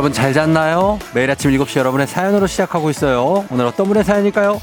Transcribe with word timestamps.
여러분 0.00 0.14
잘 0.14 0.32
잤나요? 0.32 0.98
매일 1.12 1.30
아침 1.30 1.50
7시 1.50 1.78
여러분의 1.78 2.06
사연으로 2.06 2.46
시작하고 2.46 2.88
있어요. 2.88 3.44
오늘 3.50 3.66
어떤 3.66 3.86
분의 3.86 4.02
사연일까요? 4.02 4.58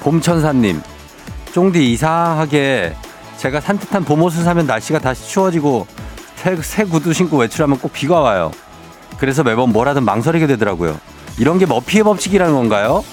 봄천사님, 0.00 0.82
쫑디 1.54 1.92
이상하게 1.92 2.94
제가 3.38 3.62
산뜻한 3.62 4.04
봄옷을 4.04 4.44
사면 4.44 4.66
날씨가 4.66 4.98
다시 4.98 5.30
추워지고 5.30 5.86
새, 6.36 6.56
새 6.56 6.84
구두 6.84 7.14
신고 7.14 7.38
외출하면 7.38 7.78
꼭 7.78 7.90
비가 7.94 8.20
와요. 8.20 8.50
그래서 9.16 9.42
매번 9.42 9.72
뭐라든 9.72 10.04
망설이게 10.04 10.46
되더라고요. 10.46 11.13
이런 11.38 11.58
게 11.58 11.66
머피의 11.66 12.04
법칙이라는 12.04 12.54
건가요? 12.54 13.04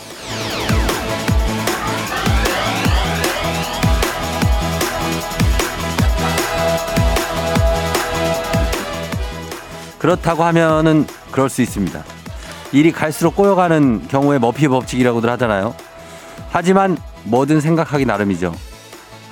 그렇다고 9.98 10.44
하면은 10.46 11.06
그럴 11.32 11.50
수 11.50 11.62
있습니다. 11.62 12.04
일이 12.72 12.92
갈수록 12.92 13.36
꼬여가는 13.36 14.08
경우에 14.08 14.40
머피의 14.40 14.70
법칙이라고들 14.70 15.30
하잖아요. 15.32 15.76
하지만 16.50 16.98
뭐든 17.24 17.62
생각하기 17.62 18.06
나름이죠. 18.06 18.54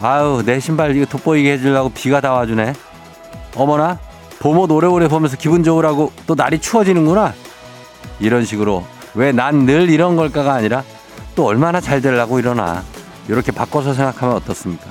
아유, 0.01 0.43
내 0.45 0.59
신발 0.59 0.95
이거 0.95 1.05
돋보이게 1.05 1.53
해주려고 1.53 1.89
비가 1.89 2.21
다 2.21 2.33
와주네. 2.33 2.73
어머나, 3.55 3.99
봄옷 4.39 4.71
오래오래 4.71 5.07
보면서 5.07 5.37
기분 5.37 5.63
좋으라고 5.63 6.11
또 6.27 6.35
날이 6.35 6.59
추워지는구나. 6.59 7.33
이런 8.19 8.45
식으로 8.45 8.85
왜 9.15 9.31
난 9.31 9.65
늘 9.65 9.89
이런 9.89 10.15
걸까가 10.15 10.53
아니라 10.53 10.83
또 11.35 11.45
얼마나 11.45 11.79
잘 11.81 12.01
되려고 12.01 12.39
이러나. 12.39 12.83
이렇게 13.27 13.51
바꿔서 13.51 13.93
생각하면 13.93 14.35
어떻습니까? 14.35 14.85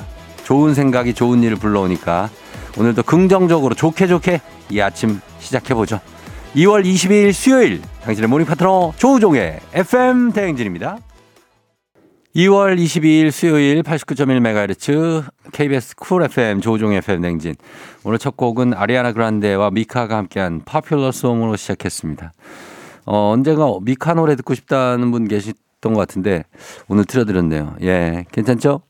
좋은 0.44 0.72
생각이 0.74 1.12
좋은 1.14 1.42
일을 1.42 1.56
불러오니까 1.56 2.30
오늘도 2.78 3.02
긍정적으로 3.02 3.74
좋게 3.74 4.06
좋게 4.06 4.40
이 4.70 4.80
아침 4.80 5.20
시작해보죠. 5.40 6.00
2월 6.54 6.84
22일 6.84 7.32
수요일 7.32 7.82
당신의 8.04 8.28
모닝 8.28 8.46
파트너 8.46 8.92
조우종의 8.96 9.60
FM 9.74 10.32
대행진입니다. 10.32 10.98
2월 12.36 12.78
22일 12.78 13.30
수요일 13.32 13.82
89.1MHz 13.82 15.24
KBS 15.52 15.96
Cool 15.96 16.22
FM 16.22 16.60
조우종의 16.60 16.98
FM 16.98 17.20
대행진. 17.22 17.56
오늘 18.04 18.18
첫 18.18 18.36
곡은 18.36 18.74
아리아나 18.74 19.12
그란데와 19.12 19.70
미카가 19.70 20.16
함께한 20.16 20.62
Popular 20.64 21.10
Song으로 21.10 21.56
시작했습니다. 21.56 22.32
어, 23.10 23.30
언젠가 23.32 23.66
미카 23.80 24.12
노래 24.12 24.36
듣고 24.36 24.54
싶다는 24.54 25.10
분 25.10 25.28
계셨던 25.28 25.94
것 25.94 25.96
같은데 25.96 26.44
오늘 26.88 27.06
틀어드렸네요. 27.06 27.76
예, 27.80 28.26
괜찮죠? 28.32 28.82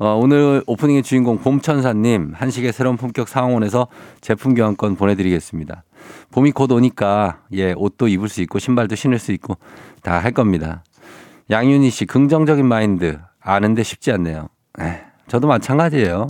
어, 0.00 0.18
오늘 0.20 0.64
오프닝의 0.66 1.04
주인공 1.04 1.38
봄천사님 1.38 2.32
한식의 2.34 2.72
새로운 2.72 2.96
품격 2.96 3.28
사옹원에서 3.28 3.86
제품 4.20 4.54
교환권 4.54 4.96
보내드리겠습니다. 4.96 5.84
봄이 6.32 6.50
곧 6.50 6.72
오니까 6.72 7.42
예 7.52 7.74
옷도 7.76 8.08
입을 8.08 8.28
수 8.28 8.42
있고 8.42 8.58
신발도 8.58 8.96
신을 8.96 9.20
수 9.20 9.30
있고 9.32 9.56
다 10.02 10.18
할 10.18 10.32
겁니다. 10.32 10.82
양윤희 11.48 11.90
씨 11.90 12.06
긍정적인 12.06 12.66
마인드 12.66 13.20
아는데 13.40 13.84
쉽지 13.84 14.10
않네요. 14.12 14.48
에, 14.80 15.00
저도 15.28 15.46
마찬가지예요. 15.46 16.26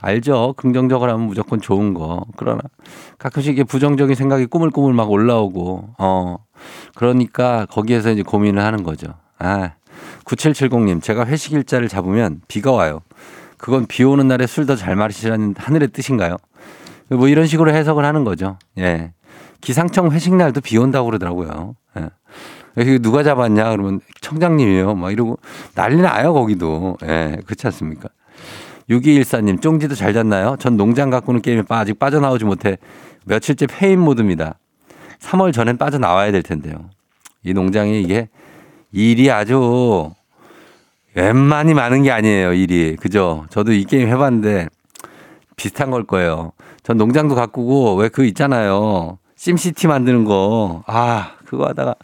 알죠. 0.00 0.54
긍정적으로 0.56 1.12
하면 1.12 1.26
무조건 1.26 1.60
좋은 1.60 1.94
거. 1.94 2.24
그러나 2.36 2.60
가끔씩 3.18 3.52
이게 3.54 3.64
부정적인 3.64 4.14
생각이 4.14 4.46
꾸물꾸물 4.46 4.92
막 4.92 5.10
올라오고 5.10 5.94
어 5.98 6.36
그러니까 6.94 7.66
거기에서 7.70 8.10
이제 8.10 8.22
고민을 8.22 8.62
하는 8.62 8.82
거죠. 8.82 9.08
아 9.38 9.72
9770님 10.24 11.02
제가 11.02 11.26
회식 11.26 11.52
일자를 11.52 11.88
잡으면 11.88 12.40
비가 12.48 12.72
와요. 12.72 13.00
그건 13.58 13.86
비 13.86 14.04
오는 14.04 14.28
날에 14.28 14.46
술 14.46 14.66
더 14.66 14.76
잘 14.76 14.96
마시라는 14.96 15.54
하늘의 15.56 15.88
뜻인가요? 15.88 16.36
뭐 17.08 17.28
이런 17.28 17.46
식으로 17.46 17.70
해석을 17.72 18.04
하는 18.04 18.24
거죠. 18.24 18.58
예. 18.78 19.12
기상청 19.62 20.10
회식 20.12 20.34
날도 20.34 20.60
비 20.60 20.76
온다고 20.76 21.06
그러더라고요. 21.06 21.74
예. 21.98 22.10
여기 22.76 22.98
누가 22.98 23.22
잡았냐 23.22 23.70
그러면 23.70 24.00
청장님이에요. 24.20 24.94
막 24.96 25.10
이러고 25.10 25.38
난리 25.74 26.02
나요 26.02 26.34
거기도. 26.34 26.98
예, 27.04 27.38
그렇지 27.46 27.66
않습니까? 27.68 28.10
6214님 28.90 29.60
쫑디도 29.60 29.94
잘 29.94 30.12
잤나요? 30.12 30.56
전 30.58 30.76
농장 30.76 31.10
가꾸는 31.10 31.42
게임에 31.42 31.62
아직 31.68 31.98
빠져나오지 31.98 32.44
못해 32.44 32.78
며칠째 33.24 33.66
폐인 33.66 34.00
모드입니다. 34.00 34.58
3월 35.20 35.52
전엔 35.52 35.76
빠져나와야 35.78 36.30
될 36.30 36.42
텐데요. 36.42 36.90
이 37.42 37.52
농장이 37.52 38.00
이게 38.00 38.28
일이 38.92 39.30
아주 39.30 40.12
웬만히 41.14 41.74
많은 41.74 42.02
게 42.02 42.10
아니에요, 42.10 42.52
일이. 42.52 42.96
그죠? 42.96 43.46
저도 43.50 43.72
이 43.72 43.84
게임 43.84 44.08
해봤는데 44.08 44.68
비슷한 45.56 45.90
걸 45.90 46.04
거예요. 46.04 46.52
전 46.82 46.96
농장도 46.98 47.34
가꾸고 47.34 47.96
왜 47.96 48.08
그 48.08 48.24
있잖아요. 48.26 49.18
심시티 49.36 49.86
만드는 49.86 50.24
거. 50.24 50.82
아, 50.86 51.32
그거 51.46 51.66
하다가 51.66 51.94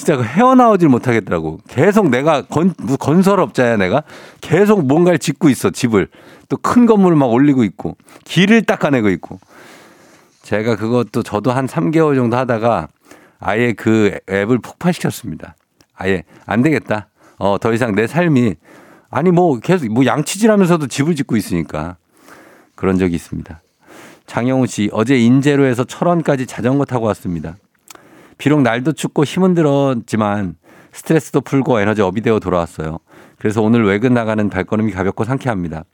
진짜 0.00 0.16
그 0.16 0.22
헤어나오질 0.22 0.88
못하겠더라고. 0.88 1.60
계속 1.68 2.08
내가 2.08 2.40
건, 2.40 2.72
건설업자야 2.98 3.76
내가. 3.76 4.02
계속 4.40 4.86
뭔가를 4.86 5.18
짓고 5.18 5.50
있어, 5.50 5.68
집을. 5.68 6.08
또 6.48 6.56
큰 6.56 6.86
건물을 6.86 7.18
막 7.18 7.26
올리고 7.26 7.64
있고. 7.64 7.98
길을 8.24 8.62
닦아내고 8.62 9.10
있고. 9.10 9.38
제가 10.42 10.76
그것도 10.76 11.22
저도 11.22 11.52
한 11.52 11.66
3개월 11.66 12.14
정도 12.14 12.38
하다가 12.38 12.88
아예 13.40 13.74
그 13.74 14.18
앱을 14.30 14.60
폭파시켰습니다. 14.60 15.54
아예 15.94 16.24
안 16.46 16.62
되겠다. 16.62 17.08
어, 17.38 17.58
더 17.60 17.70
이상 17.74 17.94
내 17.94 18.06
삶이 18.06 18.54
아니 19.10 19.30
뭐 19.30 19.58
계속 19.60 19.86
뭐 19.92 20.06
양치질 20.06 20.50
하면서도 20.50 20.86
집을 20.86 21.14
짓고 21.14 21.36
있으니까 21.36 21.98
그런 22.74 22.96
적이 22.96 23.16
있습니다. 23.16 23.60
장영우 24.26 24.66
씨 24.66 24.88
어제 24.92 25.18
인제로에서 25.18 25.84
철원까지 25.84 26.46
자전거 26.46 26.86
타고 26.86 27.04
왔습니다. 27.06 27.56
비록 28.40 28.62
날도 28.62 28.92
춥고 28.92 29.24
힘은 29.24 29.52
들었지만 29.52 30.56
스트레스도 30.92 31.42
풀고 31.42 31.78
에너지 31.78 32.00
업이 32.00 32.22
되어 32.22 32.40
돌아왔어요. 32.40 32.98
그래서 33.38 33.60
오늘 33.60 33.84
외근 33.84 34.14
나가는 34.14 34.48
발걸음이 34.48 34.92
가볍고 34.92 35.24
상쾌합니다. 35.24 35.84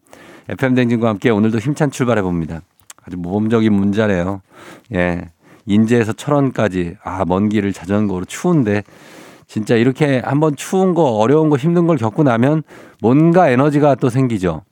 FM 0.49 0.77
댕진과 0.77 1.09
함께 1.09 1.31
오늘도 1.31 1.59
힘찬 1.59 1.91
출발해 1.91 2.23
봅니다. 2.23 2.61
아주 3.05 3.17
모범적인 3.17 3.73
문자네요. 3.73 4.43
예. 4.95 5.29
인제에서 5.67 6.13
철원까지 6.13 6.99
아, 7.03 7.25
먼 7.27 7.49
길을 7.49 7.73
자전거로 7.73 8.25
추운데 8.27 8.85
진짜 9.49 9.75
이렇게 9.75 10.23
한번 10.25 10.55
추운 10.55 10.95
거, 10.95 11.03
어려운 11.03 11.51
거, 11.51 11.57
힘든 11.57 11.89
걸 11.89 11.97
겪고 11.97 12.23
나면 12.23 12.63
뭔가 13.03 13.49
에너지가 13.49 13.97
또 13.97 14.09
생기죠. 14.09 14.63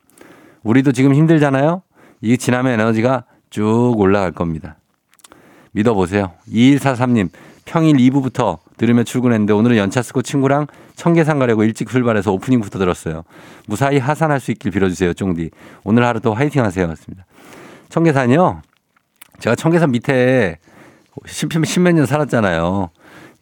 우리도 0.62 0.92
지금 0.92 1.12
힘들잖아요? 1.12 1.82
이게 2.20 2.36
지나면 2.36 2.78
에너지가 2.78 3.24
쭉 3.50 3.94
올라갈 3.96 4.30
겁니다. 4.30 4.76
믿어보세요. 5.72 6.30
2143님, 6.48 7.30
평일 7.64 7.96
2부부터 7.96 8.58
들으며 8.76 9.04
출근했는데 9.04 9.52
오늘은 9.52 9.76
연차 9.76 10.02
쓰고 10.02 10.22
친구랑 10.22 10.66
청계산 10.96 11.38
가려고 11.38 11.64
일찍 11.64 11.88
출발해서 11.88 12.32
오프닝부터 12.32 12.78
들었어요. 12.78 13.24
무사히 13.66 13.98
하산할 13.98 14.40
수 14.40 14.50
있길 14.50 14.70
빌어주세요, 14.72 15.14
쫑디. 15.14 15.50
오늘 15.84 16.04
하루도 16.04 16.34
화이팅 16.34 16.64
하세요. 16.64 16.86
맞습니다. 16.86 17.24
청계산이요? 17.88 18.62
제가 19.40 19.56
청계산 19.56 19.90
밑에 19.92 20.58
십몇 21.26 21.94
년 21.94 22.06
살았잖아요. 22.06 22.90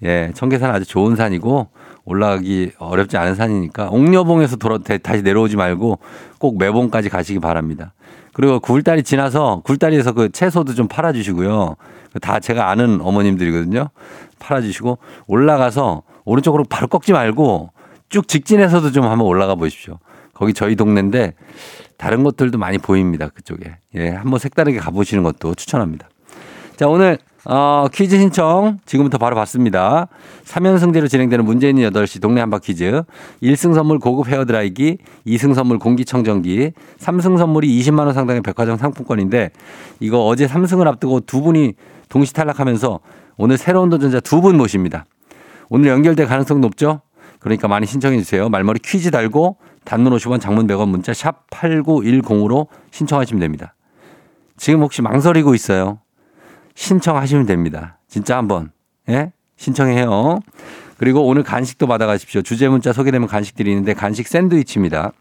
예, 0.05 0.31
청계산 0.35 0.71
아주 0.71 0.85
좋은 0.85 1.17
산이고 1.17 1.69
올라가기 2.05 2.73
어렵지 2.79 3.17
않은 3.17 3.35
산이니까 3.35 3.89
옥녀봉에서 3.91 4.57
돌아 4.57 4.79
다시 4.79 5.23
내려오지 5.23 5.57
말고 5.57 5.99
꼭 6.39 6.59
매봉까지 6.59 7.09
가시기 7.09 7.39
바랍니다. 7.39 7.95
그리고 8.33 8.59
굴다리 8.61 9.03
지나서 9.03 9.63
굴다리에서 9.65 10.13
그 10.13 10.31
채소도 10.31 10.75
좀 10.75 10.89
팔아주시고요. 10.89 11.77
다 12.21 12.41
제가 12.41 12.71
아는 12.71 13.01
어머님들이거든요. 13.01 13.89
팔아주시고 14.39 14.99
올라가서 15.27 16.03
오른쪽으로 16.25 16.65
바로 16.65 16.89
꺾지 16.89 17.13
말고 17.13 17.71
쭉 18.09 18.27
직진해서도 18.27 18.91
좀 18.93 19.05
한번 19.05 19.27
올라가 19.27 19.55
보십시오. 19.55 19.99
거기 20.35 20.55
저희 20.55 20.77
동네인데 20.77 21.35
다른 21.97 22.25
것들도 22.25 22.59
많이 22.59 22.79
보입니다. 22.79 23.29
그쪽에. 23.29 23.77
예, 23.95 24.09
한번 24.11 24.41
색다르게 24.41 24.79
가보시는 24.79 25.23
것도 25.23 25.55
추천합니다. 25.55 26.09
자, 26.77 26.89
오늘 26.89 27.19
어, 27.45 27.87
퀴즈 27.93 28.19
신청 28.19 28.79
지금부터 28.87 29.19
바로 29.19 29.35
받습니다. 29.35 30.07
3연승제로 30.45 31.09
진행되는 31.11 31.45
있는 31.69 31.91
8시 31.91 32.21
동네 32.23 32.41
한바 32.41 32.61
퀴즈. 32.61 33.03
1승 33.43 33.75
선물 33.75 33.99
고급 33.99 34.29
헤어드라이기, 34.29 34.99
2승 35.27 35.55
선물 35.55 35.79
공기청정기, 35.79 36.73
3승 36.99 37.39
선물이 37.39 37.69
20만 37.81 38.01
원 38.07 38.15
상당의 38.15 38.43
백화점 38.43 38.77
상품권인데 38.77 39.51
이거 39.99 40.25
어제 40.27 40.47
3승을 40.47 40.87
앞두고 40.87 41.21
두 41.21 41.41
분이 41.43 41.75
동시 42.09 42.33
탈락하면서 42.33 43.01
오늘 43.39 43.59
새로운 43.59 43.89
도전자 43.89 44.21
두 44.21 44.41
분 44.41 44.57
모십니다. 44.57 45.07
오늘 45.69 45.91
연결될 45.91 46.27
가능성 46.27 46.61
높죠? 46.61 47.01
그러니까 47.41 47.67
많이 47.67 47.87
신청해 47.87 48.19
주세요. 48.19 48.49
말머리 48.51 48.79
퀴즈 48.81 49.11
달고 49.11 49.57
단문 49.85 50.13
50원 50.13 50.41
장문 50.41 50.69
100원 50.69 50.89
문자 50.89 51.13
샵 51.13 51.51
8910으로 51.51 52.69
신청하시면 52.93 53.41
됩니다. 53.41 53.75
지금 54.57 54.83
혹시 54.83 55.03
망설이고 55.03 55.55
있어요? 55.57 56.02
신청하시면 56.75 57.47
됩니다. 57.47 57.99
진짜 58.09 58.37
한번. 58.37 58.71
예? 59.09 59.33
신청해요. 59.57 60.41
그리고 60.99 61.27
오늘 61.27 61.43
간식도 61.43 61.87
받아가십시오. 61.87 62.43
주제 62.43 62.69
문자 62.69 62.93
소개되면 62.93 63.29
간식 63.29 63.57
드리는데 63.57 63.95
간식 63.95 64.29
샌드위치입니다. 64.29 65.13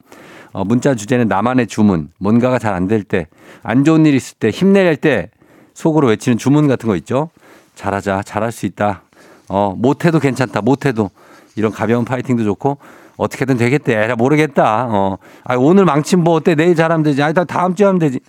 어, 0.53 0.65
문자 0.65 0.95
주제는 0.95 1.27
나만의 1.27 1.67
주문. 1.67 2.09
뭔가가 2.19 2.59
잘 2.59 2.73
안 2.73 2.87
될 2.87 3.03
때, 3.03 3.27
안 3.63 3.83
좋은 3.83 4.05
일 4.05 4.13
있을 4.15 4.37
때, 4.37 4.49
힘낼 4.49 4.95
때 4.97 5.29
속으로 5.73 6.07
외치는 6.07 6.37
주문 6.37 6.67
같은 6.67 6.87
거 6.87 6.95
있죠. 6.97 7.29
잘하자, 7.75 8.23
잘할 8.23 8.51
수 8.51 8.65
있다. 8.65 9.01
어, 9.47 9.73
못해도 9.77 10.19
괜찮다, 10.19 10.61
못해도. 10.61 11.09
이런 11.55 11.71
가벼운 11.71 12.05
파이팅도 12.05 12.43
좋고, 12.43 12.77
어떻게든 13.17 13.57
되겠대. 13.57 14.13
모르겠다. 14.15 14.87
어, 14.89 15.17
아, 15.43 15.55
오늘 15.55 15.85
망친 15.85 16.19
뭐 16.19 16.35
어때? 16.35 16.55
내일 16.55 16.75
잘하면 16.75 17.03
되지. 17.03 17.23
아니, 17.23 17.33
다음 17.47 17.75
주에 17.75 17.85
하면 17.85 17.99
되지. 17.99 18.19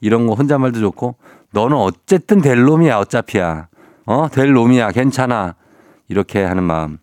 이런 0.00 0.26
거 0.26 0.34
혼잣말도 0.34 0.78
좋고, 0.80 1.16
너는 1.52 1.76
어쨌든 1.76 2.40
될 2.40 2.62
놈이야, 2.64 2.98
어차피야. 2.98 3.68
어, 4.06 4.28
될 4.32 4.52
놈이야. 4.52 4.92
괜찮아. 4.92 5.54
이렇게 6.08 6.42
하는 6.42 6.64
마음. 6.64 6.98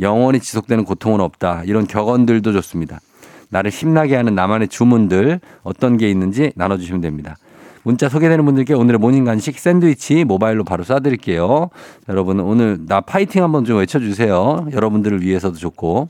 영원히 0.00 0.40
지속되는 0.40 0.84
고통은 0.84 1.20
없다. 1.20 1.62
이런 1.64 1.86
격언들도 1.86 2.52
좋습니다. 2.52 3.00
나를 3.48 3.70
힘나게 3.70 4.16
하는 4.16 4.34
나만의 4.34 4.68
주문들 4.68 5.40
어떤 5.62 5.96
게 5.96 6.10
있는지 6.10 6.52
나눠주시면 6.56 7.00
됩니다. 7.00 7.36
문자 7.84 8.08
소개되는 8.08 8.44
분들께 8.44 8.74
오늘의 8.74 8.98
모닝 8.98 9.24
간식 9.24 9.58
샌드위치 9.58 10.24
모바일로 10.24 10.64
바로 10.64 10.82
쏴드릴게요. 10.82 11.70
여러분 12.08 12.40
오늘 12.40 12.78
나 12.86 13.00
파이팅 13.00 13.44
한번 13.44 13.64
좀 13.64 13.78
외쳐주세요. 13.78 14.66
여러분들을 14.72 15.22
위해서도 15.22 15.56
좋고. 15.56 16.08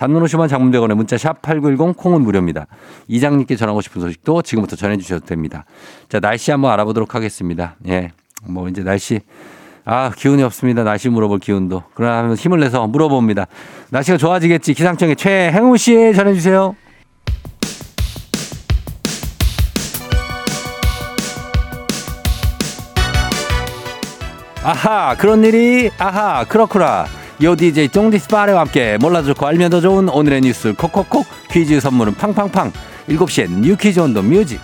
단문 0.00 0.24
50원 0.24 0.48
장문대원의 0.48 0.96
문자 0.96 1.18
샵 1.18 1.42
8910 1.42 1.94
콩은 1.94 2.22
무료입니다. 2.22 2.66
이장님께 3.06 3.54
전하고 3.54 3.82
싶은 3.82 4.00
소식도 4.00 4.40
지금부터 4.40 4.74
전해주셔도 4.74 5.26
됩니다. 5.26 5.66
자, 6.08 6.20
날씨 6.20 6.50
한번 6.50 6.72
알아보도록 6.72 7.14
하겠습니다. 7.14 7.76
예. 7.86 8.12
뭐 8.44 8.66
이제 8.70 8.82
날씨 8.82 9.20
아, 9.84 10.10
기운이 10.16 10.42
없습니다. 10.42 10.84
날씨 10.84 11.10
물어볼 11.10 11.40
기운도. 11.40 11.82
그러나 11.92 12.34
힘을 12.34 12.60
내서 12.60 12.86
물어봅니다. 12.86 13.46
날씨가 13.90 14.16
좋아지겠지. 14.16 14.72
기상청의 14.72 15.16
최행우 15.16 15.76
씨 15.76 16.14
전해주세요. 16.14 16.74
아하, 24.64 25.14
그런 25.18 25.44
일이, 25.44 25.90
아하, 25.98 26.44
그렇구나. 26.44 27.19
요 27.42 27.56
DJ 27.56 27.88
쫑디스파레와 27.88 28.60
함께 28.60 28.98
몰라도 29.00 29.28
좋고 29.28 29.46
알면 29.46 29.70
더 29.70 29.80
좋은 29.80 30.10
오늘의 30.10 30.42
뉴스. 30.42 30.74
콕콕콕. 30.74 31.26
퀴즈 31.50 31.80
선물은 31.80 32.14
팡팡팡. 32.14 32.70
7시엔 33.08 33.60
뉴 33.60 33.76
퀴즈 33.76 33.98
on 33.98 34.07
the 34.07 34.20
music. 34.22 34.60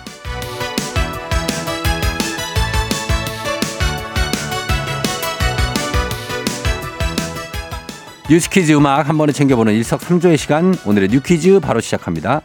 뉴스 8.29 8.47
퀴즈 8.47 8.73
음악 8.73 9.09
한 9.09 9.17
번에 9.17 9.31
챙겨보는 9.31 9.73
일석삼조의 9.73 10.37
시간. 10.37 10.75
오늘의 10.85 11.09
뉴 11.09 11.19
퀴즈 11.21 11.59
바로 11.59 11.79
시작합니다. 11.79 12.41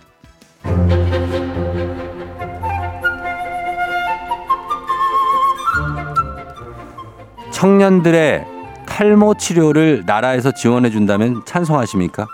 청년들의 7.51 8.52
탈모 8.93 9.37
치료를 9.37 10.03
나라에서 10.05 10.51
지원해 10.51 10.91
준다면 10.91 11.47
찬성하십니까? 11.47 12.27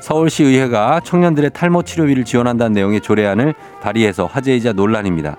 서울시 0.00 0.44
의회가 0.44 1.00
청년들의 1.00 1.52
탈모 1.54 1.82
치료비를 1.82 2.26
지원한다는 2.26 2.74
내용의 2.74 3.00
조례안을 3.00 3.54
발의해서 3.80 4.26
화제이자 4.26 4.74
논란입니다. 4.74 5.38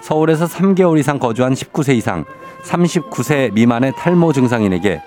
서울에서 0.00 0.46
3개월 0.46 1.00
이상 1.00 1.18
거주한 1.18 1.54
19세 1.54 1.96
이상 1.96 2.24
39세 2.62 3.52
미만의 3.54 3.94
탈모 3.96 4.32
증상인에게 4.32 5.02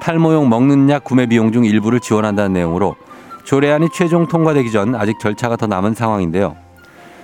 탈모용 0.00 0.48
먹는 0.48 0.90
약 0.90 1.04
구매 1.04 1.26
비용 1.26 1.52
중 1.52 1.64
일부를 1.64 2.00
지원한다는 2.00 2.52
내용으로 2.52 2.96
조례안이 3.44 3.90
최종 3.94 4.26
통과되기 4.26 4.72
전 4.72 4.96
아직 4.96 5.20
절차가 5.20 5.54
더 5.54 5.68
남은 5.68 5.94
상황인데요. 5.94 6.56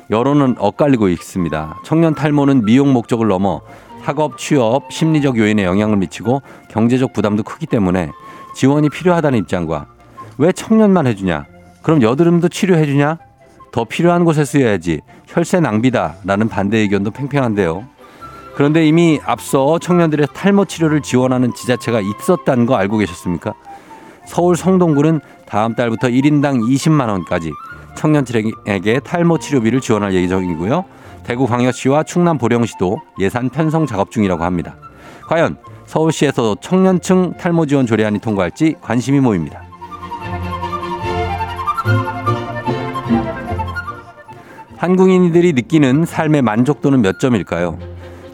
여론은 0.09 0.55
엇갈리고 0.57 1.09
있습니다. 1.09 1.81
청년 1.85 2.15
탈모는 2.15 2.65
미용 2.65 2.93
목적을 2.93 3.27
넘어 3.27 3.61
학업, 4.03 4.37
취업, 4.37 4.93
심리적 4.93 5.39
요인에 5.39 5.65
영향을 5.65 5.97
미치고 5.97 6.43
경제적 6.71 7.13
부담도 7.13 7.45
크기 7.45 7.67
때문에 7.67 8.11
지원이 8.55 8.91
필요하다는 8.91 9.39
입장과 9.41 9.87
왜 10.39 10.53
청년만 10.53 11.07
해주냐? 11.07 11.47
그럼 11.83 12.03
여드름도 12.03 12.49
치료해주냐? 12.49 13.19
더 13.71 13.85
필요한 13.85 14.25
곳에 14.25 14.45
쓰여야지 14.45 15.01
혈세 15.27 15.61
낭비다라는 15.61 16.49
반대 16.49 16.79
의견도 16.79 17.11
팽팽한데요. 17.13 17.87
그런데 18.55 18.87
이미 18.87 19.19
앞서 19.25 19.79
청년들의 19.79 20.29
탈모 20.35 20.67
치료를 20.67 21.01
지원하는 21.01 21.55
지자체가 21.55 22.01
있었다는 22.01 22.67
거 22.67 22.75
알고 22.77 22.99
계셨습니까? 22.99 23.55
서울 24.27 24.57
성동구는 24.57 25.21
다음 25.47 25.75
달부터 25.75 26.09
1인당 26.09 26.61
20만 26.61 27.09
원까지 27.09 27.51
청년들에게 27.97 29.01
탈모 29.01 29.39
치료비를 29.39 29.81
지원할 29.81 30.13
예정이고요. 30.15 30.85
대구 31.25 31.47
광역시와 31.47 32.03
충남 32.03 32.39
보령시도 32.39 33.01
예산 33.21 33.49
편성 33.49 33.87
작업 33.87 34.11
중이라고 34.11 34.45
합니다. 34.45 34.77
과연 35.29 35.57
서울시에서 35.87 36.57
청년층 36.61 37.35
탈모 37.35 37.67
지원 37.67 37.87
조례안이 37.87 38.19
통과할지 38.19 38.77
관심이 38.81 39.21
모입니다. 39.21 39.63
한국인들이 44.77 45.53
느끼는 45.53 46.05
삶의 46.07 46.43
만족도는 46.43 47.03
몇 47.03 47.21
점일까요? 47.21 47.79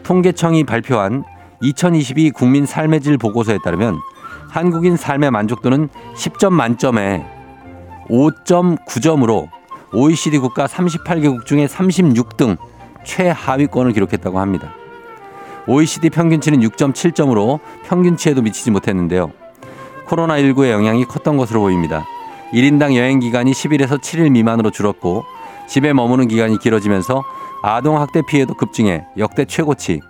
통계청이 0.03 0.63
발표한 0.63 1.23
2022 1.61 2.31
국민 2.31 2.65
삶의 2.65 3.01
질 3.01 3.19
보고서에 3.19 3.59
따르면 3.63 3.99
한국인 4.49 4.97
삶의 4.97 5.29
만족도는 5.29 5.89
10점 6.15 6.51
만점에 6.51 7.23
5.9점으로 8.09 9.47
OECD 9.93 10.39
국가 10.39 10.65
38개국 10.65 11.45
중에 11.45 11.67
36등 11.67 12.57
최하위권을 13.09 13.93
기록했다고 13.93 14.39
합니다. 14.39 14.71
OECD 15.67 16.09
평균치는 16.09 16.59
6.7점으로 16.59 17.59
평균치에도 17.85 18.41
미치지 18.41 18.71
못했는데요. 18.71 19.31
코로나19의 20.07 20.71
영향이 20.71 21.05
컸던 21.05 21.37
것으로 21.37 21.61
보입니다. 21.61 22.05
1인당 22.53 22.95
여행 22.95 23.19
기간이 23.19 23.51
10일에서 23.51 23.99
7일 23.99 24.31
미만으로 24.31 24.71
줄었고 24.71 25.23
집에 25.67 25.93
머무는 25.93 26.27
기간이 26.27 26.57
길어지면서 26.57 27.23
아동 27.61 27.99
학대 27.99 28.21
피해도 28.27 28.55
급증해 28.55 29.05
역대 29.17 29.45
최고치, 29.45 30.01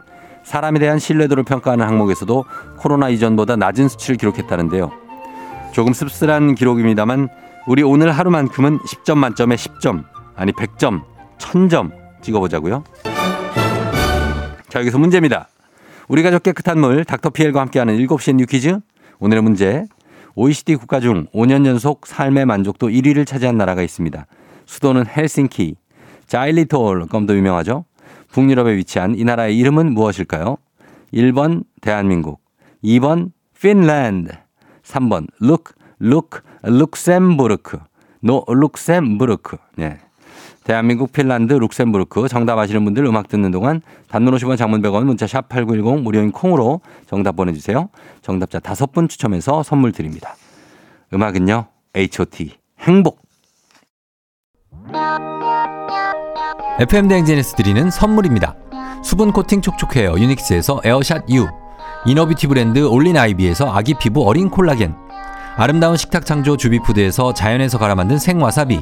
사람에 0.43 0.79
대한 0.79 0.99
신뢰도를 0.99 1.43
평가하는 1.43 1.85
항목에서도 1.85 2.45
코로나 2.77 3.09
이전보다 3.09 3.55
낮은 3.57 3.89
수치를 3.89 4.17
기록했다는데요. 4.17 4.91
조금 5.73 5.93
씁쓸한 5.93 6.55
기록입니다만 6.55 7.27
우리 7.67 7.83
오늘 7.83 8.11
하루만큼은 8.11 8.79
10점 8.79 9.17
만점에 9.17 9.55
10점, 9.55 10.05
아니 10.35 10.53
100점, 10.53 11.03
1000점 11.39 11.98
찍어보자고요. 12.21 12.83
자, 14.69 14.79
여기서 14.79 14.97
문제입니다. 14.97 15.49
우리 16.07 16.23
가족 16.23 16.43
깨끗한 16.43 16.79
물 16.79 17.05
닥터피엘과 17.05 17.61
함께하는 17.61 17.97
7시 17.97 18.35
뉴 18.35 18.45
퀴즈. 18.45 18.79
오늘의 19.19 19.43
문제. 19.43 19.85
OECD 20.35 20.75
국가 20.75 20.99
중 20.99 21.25
5년 21.33 21.65
연속 21.65 22.07
삶의 22.07 22.45
만족도 22.45 22.87
1위를 22.87 23.25
차지한 23.25 23.57
나라가 23.57 23.81
있습니다. 23.81 24.25
수도는 24.65 25.05
헬싱키. 25.07 25.75
자일리톨 26.27 27.07
검도 27.07 27.35
유명하죠. 27.35 27.85
북유럽에 28.31 28.75
위치한 28.75 29.15
이 29.15 29.23
나라의 29.23 29.57
이름은 29.57 29.93
무엇일까요? 29.93 30.57
1번 31.13 31.63
대한민국, 31.81 32.39
2번 32.83 33.31
핀란드, 33.59 34.31
3번 34.83 35.27
룩, 35.39 35.73
룩, 35.99 36.43
룩셈부르크, 36.61 37.79
노 38.21 38.45
룩셈부르크. 38.47 39.57
네. 39.75 39.97
대한민국, 40.63 41.11
핀란드, 41.11 41.53
룩셈부르크 41.53 42.27
정답 42.27 42.59
아시는 42.59 42.83
분들 42.85 43.05
음악 43.05 43.27
듣는 43.27 43.51
동안 43.51 43.81
단문 44.09 44.35
50원 44.35 44.57
장문 44.57 44.81
100원 44.81 45.03
문자 45.03 45.25
샵 45.25 45.49
8910 45.49 46.03
무료인 46.03 46.31
콩으로 46.31 46.81
정답 47.07 47.35
보내주세요. 47.35 47.89
정답자 48.21 48.59
다섯 48.59 48.91
분 48.91 49.07
추첨해서 49.07 49.63
선물 49.63 49.91
드립니다. 49.91 50.35
음악은요. 51.13 51.65
H.O.T. 51.95 52.53
행복. 52.81 53.21
FM 56.79 57.07
대행진에서 57.07 57.55
드리는 57.55 57.89
선물입니다. 57.89 58.55
수분 59.03 59.31
코팅 59.31 59.61
촉촉해요 59.61 60.17
유닉스에서 60.17 60.81
에어샷 60.83 61.29
U 61.29 61.47
이너뷰티 62.05 62.47
브랜드 62.47 62.85
올린 62.85 63.17
아이비에서 63.17 63.71
아기 63.71 63.93
피부 63.93 64.27
어린 64.27 64.49
콜라겐 64.49 64.95
아름다운 65.57 65.97
식탁 65.97 66.25
창조 66.25 66.57
주비푸드에서 66.57 67.33
자연에서 67.33 67.77
갈아 67.77 67.95
만든 67.95 68.17
생와사비 68.17 68.81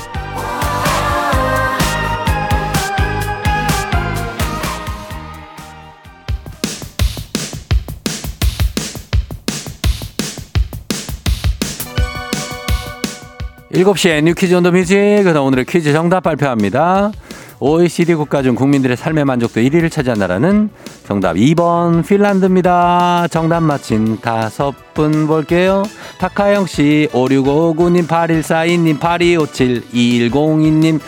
7시에 13.83 14.23
뉴 14.23 14.33
퀴즈 14.35 14.53
on 14.53 14.60
the 14.60 14.71
music. 14.71 14.95
그다음 15.23 15.47
오늘의 15.47 15.65
퀴즈 15.65 15.91
정답 15.91 16.21
발표합니다. 16.21 17.11
OECD 17.59 18.15
국가 18.15 18.41
중 18.41 18.55
국민들의 18.55 18.97
삶의 18.97 19.25
만족도 19.25 19.61
1위를 19.61 19.91
차지한 19.91 20.17
나라는 20.19 20.69
정답 21.05 21.35
2번 21.35 22.05
핀란드입니다. 22.05 23.27
정답 23.29 23.61
맞힌 23.61 24.19
다섯 24.19 24.73
분 24.93 25.27
볼게요. 25.27 25.83
타카영 26.17 26.65
씨, 26.65 27.07
5659님, 27.11 28.07
8142님, 28.07 28.99
8257, 28.99 29.83
2102님. 29.93 30.99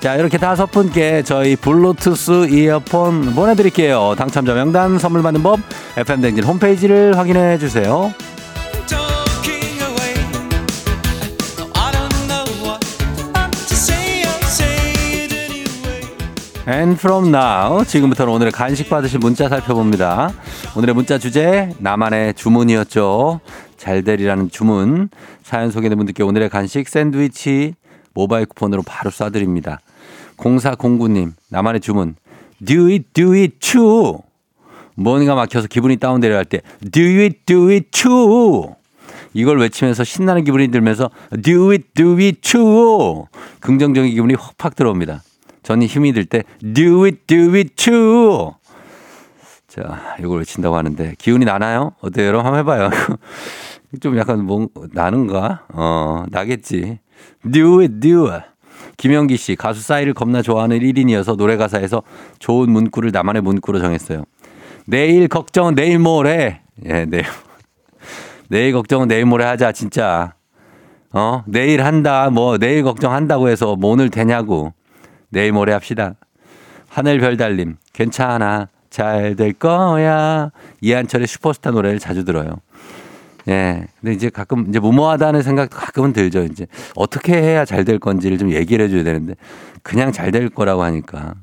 자, 0.00 0.16
이렇게 0.16 0.38
다섯 0.38 0.66
분께 0.66 1.22
저희 1.22 1.54
블루투스 1.56 2.48
이어폰 2.48 3.34
보내드릴게요. 3.34 4.14
당첨자 4.16 4.54
명단 4.54 4.98
선물 4.98 5.22
받는 5.22 5.42
법, 5.42 5.60
FM대행진 5.96 6.44
홈페이지를 6.44 7.16
확인해 7.16 7.58
주세요. 7.58 8.12
And 16.70 16.92
from 16.92 17.34
now 17.34 17.84
지금부터는 17.84 18.32
오늘의 18.32 18.52
간식 18.52 18.88
받으실 18.88 19.18
문자 19.18 19.48
살펴봅니다. 19.48 20.32
오늘의 20.76 20.94
문자 20.94 21.18
주제 21.18 21.74
나만의 21.78 22.34
주문이었죠. 22.34 23.40
잘 23.76 24.04
되리라는 24.04 24.50
주문 24.50 25.08
사연 25.42 25.72
소개된 25.72 25.98
분들께 25.98 26.22
오늘의 26.22 26.48
간식 26.48 26.88
샌드위치 26.88 27.74
모바일 28.14 28.46
쿠폰으로 28.46 28.82
바로 28.82 29.10
쏴드립니다. 29.10 29.78
0409님 30.36 31.32
나만의 31.48 31.80
주문 31.80 32.14
Do 32.64 32.86
it 32.86 33.06
do 33.14 33.32
it 33.32 33.58
true 33.58 34.18
뭔가 34.94 35.34
막혀서 35.34 35.66
기분이 35.66 35.96
다운되려 35.96 36.36
할 36.36 36.44
때 36.44 36.60
Do 36.92 37.02
it 37.02 37.40
do 37.46 37.68
it 37.68 37.90
true 37.90 38.74
이걸 39.34 39.58
외치면서 39.58 40.04
신나는 40.04 40.44
기분이 40.44 40.68
들면서 40.68 41.10
Do 41.42 41.70
it 41.70 41.88
do 41.96 42.12
it 42.12 42.42
true 42.42 43.24
긍정적인 43.58 44.12
기분이 44.12 44.36
확 44.56 44.76
들어옵니다. 44.76 45.24
저는 45.62 45.86
힘이 45.86 46.12
들 46.12 46.24
때 46.24 46.42
do 46.74 47.04
it 47.04 47.18
do 47.26 47.54
it 47.54 47.74
too. 47.76 48.52
자, 49.68 50.16
이걸 50.18 50.40
외친다고 50.40 50.76
하는데 50.76 51.14
기운이 51.18 51.44
나나요? 51.44 51.92
어때요? 52.00 52.26
여러분 52.26 52.46
한번 52.46 52.60
해봐요. 52.60 52.90
좀 54.00 54.16
약간 54.18 54.44
뭐 54.44 54.68
나는가? 54.92 55.64
어, 55.72 56.24
나겠지. 56.30 56.98
do 57.52 57.80
it 57.80 58.00
do 58.00 58.28
it. 58.28 58.44
김영기 58.96 59.36
씨 59.36 59.56
가수 59.56 59.82
싸이를 59.82 60.12
겁나 60.14 60.42
좋아하는 60.42 60.78
1인이어서 60.78 61.36
노래 61.36 61.56
가사에서 61.56 62.02
좋은 62.38 62.70
문구를 62.70 63.10
나만의 63.12 63.42
문구로 63.42 63.78
정했어요. 63.78 64.24
내일 64.86 65.28
걱정은 65.28 65.74
내일 65.74 65.98
모레. 65.98 66.60
예, 66.86 67.04
내일. 67.06 67.24
내일 68.48 68.72
걱정은 68.72 69.08
내일 69.08 69.24
모레 69.24 69.44
하자 69.44 69.72
진짜. 69.72 70.34
어, 71.12 71.42
내일 71.46 71.84
한다. 71.84 72.30
뭐 72.30 72.58
내일 72.58 72.82
걱정한다고 72.82 73.48
해서 73.48 73.76
뭐 73.76 73.92
오늘 73.92 74.10
되냐고. 74.10 74.72
내일 75.30 75.52
모레 75.52 75.72
합시다. 75.72 76.14
하늘 76.88 77.18
별 77.18 77.36
달림, 77.36 77.76
괜찮아. 77.92 78.68
잘 78.90 79.36
될 79.36 79.52
거야. 79.52 80.50
이한철의 80.80 81.28
슈퍼스타 81.28 81.70
노래를 81.70 82.00
자주 82.00 82.24
들어요. 82.24 82.56
예. 83.48 83.86
근데 84.00 84.12
이제 84.14 84.28
가끔 84.30 84.66
이제 84.68 84.80
무모하다는 84.80 85.42
생각도 85.42 85.76
가끔은 85.76 86.12
들죠. 86.12 86.42
이제 86.42 86.66
어떻게 86.96 87.34
해야 87.40 87.64
잘 87.64 87.84
될 87.84 87.98
건지를 88.00 88.36
좀 88.36 88.50
얘기를 88.50 88.84
해줘야 88.84 89.04
되는데 89.04 89.34
그냥 89.82 90.10
잘 90.12 90.32
될 90.32 90.48
거라고 90.48 90.82
하니까. 90.82 91.34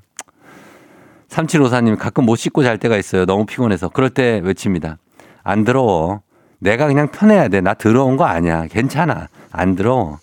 3754님 1.29 1.97
가끔 1.97 2.25
못 2.25 2.35
씻고 2.35 2.63
잘 2.63 2.77
때가 2.77 2.97
있어요. 2.97 3.25
너무 3.25 3.45
피곤해서. 3.45 3.89
그럴 3.89 4.09
때 4.09 4.41
외칩니다. 4.43 4.97
안 5.43 5.63
더러워. 5.63 6.21
내가 6.59 6.87
그냥 6.87 7.09
편해야 7.11 7.47
돼. 7.47 7.61
나 7.61 7.73
더러운 7.73 8.17
거 8.17 8.25
아니야. 8.25 8.67
괜찮아. 8.67 9.27
안 9.51 9.75
더러워. 9.75 10.19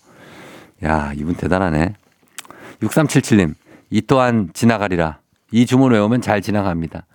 야, 0.85 1.12
이분 1.16 1.35
대단하네. 1.35 1.94
6377님, 2.85 3.55
이 3.91 4.03
또한 4.03 4.50
지나가리라. 4.53 5.19
이 5.53 5.67
주문 5.67 5.93
외우면 5.93 6.21
잘 6.21 6.43
지나갑니다. 6.43 7.07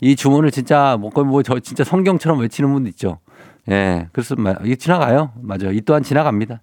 이 0.00 0.16
주문을 0.16 0.50
진짜 0.50 0.96
뭐 0.98 1.10
뭐저 1.10 1.60
진짜 1.60 1.84
성경처럼 1.84 2.40
외치는 2.40 2.72
분도 2.72 2.88
있죠. 2.90 3.18
예. 3.70 4.08
그래서 4.12 4.34
이게 4.64 4.76
지나가요. 4.76 5.32
맞아요. 5.40 5.72
이 5.72 5.80
또한 5.82 6.02
지나갑니다. 6.02 6.62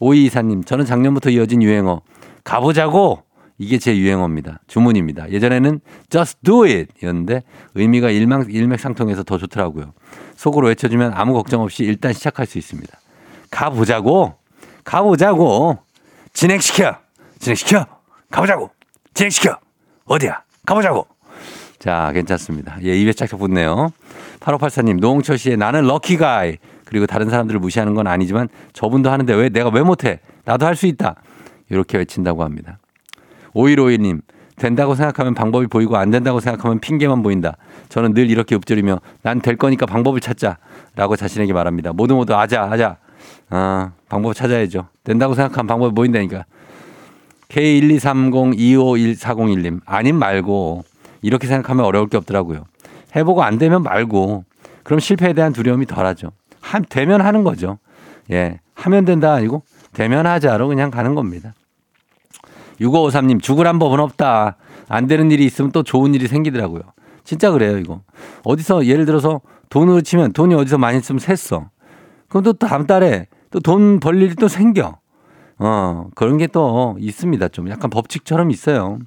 오이 0.00 0.24
이사님, 0.26 0.64
저는 0.64 0.84
작년부터 0.84 1.30
이어진 1.30 1.62
유행어 1.62 2.02
가보자고 2.44 3.22
이게 3.58 3.78
제 3.78 3.96
유행어입니다. 3.96 4.60
주문입니다. 4.66 5.30
예전에는 5.30 5.80
just 6.08 6.38
do 6.42 6.64
it 6.64 6.88
였는데 7.02 7.42
의미가 7.74 8.10
일망, 8.10 8.46
일맥상통해서 8.48 9.22
더 9.22 9.38
좋더라고요. 9.38 9.92
속으로 10.36 10.68
외쳐주면 10.68 11.12
아무 11.14 11.32
걱정 11.34 11.62
없이 11.62 11.84
일단 11.84 12.12
시작할 12.12 12.46
수 12.46 12.58
있습니다. 12.58 12.98
가보자고 13.50 14.34
가보자고 14.82 15.78
진행시켜 16.32 17.03
진행시켜. 17.44 17.86
가보자고. 18.30 18.70
진행시켜. 19.12 19.58
어디야? 20.06 20.42
가보자고. 20.64 21.06
자, 21.78 22.10
괜찮습니다. 22.14 22.78
예, 22.82 22.96
입에 22.96 23.12
짝짝 23.12 23.38
붙네요. 23.38 23.90
8584님, 24.40 24.98
노홍철 25.00 25.36
씨의 25.36 25.58
나는 25.58 25.82
럭키가이. 25.84 26.56
그리고 26.86 27.06
다른 27.06 27.28
사람들을 27.28 27.60
무시하는 27.60 27.92
건 27.94 28.06
아니지만 28.06 28.48
저분도 28.72 29.10
하는데 29.10 29.34
왜 29.34 29.50
내가 29.50 29.68
왜 29.68 29.82
못해? 29.82 30.20
나도 30.46 30.64
할 30.64 30.74
수 30.74 30.86
있다. 30.86 31.16
이렇게 31.68 31.98
외친다고 31.98 32.44
합니다. 32.44 32.78
5151님, 33.54 34.22
된다고 34.56 34.94
생각하면 34.94 35.34
방법이 35.34 35.66
보이고 35.66 35.96
안 35.98 36.10
된다고 36.10 36.40
생각하면 36.40 36.80
핑계만 36.80 37.22
보인다. 37.22 37.56
저는 37.90 38.14
늘 38.14 38.30
이렇게 38.30 38.54
읊조리며 38.56 39.00
난 39.22 39.40
될 39.40 39.56
거니까 39.56 39.84
방법을 39.84 40.20
찾자. 40.20 40.56
라고 40.96 41.14
자신에게 41.16 41.52
말합니다. 41.52 41.92
모두 41.92 42.14
모두 42.14 42.34
아자, 42.34 42.62
아자. 42.62 42.96
아, 43.50 43.92
방법 44.08 44.32
찾아야죠. 44.34 44.88
된다고 45.02 45.34
생각하면 45.34 45.66
방법이 45.66 45.94
보인다니까. 45.94 46.44
K123025141님, 47.48 49.80
아님 49.86 50.16
말고, 50.16 50.84
이렇게 51.22 51.46
생각하면 51.46 51.84
어려울 51.84 52.08
게 52.08 52.16
없더라고요. 52.16 52.64
해보고 53.16 53.42
안 53.42 53.58
되면 53.58 53.82
말고, 53.82 54.44
그럼 54.82 55.00
실패에 55.00 55.32
대한 55.32 55.52
두려움이 55.52 55.86
덜하죠. 55.86 56.30
한, 56.60 56.84
되면 56.88 57.20
하는 57.20 57.44
거죠. 57.44 57.78
예. 58.30 58.60
하면 58.74 59.04
된다 59.04 59.32
아니고, 59.34 59.62
되면 59.92 60.26
하자로 60.26 60.68
그냥 60.68 60.90
가는 60.90 61.14
겁니다. 61.14 61.54
6553님, 62.80 63.42
죽으란 63.42 63.78
법은 63.78 64.00
없다. 64.00 64.56
안 64.88 65.06
되는 65.06 65.30
일이 65.30 65.44
있으면 65.44 65.70
또 65.72 65.82
좋은 65.82 66.14
일이 66.14 66.26
생기더라고요. 66.26 66.82
진짜 67.22 67.50
그래요, 67.50 67.78
이거. 67.78 68.00
어디서, 68.42 68.86
예를 68.86 69.06
들어서 69.06 69.40
돈으로 69.70 70.00
치면 70.02 70.32
돈이 70.32 70.54
어디서 70.54 70.78
많이 70.78 70.98
있으면 70.98 71.20
샜어. 71.20 71.68
그럼 72.28 72.42
또 72.42 72.52
다음 72.52 72.86
달에 72.86 73.28
또 73.50 73.60
돈 73.60 74.00
벌 74.00 74.20
일이 74.20 74.34
또 74.34 74.48
생겨. 74.48 74.98
어, 75.58 76.06
그런 76.14 76.36
게 76.38 76.46
또 76.46 76.96
있습니다. 77.00 77.48
좀 77.48 77.68
약간 77.70 77.90
법칙처럼 77.90 78.50
있어요. 78.50 78.98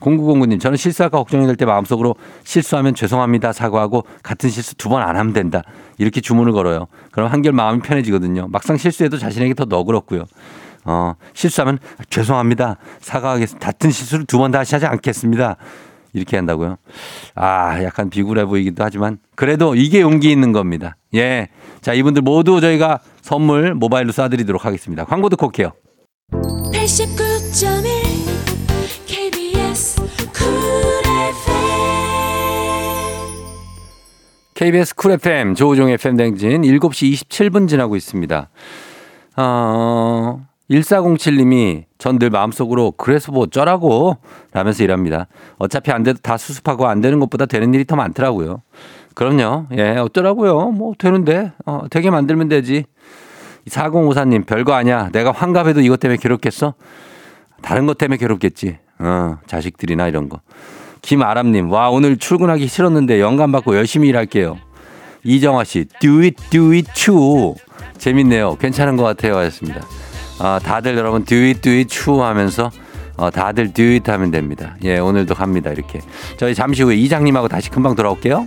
공구공구님, 0.00 0.60
저는 0.60 0.76
실수할까 0.76 1.18
걱정이 1.18 1.44
될 1.46 1.56
때 1.56 1.64
마음속으로 1.64 2.14
실수하면 2.44 2.94
죄송합니다 2.94 3.52
사과하고 3.52 4.04
같은 4.22 4.48
실수 4.48 4.76
두 4.76 4.88
번 4.90 5.02
안 5.02 5.16
하면 5.16 5.32
된다. 5.32 5.62
이렇게 5.98 6.20
주문을 6.20 6.52
걸어요. 6.52 6.86
그럼 7.10 7.30
한결 7.32 7.52
마음이 7.52 7.80
편해지거든요. 7.80 8.46
막상 8.48 8.76
실수해도 8.76 9.18
자신에게 9.18 9.54
더 9.54 9.64
너그럽고요. 9.64 10.24
어, 10.84 11.14
실수하면 11.34 11.78
죄송합니다. 12.10 12.76
사과하겠습니다. 13.00 13.66
같은 13.66 13.90
실수를 13.90 14.24
두 14.24 14.38
번 14.38 14.52
다시 14.52 14.74
하지 14.76 14.86
않겠습니다. 14.86 15.56
이렇게 16.14 16.36
한다고요. 16.36 16.76
아, 17.34 17.82
약간 17.82 18.08
비굴해 18.08 18.44
보이기도 18.46 18.82
하지만 18.84 19.18
그래도 19.34 19.74
이게 19.74 20.00
용기 20.00 20.30
있는 20.30 20.52
겁니다. 20.52 20.96
예. 21.14 21.48
자, 21.82 21.92
이분들 21.92 22.22
모두 22.22 22.60
저희가 22.60 23.00
선물 23.28 23.74
모바일로 23.74 24.10
쏴드리도록 24.10 24.62
하겠습니다. 24.62 25.04
광고 25.04 25.28
듣고 25.28 25.44
올게요. 25.48 25.72
89.1 26.32 27.92
KBS 29.06 30.00
쿨 30.32 30.46
FM 31.04 31.44
KBS 34.54 34.94
쿨 34.94 35.10
FM 35.12 35.54
조우종 35.56 35.90
FM 35.90 36.16
댕진 36.16 36.62
7시 36.62 37.12
27분 37.12 37.68
지나고 37.68 37.96
있습니다. 37.96 38.48
어, 39.36 40.46
1407님이 40.70 41.84
전 41.98 42.18
늘 42.18 42.30
마음속으로 42.30 42.92
그래서 42.92 43.30
뭐 43.30 43.42
어쩌라고 43.42 44.16
라면서 44.54 44.82
일합니다. 44.82 45.26
어차피 45.58 45.90
안 45.92 46.02
돼도 46.02 46.20
다 46.22 46.38
수습하고 46.38 46.86
안 46.86 47.02
되는 47.02 47.20
것보다 47.20 47.44
되는 47.44 47.74
일이 47.74 47.84
더 47.84 47.94
많더라고요. 47.94 48.62
그럼요. 49.14 49.66
예, 49.76 49.96
어쩌라고요. 49.98 50.70
뭐 50.70 50.94
되는데. 50.96 51.52
어, 51.66 51.82
되게 51.90 52.08
만들면 52.08 52.48
되지. 52.48 52.84
4054님 53.68 54.46
별거 54.46 54.74
아니야. 54.74 55.10
내가 55.12 55.32
환갑해도 55.32 55.80
이것 55.80 56.00
때문에 56.00 56.18
괴롭겠어? 56.18 56.74
다른 57.62 57.86
것 57.86 57.98
때문에 57.98 58.16
괴롭겠지. 58.18 58.78
어, 58.98 59.38
자식들이나 59.46 60.08
이런 60.08 60.28
거. 60.28 60.40
김아람님, 61.02 61.70
와, 61.70 61.90
오늘 61.90 62.16
출근하기 62.16 62.66
싫었는데 62.66 63.20
영감 63.20 63.52
받고 63.52 63.76
열심히 63.76 64.08
일할게요. 64.08 64.58
이정화 65.24 65.64
씨, 65.64 65.86
do 66.00 66.20
it, 66.20 66.36
do 66.50 66.72
it 66.72 66.90
too. 66.94 67.54
재밌네요. 67.98 68.56
괜찮은 68.56 68.96
것 68.96 69.04
같아요. 69.04 69.36
하셨습니다. 69.36 69.82
어, 70.40 70.58
다들 70.62 70.96
여러분 70.96 71.24
do 71.24 71.36
it 71.38 71.60
do 71.60 71.72
it 71.72 71.88
추 71.88 72.22
하면서 72.22 72.70
어, 73.16 73.30
다들 73.30 73.72
do 73.72 73.84
it 73.84 74.08
하면 74.10 74.30
됩니다. 74.30 74.76
예, 74.84 74.98
오늘도 74.98 75.34
갑니다. 75.34 75.70
이렇게. 75.70 76.00
저희 76.36 76.54
잠시 76.54 76.82
후에 76.82 76.94
이장님하고 76.96 77.48
다시 77.48 77.70
금방 77.70 77.94
돌아올게요. 77.96 78.46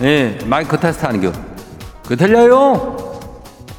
예, 0.00 0.38
마이크 0.46 0.78
테스트 0.78 1.04
하는 1.04 1.20
겨. 1.20 1.32
그 2.06 2.16
들려요? 2.16 2.96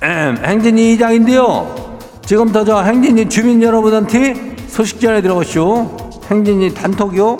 음, 0.03 0.37
행진이 0.43 0.93
이장인데요. 0.93 1.97
지금부터 2.25 2.63
저 2.63 2.81
행진이 2.81 3.27
주민 3.29 3.61
여러분한테 3.61 4.55
소식 4.67 5.01
전해드려보시오. 5.01 5.97
행진이 6.29 6.73
단톡이요? 6.73 7.37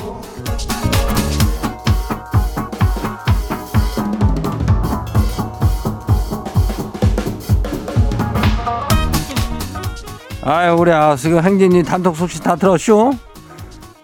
아유, 10.46 10.76
우리 10.78 10.92
아, 10.92 11.16
지금 11.16 11.42
행진이 11.42 11.84
단톡 11.84 12.18
소식 12.18 12.44
다 12.44 12.58
들었쇼? 12.58 13.14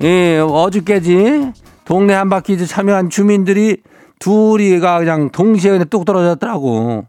예, 0.01 0.39
어저께지 0.39 1.51
동네 1.83 2.13
한바퀴즈 2.13 2.65
참여한 2.65 3.09
주민들이 3.09 3.77
둘이가 4.19 4.99
그냥 4.99 5.29
동시에 5.29 5.71
그냥 5.71 5.87
뚝 5.89 6.05
떨어졌더라고. 6.05 7.05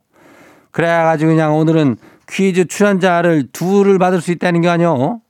그래가지고 0.70 1.32
그냥 1.32 1.56
오늘은 1.56 1.96
퀴즈 2.28 2.66
출연자를 2.66 3.48
둘을 3.52 3.98
받을 3.98 4.20
수 4.20 4.30
있다는 4.30 4.60
게 4.60 4.68
아니요. 4.68 5.20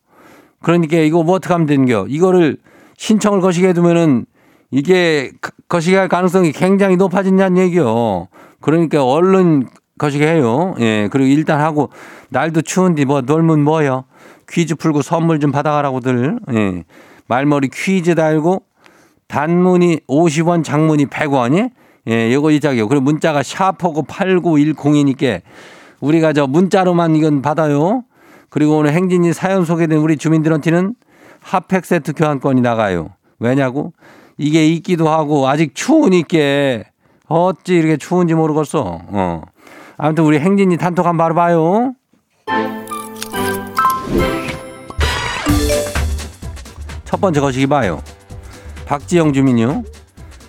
그러니까 0.63 0.99
이거 0.99 1.23
뭐 1.23 1.37
어떻게 1.37 1.55
하면 1.55 1.67
되는겨? 1.67 2.07
이거를 2.09 2.59
신청을 2.99 3.41
거시게 3.41 3.69
해두면은 3.69 4.27
이게 4.71 5.33
거시게 5.69 5.97
할 5.97 6.09
가능성이 6.09 6.53
굉장히 6.53 6.97
높아진다는 6.97 7.57
얘기요. 7.63 8.29
그러니까 8.61 9.03
얼른 9.03 9.67
거시게 9.99 10.27
해요. 10.27 10.75
예. 10.81 11.09
그리고 11.11 11.29
일단 11.29 11.61
하고 11.61 11.91
날도 12.29 12.63
추운데 12.63 13.05
뭐 13.05 13.23
놀면 13.23 13.65
뭐요? 13.65 14.05
퀴즈 14.49 14.75
풀고 14.75 15.03
선물 15.03 15.41
좀 15.41 15.51
받아가라고들. 15.51 16.39
예. 16.53 16.85
말머리 17.27 17.69
퀴즈 17.69 18.15
달고 18.15 18.63
단문이 19.31 20.01
50원, 20.09 20.65
장문이 20.65 21.07
100원이 21.07 21.71
예, 22.09 22.35
요거 22.35 22.51
이자기요. 22.51 22.89
그리고 22.89 23.05
문자가 23.05 23.43
샤프고 23.43 24.03
8910이니까 24.03 25.41
우리가 26.01 26.33
저 26.33 26.47
문자로만 26.47 27.15
이건 27.15 27.41
받아요. 27.41 28.03
그리고 28.49 28.79
오늘 28.79 28.93
행진이 28.93 29.33
사연 29.33 29.65
소개된 29.65 29.99
우리 29.99 30.17
주민들한테는 30.17 30.95
핫팩 31.43 31.85
세트 31.85 32.15
교환권이 32.15 32.61
나가요. 32.61 33.11
왜냐고? 33.39 33.93
이게 34.37 34.67
있기도 34.69 35.09
하고 35.09 35.49
아직 35.49 35.75
추우니까 35.75 36.85
어찌 37.29 37.75
이렇게 37.75 37.97
추운지 37.97 38.35
모르겠어. 38.35 39.01
어. 39.07 39.43
아무튼 39.97 40.25
우리 40.25 40.41
행진이 40.41 40.77
단톡 40.77 41.07
한번 41.07 41.25
바로 41.25 41.35
봐요. 41.37 41.95
첫 47.05 47.21
번째 47.21 47.41
거시기 47.41 47.67
봐요. 47.67 48.01
박지영 48.91 49.33
주민요. 49.33 49.85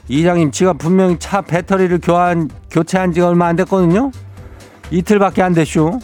이장님, 0.07 0.49
지가 0.49 0.73
분명히 0.73 1.15
차 1.19 1.41
배터리를 1.41 1.99
교환, 1.99 2.49
교체한 2.71 3.13
지가 3.13 3.27
얼마 3.27 3.45
안 3.45 3.55
됐거든요? 3.55 4.09
이틀밖에 4.89 5.43
안 5.43 5.53
됐쇼. 5.53 5.99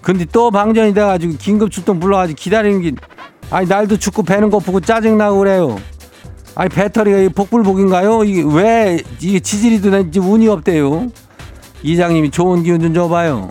근데 0.00 0.24
또 0.32 0.50
방전이 0.50 0.94
돼가지고 0.94 1.34
긴급 1.38 1.70
출동 1.70 2.00
불러가지고 2.00 2.36
기다리는 2.38 2.80
게, 2.80 2.92
아니, 3.50 3.68
날도 3.68 3.98
춥고 3.98 4.22
배는 4.22 4.48
고프고 4.48 4.80
짜증나고 4.80 5.40
그래요. 5.40 5.76
아니, 6.54 6.70
배터리가 6.70 7.30
복불복인가요? 7.34 8.24
이게 8.24 8.42
왜, 8.46 9.02
이게 9.20 9.38
지질이도 9.38 9.90
낸지 9.90 10.20
운이 10.20 10.48
없대요. 10.48 11.08
이장님이 11.82 12.30
좋은 12.30 12.62
기운 12.62 12.80
좀 12.80 12.94
줘봐요. 12.94 13.50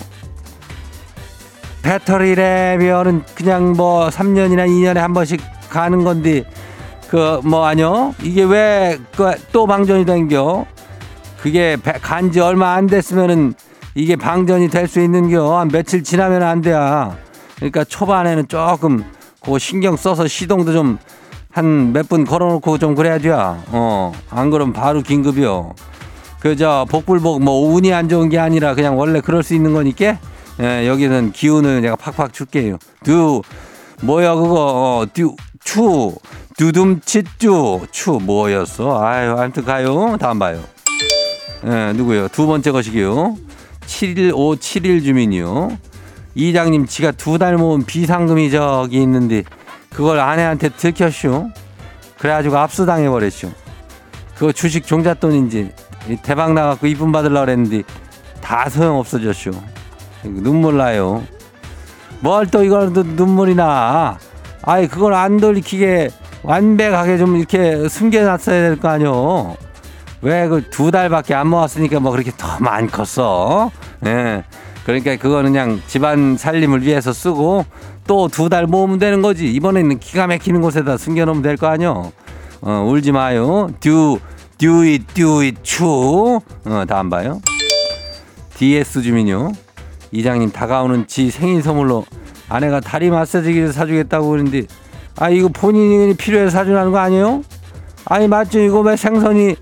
배터리래면은 1.83 3.25
그냥 3.35 3.73
뭐 3.73 4.09
3년이나 4.09 4.67
2년에 4.67 4.95
한 4.95 5.13
번씩 5.13 5.39
가는 5.69 6.03
건데 6.03 6.45
그 7.13 7.41
뭐 7.43 7.65
아니요? 7.67 8.15
이게 8.23 8.41
왜 8.43 8.97
또 9.51 9.67
방전이 9.67 10.03
된겨? 10.03 10.65
그게 11.39 11.77
간지 12.01 12.39
얼마 12.39 12.73
안 12.73 12.87
됐으면은 12.87 13.53
이게 13.93 14.15
방전이 14.15 14.69
될 14.69 14.87
수 14.87 14.99
있는겨? 14.99 15.59
한 15.59 15.67
며칠 15.67 16.03
지나면 16.03 16.41
안 16.41 16.61
돼야. 16.61 17.15
그러니까 17.57 17.83
초반에는 17.83 18.47
조금 18.47 19.03
그거 19.43 19.59
신경 19.59 19.95
써서 19.95 20.27
시동도 20.27 20.73
좀 20.73 20.97
한 21.55 21.93
몇 21.93 22.09
분 22.09 22.25
걸어놓고 22.25 22.79
좀 22.79 22.95
그래야 22.95 23.19
돼요 23.19 23.61
어안 23.71 24.49
그러면 24.49 24.73
바로 24.73 25.01
긴급이요. 25.03 25.75
그 26.39 26.55
저 26.55 26.87
복불복 26.89 27.43
뭐 27.43 27.71
운이 27.75 27.93
안 27.93 28.09
좋은 28.09 28.29
게 28.29 28.39
아니라 28.39 28.73
그냥 28.73 28.97
원래 28.97 29.21
그럴 29.21 29.43
수 29.43 29.53
있는 29.53 29.71
거니까? 29.73 30.17
예, 30.61 30.87
여기는 30.87 31.31
기운을 31.31 31.81
내가 31.81 31.95
팍팍 31.95 32.33
줄게요. 32.33 32.77
두 33.03 33.43
뭐야 34.01 34.33
그거? 34.33 34.55
어, 34.55 35.05
듀, 35.13 35.35
추 35.63 36.15
두둠치쭈 36.57 37.87
추 37.91 38.11
뭐였어? 38.11 39.03
아유 39.03 39.35
아무튼 39.37 39.63
가요. 39.65 40.17
다음 40.19 40.39
봐요. 40.39 40.61
예, 41.65 41.93
누구요? 41.93 42.27
두 42.27 42.45
번째 42.47 42.71
것이기요. 42.71 43.35
71571 43.85 45.03
주민이요. 45.03 45.77
이장님 46.35 46.85
지가 46.87 47.11
두 47.11 47.37
달 47.37 47.57
모은 47.57 47.85
비상금이 47.85 48.51
저기 48.51 49.01
있는데 49.01 49.43
그걸 49.89 50.19
아내한테 50.19 50.69
들켰쇼. 50.69 51.49
그래가지고 52.17 52.57
압수당해 52.57 53.09
버렸쇼. 53.09 53.49
그거 54.35 54.51
주식 54.51 54.85
종잣돈인지 54.87 55.71
대박 56.23 56.53
나갖고 56.53 56.87
이쁨 56.87 57.11
받으려고 57.11 57.45
그랬는데 57.45 57.83
다 58.41 58.67
소용 58.69 58.97
없어졌쇼. 58.99 59.51
눈물 60.23 60.77
나요. 60.77 61.23
뭘 62.21 62.47
또 62.47 62.63
이걸 62.63 62.91
눈물이 62.93 63.55
나. 63.55 64.17
아이, 64.63 64.87
그걸 64.87 65.13
안 65.13 65.37
돌리키게 65.37 66.09
완벽하게 66.43 67.17
좀 67.17 67.35
이렇게 67.37 67.87
숨겨놨어야 67.87 68.61
될 68.69 68.75
거 68.77 68.89
아니요. 68.89 69.55
왜 70.21 70.47
그 70.47 70.61
두 70.69 70.89
달밖에 70.91 71.33
안 71.33 71.47
모았으니까 71.47 71.99
뭐 71.99 72.11
그렇게 72.11 72.31
더 72.37 72.57
많이 72.59 72.87
컸어? 72.87 73.71
예. 74.05 74.43
그러니까 74.85 75.15
그거는 75.17 75.51
그냥 75.53 75.81
집안 75.87 76.37
살림을 76.37 76.81
위해서 76.83 77.11
쓰고 77.13 77.65
또 78.07 78.27
두 78.27 78.49
달 78.49 78.65
모으면 78.67 78.99
되는 78.99 79.21
거지. 79.21 79.51
이번에는 79.53 79.99
기가 79.99 80.27
막히는 80.27 80.61
곳에다 80.61 80.97
숨겨놓으면 80.97 81.41
될 81.41 81.57
거 81.57 81.67
아니요. 81.67 82.11
어, 82.61 82.85
울지 82.89 83.11
마요. 83.11 83.69
듀, 83.79 84.17
듀잇, 84.57 85.13
듀잇, 85.13 85.57
추. 85.63 85.85
어, 85.85 86.83
다음 86.87 87.09
봐요. 87.09 87.41
DS 88.57 89.01
주민요. 89.01 89.51
이장님 90.11 90.51
다가오는 90.51 91.07
지 91.07 91.31
생일 91.31 91.61
선물로 91.63 92.05
아내가 92.49 92.79
다리 92.79 93.09
마사지기를 93.09 93.73
사주겠다고 93.73 94.29
그러는데 94.29 94.63
아 95.17 95.29
이거 95.29 95.47
본인이 95.47 96.13
필요해서 96.15 96.49
사주라는 96.49 96.91
거 96.91 96.97
아니에요? 96.99 97.43
아니 98.05 98.27
맞죠? 98.27 98.59
이거 98.59 98.79
왜 98.81 98.95
생선이 98.95 99.55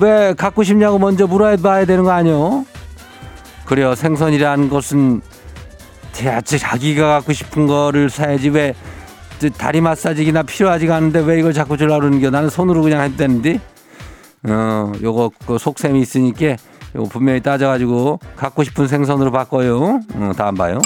왜 0.00 0.34
갖고 0.34 0.62
싶냐고 0.62 0.98
먼저 0.98 1.26
물어봐야 1.26 1.84
되는 1.84 2.04
거 2.04 2.10
아니에요? 2.10 2.66
그래요. 3.64 3.94
생선이라는 3.94 4.68
것은 4.68 5.20
대체 6.12 6.58
자기가 6.58 7.06
갖고 7.08 7.32
싶은 7.32 7.66
거를 7.66 8.10
사야지 8.10 8.48
왜 8.48 8.74
다리 9.56 9.80
마사지기나 9.80 10.42
필요하지가 10.42 10.96
않은데 10.96 11.20
왜 11.20 11.38
이걸 11.38 11.52
자꾸 11.52 11.76
주려고 11.76 12.00
그러는 12.00 12.18
게 12.18 12.28
나는 12.30 12.50
손으로 12.50 12.82
그냥 12.82 13.02
했다는데? 13.02 13.60
어 14.48 14.92
요거 15.02 15.30
그 15.46 15.58
속셈이 15.58 16.00
있으니까 16.00 16.56
요거 16.96 17.08
분명히 17.08 17.40
따져가지고 17.40 18.18
갖고 18.36 18.64
싶은 18.64 18.88
생선으로 18.88 19.30
바꿔요. 19.30 20.00
어, 20.14 20.32
다음 20.36 20.54
봐요. 20.54 20.80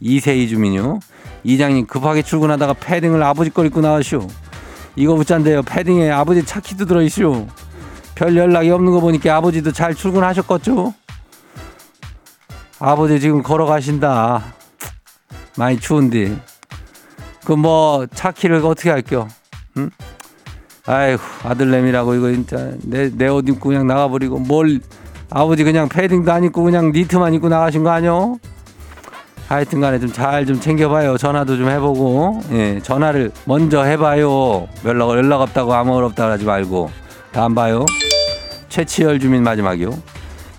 이세희 0.00 0.48
주민요 0.48 0.98
이장님 1.44 1.86
급하게 1.86 2.22
출근하다가 2.22 2.74
패딩을 2.74 3.22
아버지 3.22 3.50
걸 3.50 3.66
입고 3.66 3.80
나왔쇼 3.80 4.26
이거 4.96 5.14
붙잔데요. 5.16 5.62
패딩에 5.62 6.10
아버지 6.10 6.44
차키도 6.44 6.84
들어있쇼 6.86 7.48
별 8.14 8.36
연락이 8.36 8.70
없는 8.70 8.92
거 8.92 9.00
보니까 9.00 9.36
아버지도 9.36 9.72
잘 9.72 9.94
출근하셨겠죠? 9.94 10.94
아버지 12.78 13.20
지금 13.20 13.42
걸어가신다. 13.42 14.42
많이 15.56 15.78
추운데. 15.78 16.36
그 17.44 17.54
뭐 17.54 18.06
차키를 18.06 18.64
어떻게 18.64 18.88
할게요 18.90 19.26
응? 19.76 19.90
아이고 20.86 21.20
아들내미라고 21.42 22.14
이거 22.14 22.30
진짜 22.30 22.70
내 22.84 23.10
내 23.10 23.26
옷 23.26 23.48
입고 23.48 23.68
그냥 23.70 23.86
나가버리고 23.88 24.38
뭘 24.38 24.78
아버지 25.28 25.64
그냥 25.64 25.88
패딩도 25.88 26.30
안 26.30 26.44
입고 26.44 26.62
그냥 26.62 26.92
니트만 26.92 27.34
입고 27.34 27.48
나가신 27.48 27.82
거 27.82 27.90
아니요? 27.90 28.38
하여튼 29.52 29.80
간에 29.80 29.98
좀 29.98 30.10
잘 30.12 30.46
좀 30.46 30.58
챙겨봐요. 30.60 31.18
전화도 31.18 31.56
좀 31.58 31.68
해보고, 31.68 32.40
예, 32.52 32.80
전화를 32.82 33.30
먼저 33.44 33.82
해봐요. 33.82 34.66
연락, 34.84 35.10
연락 35.10 35.42
없다고 35.42 35.74
아무 35.74 35.94
말 35.94 36.04
없다고 36.04 36.32
하지 36.32 36.44
말고. 36.44 36.90
다음 37.32 37.54
봐요. 37.54 37.84
최치열 38.70 39.20
주민 39.20 39.42
마지막이요. 39.42 39.90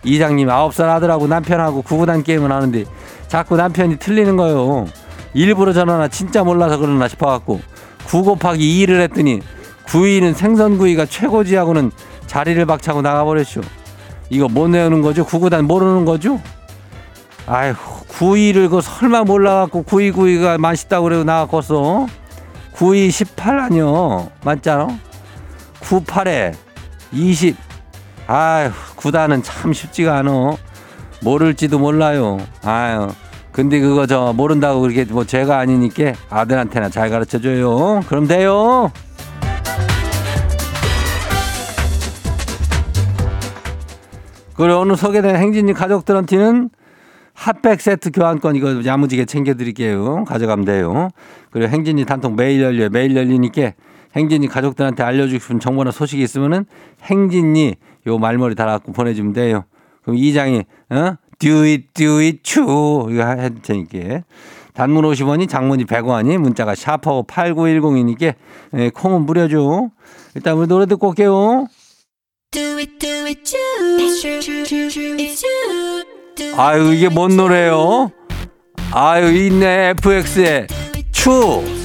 이장님 0.03 0.49
아홉 0.49 0.73
살 0.73 0.89
아들하고 0.89 1.27
남편하고 1.27 1.82
구구단 1.82 2.23
게임을 2.23 2.51
하는데 2.51 2.84
자꾸 3.27 3.56
남편이 3.56 3.97
틀리는 3.97 4.36
거요. 4.38 4.86
일부러 5.34 5.73
전화나 5.73 6.08
진짜 6.08 6.43
몰라서 6.43 6.77
그러나 6.77 7.08
싶어갖고 7.08 7.62
9 8.06 8.23
곱하기 8.23 8.86
2를 8.86 9.01
했더니 9.01 9.39
9위는 9.88 10.36
생선구이가 10.36 11.06
최고지 11.08 11.56
하고는 11.56 11.91
자리를 12.27 12.63
박차고 12.65 13.01
나가버렸쇼. 13.01 13.62
이거 14.29 14.47
못 14.47 14.69
외우는 14.69 15.01
거죠? 15.01 15.25
구구단 15.25 15.65
모르는 15.65 16.06
거죠? 16.06 16.39
아휴, 17.45 17.73
구이를 18.08 18.69
그 18.69 18.82
설마 18.82 19.23
몰라갖고 19.23 19.84
구이 19.84 20.12
구이가 20.12 20.58
맛있다고 20.58 21.03
그래도 21.03 21.23
나갔겠어? 21.23 22.08
구이 22.73 23.12
18 23.12 23.60
아니요. 23.60 24.29
맞잖아? 24.43 24.88
98에 25.82 26.56
20. 27.12 27.56
아휴, 28.27 28.71
구단은 28.95 29.43
참 29.43 29.73
쉽지가 29.73 30.17
않어. 30.17 30.58
모를지도 31.21 31.79
몰라요. 31.79 32.38
아유. 32.63 33.10
근데 33.51 33.79
그거 33.79 34.08
저 34.08 34.34
모른다고 34.34 34.82
그렇게 34.82 35.06
뭐 35.06 35.25
죄가 35.25 35.60
아니니까 35.60 36.13
아들한테나 36.29 36.89
잘 36.89 37.10
가르쳐 37.10 37.39
줘요. 37.39 38.01
그럼 38.08 38.25
돼요. 38.25 38.91
그리고 44.56 44.79
오늘 44.79 44.95
소개된 44.95 45.36
행진이 45.36 45.73
가족들한테는 45.73 46.69
핫백 47.34 47.82
세트 47.82 48.12
교환권 48.12 48.56
이거 48.56 48.86
야무지게 48.86 49.26
챙겨드릴게요. 49.26 50.24
가져가면 50.26 50.65
돼요. 50.65 51.10
그리고 51.52 51.69
행진이 51.69 52.06
단통 52.06 52.36
매일 52.36 52.62
열려요. 52.62 52.89
매일 52.89 53.15
열리니까 53.15 53.74
행진이 54.15 54.48
가족들한테 54.48 55.04
알려주고 55.04 55.39
싶은 55.39 55.60
정보나 55.60 55.91
소식이 55.91 56.22
있으면은 56.22 56.65
행진이 57.04 57.76
요 58.08 58.17
말머리 58.17 58.56
달아갖고 58.56 58.91
보내주면 58.91 59.34
돼요. 59.34 59.65
그럼 60.04 60.17
이장이 60.17 60.63
어? 60.89 61.15
do 61.39 61.63
it 61.63 62.39
추 62.43 62.62
이거 62.62 63.26
해줄 63.26 63.62
테니까 63.62 64.24
단문 64.74 65.04
50원이 65.06 65.50
장문이 65.50 65.86
100원이 65.86 66.38
문자가 66.38 66.76
샤퍼 66.76 67.24
8910이니까 67.24 68.34
예, 68.76 68.89
콩은 68.89 69.26
무려줘. 69.26 69.89
일단 70.36 70.58
우리 70.58 70.67
노래 70.67 70.86
듣고 70.86 71.10
올게요. 71.10 71.67
Do 72.52 72.78
it, 72.78 72.98
do 73.00 73.26
it. 73.26 73.43
Do 73.43 74.06
it, 75.17 75.92
아유 76.58 76.94
이게 76.94 77.10
뭔 77.10 77.36
노래요? 77.36 78.12
아유 78.92 79.32
있네 79.36 79.94
FX의 80.02 80.68
추. 81.12 81.32
you. 81.32 81.84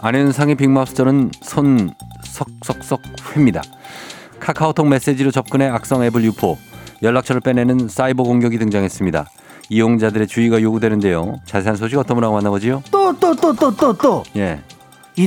안현상의 0.00 0.54
빅마우스전은 0.54 1.32
손 1.42 1.90
석석석 2.24 3.02
회입니다. 3.34 3.62
카카오톡 4.48 4.88
메시지로 4.88 5.30
접근해 5.30 5.68
악성 5.68 6.02
앱을 6.04 6.24
유포, 6.24 6.56
연락처를 7.02 7.42
빼내는 7.42 7.88
사이버 7.88 8.22
공격이 8.22 8.58
등장했습니다. 8.58 9.26
이용자들의 9.68 10.26
주의가 10.26 10.62
요구되는데요. 10.62 11.40
자세한 11.44 11.76
소식 11.76 11.98
어떤 11.98 12.14
분하고 12.16 12.34
만나보지요? 12.36 12.82
또 12.90 13.12
또 13.12 13.34
또 13.34 13.52
또 13.52 13.76
또또이 13.76 14.22
예. 14.36 14.62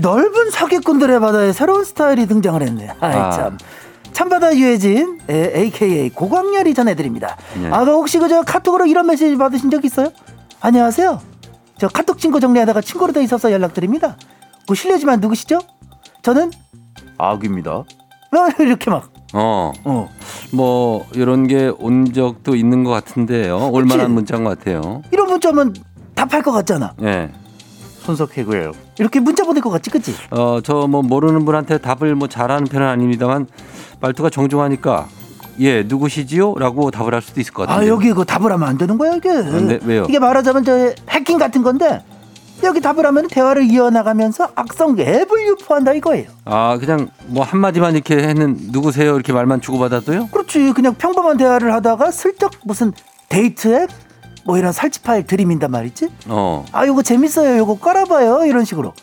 넓은 0.01 0.49
사기꾼들의 0.49 1.19
바다에 1.19 1.53
새로운 1.53 1.83
스타일이 1.83 2.25
등장을 2.25 2.59
했네. 2.63 2.89
아이 2.99 3.15
아. 3.15 3.29
참. 3.29 3.57
참바다 4.11 4.55
유해진 4.57 5.19
에, 5.29 5.51
AKA 5.55 6.09
고광렬이 6.09 6.73
전해드립니다. 6.73 7.37
예. 7.61 7.67
아, 7.67 7.85
그 7.85 7.91
혹시 7.91 8.17
그저 8.17 8.41
카톡으로 8.41 8.87
이런 8.87 9.05
메시지 9.05 9.37
받으신 9.37 9.69
적 9.69 9.85
있어요? 9.85 10.09
안녕하세요. 10.61 11.21
저 11.77 11.87
카톡 11.87 12.17
친구 12.17 12.39
정리하다가 12.39 12.81
친구로 12.81 13.13
돼 13.13 13.23
있어서 13.23 13.51
연락드립니다. 13.51 14.17
그 14.67 14.73
실례지만 14.73 15.19
누구시죠? 15.19 15.59
저는 16.23 16.49
아귀입니다. 17.19 17.71
어, 17.71 17.85
이렇게 18.63 18.89
막 18.89 19.10
어, 19.33 19.71
어. 19.83 20.09
뭐 20.51 21.05
이런 21.13 21.47
게 21.47 21.71
온 21.79 22.11
적도 22.13 22.55
있는 22.55 22.83
것 22.83 22.91
같은데요. 22.91 23.69
올만한 23.71 24.11
문자인 24.11 24.43
것 24.43 24.57
같아요. 24.59 25.01
이런 25.11 25.27
문자면 25.29 25.73
답할 26.15 26.41
것 26.41 26.51
같잖아. 26.51 26.93
예. 27.03 27.29
손석해고요. 28.03 28.71
이렇게 28.99 29.19
문자 29.19 29.43
보낼 29.43 29.61
것 29.61 29.69
같지, 29.69 29.89
그치? 29.89 30.13
어, 30.31 30.59
저 30.61 30.87
뭐 30.87 31.01
모르는 31.01 31.45
분한테 31.45 31.77
답을 31.77 32.15
뭐 32.15 32.27
잘하는 32.27 32.65
편은 32.65 32.85
아닙니다만 32.87 33.47
말투가 34.01 34.29
정중하니까 34.31 35.07
예 35.59 35.83
누구시지요?라고 35.83 36.89
답을 36.91 37.13
할 37.13 37.21
수도 37.21 37.39
있을 37.39 37.53
것아 37.53 37.67
같아요. 37.73 37.89
여기 37.91 38.11
그 38.13 38.25
답을 38.25 38.51
하면 38.51 38.67
안 38.67 38.77
되는 38.77 38.97
거야 38.97 39.13
이게. 39.15 39.29
네, 39.31 39.79
왜요? 39.85 40.05
이게 40.09 40.17
말하자면 40.17 40.63
저 40.65 40.93
해킹 41.09 41.37
같은 41.37 41.61
건데 41.61 42.03
여기 42.63 42.79
답을 42.81 43.05
하면 43.05 43.27
대화를 43.27 43.63
이어나가면서 43.69 44.49
악성 44.55 44.97
앱을 44.99 45.47
유포한다 45.47 45.93
이거예요. 45.93 46.29
아 46.45 46.77
그냥 46.79 47.09
뭐 47.27 47.43
한마디만 47.43 47.93
이렇게 47.95 48.17
했는 48.17 48.57
누구세요 48.71 49.15
이렇게 49.15 49.33
말만 49.33 49.61
주고받아도요? 49.61 50.27
그렇지 50.27 50.73
그냥 50.73 50.93
평범한 50.95 51.37
대화를 51.37 51.73
하다가 51.73 52.11
슬쩍 52.11 52.51
무슨 52.63 52.93
데이트 53.29 53.73
앱? 53.83 53.89
뭐 54.45 54.57
이런 54.57 54.71
살치 54.71 55.01
파일 55.01 55.25
들이민단 55.25 55.69
말이지. 55.71 56.09
어, 56.27 56.65
아 56.71 56.85
요거 56.87 57.03
재밌어요. 57.03 57.57
요거 57.59 57.79
깔아봐요. 57.79 58.45
이런 58.45 58.65
식으로. 58.65 58.93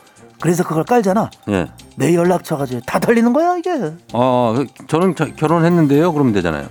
그래서 0.40 0.62
그걸 0.64 0.84
깔잖아. 0.84 1.30
예. 1.48 1.66
내 1.96 2.14
연락처가 2.14 2.64
이제 2.64 2.80
다 2.86 2.98
털리는 3.00 3.32
거야 3.32 3.56
이게. 3.56 3.92
어, 4.12 4.54
그, 4.56 4.66
저는 4.86 5.14
저- 5.16 5.26
결혼했는데요. 5.34 6.12
그러면 6.12 6.32
되잖아요. 6.32 6.66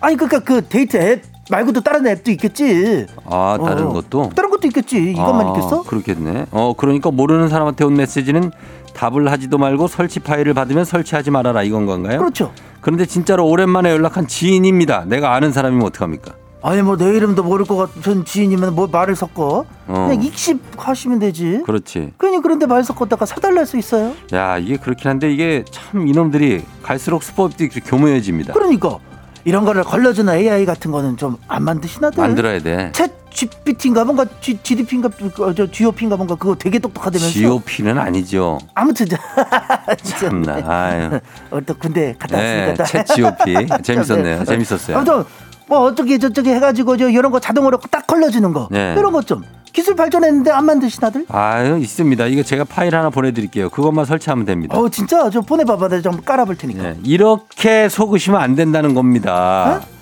아니 0.00 0.16
그러니까 0.16 0.40
그 0.40 0.66
데이트 0.68 0.96
앱 0.96 1.22
말고도 1.50 1.80
다른 1.82 2.06
앱도 2.06 2.30
있겠지. 2.32 3.06
아, 3.26 3.58
다른 3.64 3.86
어. 3.86 3.92
것도? 3.92 4.30
다른 4.34 4.50
것도 4.50 4.66
있겠지. 4.68 5.10
이것만 5.10 5.46
아, 5.46 5.50
있겠어? 5.50 5.82
그렇겠네. 5.82 6.46
어, 6.50 6.74
그러니까 6.76 7.10
모르는 7.10 7.48
사람한테 7.48 7.84
온 7.84 7.94
메시지는 7.94 8.50
답을 8.94 9.30
하지도 9.30 9.58
말고 9.58 9.88
설치 9.88 10.20
파일을 10.20 10.54
받으면 10.54 10.84
설치하지 10.84 11.30
말아라 11.30 11.62
이건 11.62 11.86
건가요? 11.86 12.18
그렇죠. 12.18 12.52
그런데 12.80 13.06
진짜로 13.06 13.46
오랜만에 13.48 13.90
연락한 13.90 14.26
지인입니다. 14.28 15.04
내가 15.06 15.34
아는 15.34 15.52
사람이면 15.52 15.86
어떡합니까? 15.86 16.32
아니 16.62 16.80
뭐 16.80 16.96
내 16.96 17.04
이름도 17.14 17.42
모를 17.42 17.66
것 17.66 17.76
같은 17.76 18.24
지인이면 18.24 18.74
뭐 18.74 18.86
말을 18.86 19.14
섞어 19.16 19.66
어. 19.86 20.06
그냥 20.08 20.22
익십하시면 20.22 21.18
되지 21.18 21.62
그렇지. 21.66 22.14
괜히 22.18 22.40
그런데 22.40 22.64
말 22.64 22.82
섞었다가 22.82 23.26
사달날 23.26 23.66
수 23.66 23.76
있어요 23.76 24.14
야 24.32 24.56
이게 24.56 24.78
그렇긴 24.78 25.10
한데 25.10 25.30
이게 25.30 25.62
참 25.70 26.08
이놈들이 26.08 26.62
갈수록 26.82 27.22
그렇게 27.58 27.80
교묘해집니다. 27.80 28.54
그러니까 28.54 28.96
이런 29.44 29.64
거를 29.64 29.84
걸러주는 29.84 30.32
AI 30.32 30.64
같은 30.66 30.90
거는 30.90 31.16
좀 31.16 31.36
안 31.48 31.62
만드시나들 31.64 32.18
만들어야 32.20 32.60
돼. 32.60 32.90
챗 32.92 33.10
GPT인가 33.30 34.04
뭔가 34.04 34.24
G, 34.40 34.56
GDP인가 34.62 35.10
저 35.56 35.66
GOP인가 35.66 36.16
뭔가 36.16 36.34
그거 36.36 36.54
되게 36.54 36.78
똑똑하다면서 36.78 37.32
GOP는 37.38 37.98
아니죠. 37.98 38.58
아무튼 38.74 39.06
저- 40.02 40.16
참나. 40.18 40.60
아유. 40.64 41.20
어, 41.50 41.60
또 41.66 41.74
군대 41.74 42.14
갔다 42.18 42.38
네, 42.38 42.68
왔으니까 42.70 42.84
챗 43.04 43.14
GOP 43.14 43.66
재밌었네요. 43.82 44.44
재밌었어요. 44.44 44.96
아무튼 44.96 45.24
뭐 45.66 45.80
어떻게 45.80 46.18
저쪽에 46.18 46.54
해가지고 46.54 46.96
저 46.96 47.08
이런 47.08 47.30
거 47.32 47.40
자동으로 47.40 47.78
딱 47.90 48.06
걸러주는 48.06 48.52
거 48.52 48.68
네. 48.70 48.94
이런 48.96 49.12
것 49.12 49.24
좀 49.26 49.42
기술 49.74 49.96
발전했는데 49.96 50.52
안 50.52 50.64
만드시나들? 50.66 51.26
아유 51.28 51.78
있습니다. 51.78 52.26
이거 52.26 52.42
제가 52.44 52.62
파일 52.64 52.94
하나 52.94 53.10
보내드릴게요. 53.10 53.68
그것만 53.70 54.04
설치하면 54.04 54.44
됩니다. 54.46 54.78
어 54.78 54.88
진짜 54.88 55.28
저 55.30 55.40
보내봐봐 55.40 55.88
내가 55.88 56.00
좀 56.00 56.20
깔아볼 56.22 56.56
테니까 56.56 56.82
네, 56.82 56.96
이렇게 57.02 57.88
속으시면 57.88 58.40
안 58.40 58.54
된다는 58.54 58.94
겁니다. 58.94 59.82
어? 59.82 59.94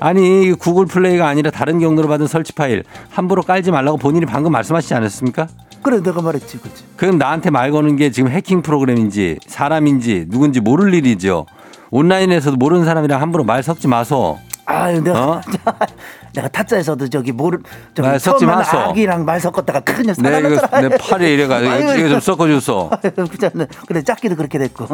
아니 0.00 0.52
구글 0.52 0.86
플레이가 0.86 1.26
아니라 1.26 1.50
다른 1.50 1.80
경로로 1.80 2.06
받은 2.06 2.28
설치 2.28 2.52
파일 2.52 2.84
함부로 3.10 3.42
깔지 3.42 3.72
말라고 3.72 3.98
본인이 3.98 4.24
방금 4.24 4.52
말씀하시지 4.52 4.94
않았습니까? 4.94 5.48
그래 5.82 6.00
내가 6.00 6.22
말했지 6.22 6.58
그치 6.58 6.84
그럼 6.96 7.18
나한테 7.18 7.50
말 7.50 7.72
거는 7.72 7.96
게 7.96 8.12
지금 8.12 8.30
해킹 8.30 8.62
프로그램인지 8.62 9.40
사람인지 9.48 10.26
누군지 10.28 10.60
모를 10.60 10.94
일이죠. 10.94 11.44
온라인에서도 11.90 12.56
모르는 12.56 12.84
사람이랑 12.84 13.20
함부로 13.20 13.42
말 13.42 13.64
섞지 13.64 13.88
마소. 13.88 14.38
아유 14.66 15.02
내가 15.02 15.20
어? 15.28 15.40
내가 16.34 16.48
타짜에서도 16.48 17.08
저기 17.08 17.32
말 17.32 18.18
섞지 18.20 18.40
처음 18.40 18.46
만난 18.50 18.58
마소. 18.58 18.78
아기랑 18.78 19.24
말 19.24 19.40
섞었다가 19.40 19.80
큰일 19.80 20.14
내 20.18 20.38
이거 20.40 20.60
내 20.80 20.88
팔에 20.96 21.32
이래가 21.34 21.60
이거 21.60 21.96
이거 21.96 22.08
좀 22.08 22.20
섞어줬어. 22.20 22.90
그냥 23.00 23.66
그래 23.86 24.02
작기도 24.02 24.36
그렇게 24.36 24.58
됐고 24.58 24.86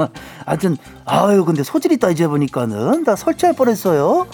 하여튼 0.46 0.76
아유 1.04 1.44
근데 1.44 1.62
소질이 1.62 1.94
있다 1.96 2.10
이제 2.10 2.26
보니까는 2.26 3.04
나 3.04 3.16
설치할 3.16 3.54
뻔했어요 3.56 4.26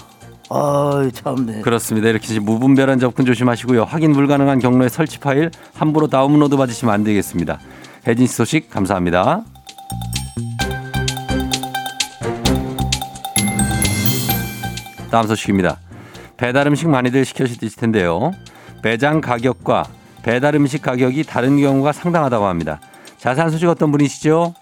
아유 0.49 1.11
참네 1.11 1.61
그렇습니다. 1.61 2.09
이렇게 2.09 2.39
무분별한 2.39 2.99
접근 2.99 3.25
조심하시고요. 3.25 3.83
확인 3.83 4.13
불가능한 4.13 4.59
경로의 4.59 4.89
설치 4.89 5.19
파일 5.19 5.49
함부로 5.75 6.07
다운로드 6.07 6.55
받으시면 6.57 6.93
안 6.93 7.03
되겠습니다. 7.03 7.59
혜진 8.07 8.27
씨 8.27 8.33
소식 8.35 8.69
감사합니다. 8.69 9.43
다음 15.09 15.27
소식입니다. 15.27 15.77
배달 16.41 16.65
음식 16.65 16.89
많이들 16.89 17.23
시켜실 17.23 17.57
텐데요. 17.75 18.31
매장 18.81 19.21
가격과 19.21 19.85
배달 20.23 20.55
음식 20.55 20.81
가격이 20.81 21.23
다른 21.23 21.59
경우가 21.59 21.91
상당하다고 21.91 22.47
합니다. 22.47 22.79
자세한 23.19 23.51
소식 23.51 23.69
어떤 23.69 23.91
분이시죠? 23.91 24.55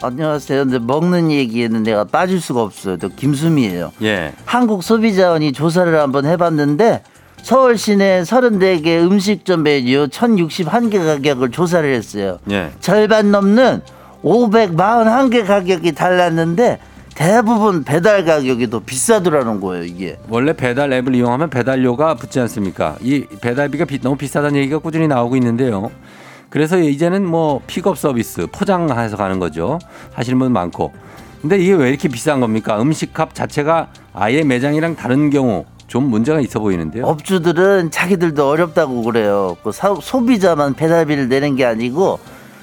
안녕하세요. 0.00 0.64
근데 0.64 0.78
먹는 0.78 1.30
얘기에는 1.30 1.82
내가 1.82 2.04
빠질 2.04 2.40
수가 2.40 2.62
없어요. 2.62 2.96
저 2.96 3.08
김수미예요. 3.08 3.92
예. 4.00 4.32
한국 4.46 4.82
소비자원이 4.82 5.52
조사를 5.52 5.94
한번 6.00 6.24
해봤는데 6.24 7.02
서울 7.42 7.76
시내 7.76 8.22
34개 8.22 8.98
음식점 9.04 9.62
메뉴 9.62 10.06
1061개 10.06 11.04
가격을 11.04 11.50
조사를 11.50 11.94
했어요. 11.94 12.38
예. 12.50 12.70
절반 12.80 13.30
넘는 13.30 13.82
541개 14.22 15.46
가격이 15.46 15.92
달랐는데 15.92 16.78
대부분 17.14 17.84
배달 17.84 18.24
가격이 18.24 18.70
더 18.70 18.80
비싸더라는 18.80 19.60
거예요, 19.60 19.84
이게. 19.84 20.18
원래 20.28 20.52
배달 20.52 20.92
앱을 20.92 21.14
이용하면 21.14 21.48
배달료가 21.50 22.14
붙지 22.14 22.40
않습니까? 22.40 22.96
이 23.00 23.24
배달비가 23.40 23.84
비- 23.84 24.00
너무 24.00 24.16
비싸다는 24.16 24.56
얘기가 24.56 24.78
꾸준히 24.78 25.06
나오고 25.06 25.36
있는데요. 25.36 25.90
그래서 26.50 26.78
이제는 26.78 27.24
뭐 27.26 27.60
픽업 27.66 27.98
서비스 27.98 28.46
포장해서 28.50 29.16
가는 29.16 29.38
거죠. 29.38 29.78
하시는 30.12 30.38
분 30.38 30.52
많고. 30.52 30.92
근데 31.40 31.58
이게 31.58 31.72
왜 31.74 31.88
이렇게 31.90 32.08
비싼 32.08 32.40
겁니까? 32.40 32.80
음식값 32.80 33.34
자체가 33.34 33.88
아예 34.12 34.42
매장이랑 34.42 34.96
다른 34.96 35.30
경우 35.30 35.66
좀 35.86 36.04
문제가 36.08 36.40
있어 36.40 36.58
보이는데요. 36.60 37.04
업주들은 37.06 37.90
자기들도 37.90 38.48
어렵다고 38.48 39.02
그래요. 39.02 39.56
그 39.62 39.70
사- 39.70 39.94
소비자만 40.00 40.74
배달비를 40.74 41.28
내는 41.28 41.54
게 41.56 41.64
아니고 41.64 42.18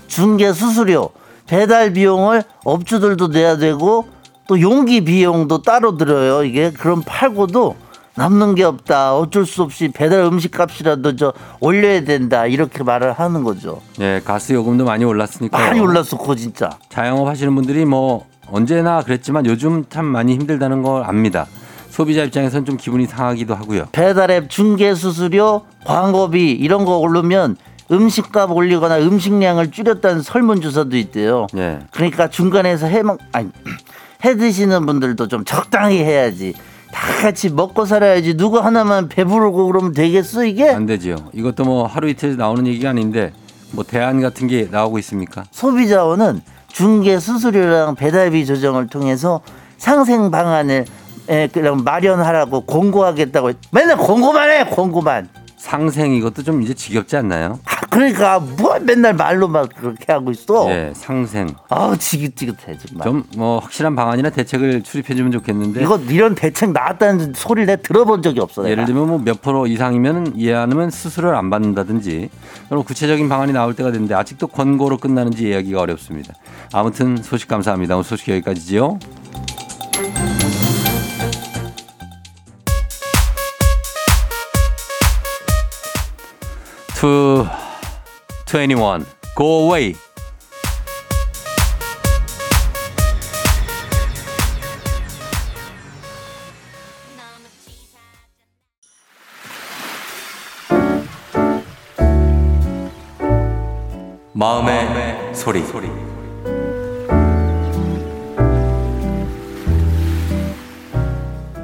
중개 0.08 0.52
수수료, 0.52 1.10
배달 1.48 1.94
비용을 1.94 2.44
업주들도 2.66 3.28
내야 3.28 3.58
되고 3.58 4.08
또 4.52 4.60
용기 4.60 5.00
비용도 5.00 5.62
따로 5.62 5.96
들어요. 5.96 6.44
이게 6.44 6.72
그럼 6.72 7.04
팔고도 7.06 7.78
남는 8.16 8.56
게 8.56 8.66
없다. 8.66 9.16
어쩔 9.16 9.46
수 9.46 9.62
없이 9.64 9.90
배달 9.94 10.26
음식 10.26 10.52
값이라도 10.52 11.16
저 11.16 11.32
올려야 11.62 12.04
된다. 12.04 12.46
이렇게 12.46 12.84
말을 12.84 13.14
하는 13.14 13.46
거죠. 13.46 13.80
예, 14.02 14.20
가스 14.26 14.52
요금도 14.52 14.84
많이 14.84 15.06
올랐으니까 15.06 15.58
많이 15.58 15.80
올랐었고 15.80 16.36
진짜. 16.36 16.70
자영업 16.90 17.30
하시는 17.30 17.56
분들이 17.56 17.86
뭐 17.86 18.26
언제나 18.52 19.02
그랬지만 19.02 19.46
요즘 19.46 19.86
참 19.90 20.04
많이 20.04 20.34
힘들다는 20.34 20.84
걸 20.84 21.06
압니다. 21.06 21.48
소비자 21.90 22.24
입장에서는 22.24 22.66
좀 22.66 22.76
기분이 22.76 23.06
상하기도 23.06 23.56
하고요. 23.56 23.86
배달앱 23.94 24.50
중개 24.50 24.94
수수료, 24.96 25.62
광고비 25.86 26.52
이런 26.52 26.84
거 26.84 26.98
오르면 26.98 27.56
음식값 27.90 28.52
올리거나 28.52 29.00
음식량을 29.00 29.72
줄였다는 29.72 30.22
설문조사도 30.22 30.98
있대요. 30.98 31.48
예. 31.56 31.80
그러니까 31.92 32.30
중간에서 32.30 32.88
해먹 32.88 33.20
아니 33.32 33.50
해 34.24 34.36
드시는 34.36 34.86
분들도 34.86 35.28
좀 35.28 35.44
적당히 35.46 36.00
해야지. 36.04 36.54
다 36.92 37.08
같이 37.22 37.50
먹고 37.50 37.86
살아야지. 37.86 38.36
누구 38.36 38.60
하나만 38.60 39.08
배부르고 39.10 39.68
그러면 39.68 39.94
되겠어 39.94 40.44
이게? 40.46 40.70
안 40.70 40.86
되지요. 40.86 41.16
이것도 41.34 41.64
뭐 41.64 41.86
하루 41.88 42.10
이틀 42.10 42.36
나오는 42.38 42.68
얘기가 42.68 42.90
아닌데 42.90 43.32
뭐 43.72 43.84
대안 43.86 44.22
같은 44.22 44.48
게 44.48 44.68
나오고 44.70 45.00
있습니까? 45.00 45.46
소비자원은 45.52 46.42
중개 46.68 47.20
수수료랑 47.20 47.96
배달비 47.96 48.46
조정을 48.46 48.88
통해서 48.88 49.42
상생 49.78 50.30
방안을 50.32 50.86
에, 51.30 51.48
그냥 51.48 51.84
마련하라고 51.84 52.62
공고하겠다고 52.66 53.50
했- 53.50 53.58
맨날 53.72 53.96
공고만 53.98 54.50
해 54.50 54.66
공고만 54.66 55.30
상생 55.58 56.14
이것도 56.14 56.44
좀 56.44 56.62
이제 56.62 56.74
지겹지 56.74 57.16
않나요? 57.18 57.60
아, 57.92 57.94
그러니까 57.94 58.40
뭐 58.40 58.80
맨날 58.80 59.14
말로 59.14 59.48
막 59.50 59.68
그렇게 59.76 60.12
하고 60.14 60.32
있어 60.32 60.70
예, 60.72 60.94
상생. 60.96 61.54
아우 61.70 61.98
지긋지긋해 61.98 62.78
정말 62.78 63.04
좀 63.06 63.24
뭐 63.38 63.60
확실한 63.60 63.96
방안이나 63.96 64.30
대책을 64.30 64.84
수립해 64.86 65.14
주면 65.16 65.32
좋겠는데 65.34 65.82
이거 65.84 65.98
이런 66.10 66.36
대책 66.36 66.72
나왔다는 66.72 67.34
소리를 67.36 67.66
내가 67.68 67.82
들어본 67.82 68.22
적이 68.24 68.40
없어 68.40 68.64
예를 68.64 68.78
내가. 68.78 68.86
들면 68.88 69.08
뭐 69.08 69.18
몇 69.20 69.42
프로 69.42 69.68
이상이면 69.68 70.34
이해하면 70.38 70.90
수수료를 70.90 71.36
안 71.38 71.50
받는다든지 71.50 72.30
그런 72.70 72.84
구체적인 72.84 73.28
방안이 73.30 73.52
나올 73.54 73.76
때가 73.76 73.92
됐는데 73.92 74.16
아직도 74.16 74.48
권고로 74.48 74.98
끝나는지 74.98 75.50
이야기가 75.50 75.82
어렵습니다. 75.82 76.34
아무튼 76.74 77.18
소식 77.18 77.48
감사합니다. 77.50 77.96
오늘 77.96 78.04
소식 78.06 78.30
여기까지지요. 78.30 79.00
To 87.00 87.46
21 88.52 89.06
Go 89.38 89.64
away. 89.64 89.96
마음의, 104.34 105.34
소리. 105.34 105.64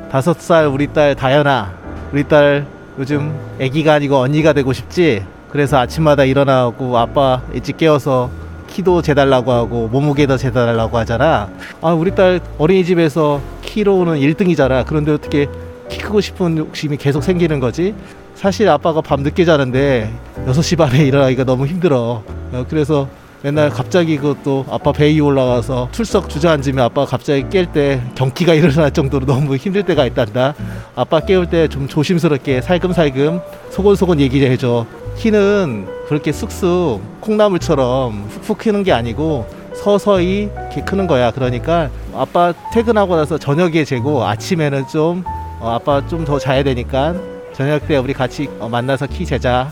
다섯 0.10 0.40
살 0.40 0.68
우리 0.68 0.88
딸 0.88 1.16
다현아 1.16 1.78
우리 2.14 2.24
딸 2.24 2.66
요즘 2.98 3.38
아기가 3.60 3.96
아니고 3.96 4.16
언니가 4.16 4.54
되고 4.54 4.72
싶지 4.72 5.26
그래서 5.58 5.80
아침마다 5.80 6.24
일어나고 6.24 7.00
아빠 7.00 7.42
일찍 7.52 7.78
깨워서 7.78 8.30
키도 8.68 9.02
재달라고 9.02 9.52
하고 9.52 9.88
몸무게도 9.88 10.38
재달라고 10.38 11.00
하잖아. 11.00 11.50
아 11.82 11.94
우리 11.94 12.14
딸 12.14 12.40
어린이집에서 12.60 13.42
키로는 13.64 14.20
1등이잖아. 14.20 14.86
그런데 14.86 15.14
어떻게 15.14 15.48
키 15.90 15.98
크고 15.98 16.22
싶은 16.22 16.60
욕심이 16.60 16.96
계속 16.98 17.24
생기는 17.24 17.60
거지? 17.60 17.96
사실 18.36 18.70
아빠가 18.70 19.02
밤 19.02 19.24
늦게 19.24 19.46
자는데 19.46 20.14
6시 20.46 20.78
반에 20.78 21.04
일어나기가 21.08 21.44
너무 21.44 21.66
힘들어. 21.66 22.22
어, 22.52 22.66
그래서 22.70 23.10
맨날 23.44 23.70
갑자기 23.70 24.18
그것도 24.18 24.66
아빠 24.70 24.92
배 24.92 25.06
위에 25.14 25.20
올라가서 25.20 25.90
출석 25.92 26.28
주저앉으면 26.30 26.84
아빠가 26.86 27.06
갑자기 27.08 27.44
깰 27.44 27.72
때 27.72 28.02
경기가 28.16 28.54
일어날 28.54 28.92
정도로 28.92 29.26
너무 29.26 29.56
힘들 29.56 29.84
때가 29.84 30.06
있단다. 30.08 30.56
아빠 30.96 31.20
깨울 31.20 31.46
때 31.48 31.68
좀 31.68 31.88
조심스럽게 31.88 32.62
살금살금 32.62 33.40
소곤소곤 33.70 34.20
얘기 34.20 34.40
를 34.40 34.50
해줘. 34.52 34.86
키는 35.18 35.88
그렇게 36.08 36.32
쑥쑥 36.32 37.22
콩나물처럼 37.22 38.28
훅훅 38.30 38.58
크는 38.58 38.84
게 38.84 38.92
아니고 38.94 39.46
서서히 39.76 40.50
이렇게 40.56 40.82
크는 40.82 41.06
거야. 41.08 41.32
그러니까 41.32 41.90
아빠 42.16 42.54
퇴근하고 42.74 43.16
나서 43.16 43.38
저녁에 43.38 43.84
재고 43.84 44.26
아침에는 44.26 44.88
좀 44.88 45.24
어, 45.60 45.72
아빠 45.72 46.06
좀 46.08 46.26
더 46.26 46.40
자야 46.40 46.64
되니까 46.64 47.14
저녁 47.54 47.88
때 47.88 47.98
우리 47.98 48.14
같이 48.14 48.50
어, 48.60 48.68
만나서 48.70 49.06
키 49.08 49.26
재자. 49.26 49.72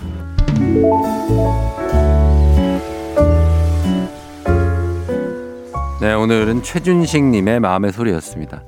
네, 6.05 6.13
오늘은 6.13 6.61
최준식님의 6.61 7.61
마음의 7.61 7.91
소리였습니다. 7.91 8.61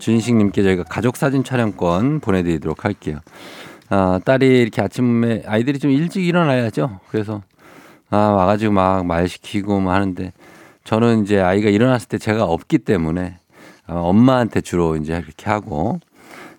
준식님께 0.00 0.64
저희가 0.64 0.82
가족 0.82 1.16
사진 1.16 1.44
촬영권 1.44 2.18
보내드리도록 2.18 2.84
할게요. 2.84 3.20
아, 3.90 4.18
딸이 4.24 4.58
이렇게 4.58 4.82
아침에 4.82 5.44
아이들이 5.46 5.78
좀 5.78 5.92
일찍 5.92 6.26
일어나야죠. 6.26 6.98
그래서 7.08 7.42
아, 8.10 8.16
와가지고 8.16 8.72
막 8.72 9.04
말 9.04 9.28
시키고 9.28 9.78
뭐 9.78 9.92
하는데 9.92 10.32
저는 10.82 11.22
이제 11.22 11.38
아이가 11.40 11.70
일어났을 11.70 12.08
때 12.08 12.18
제가 12.18 12.42
없기 12.42 12.78
때문에 12.78 13.38
어, 13.86 13.94
엄마한테 14.08 14.60
주로 14.60 14.96
이제 14.96 15.12
이렇게 15.12 15.48
하고 15.48 16.00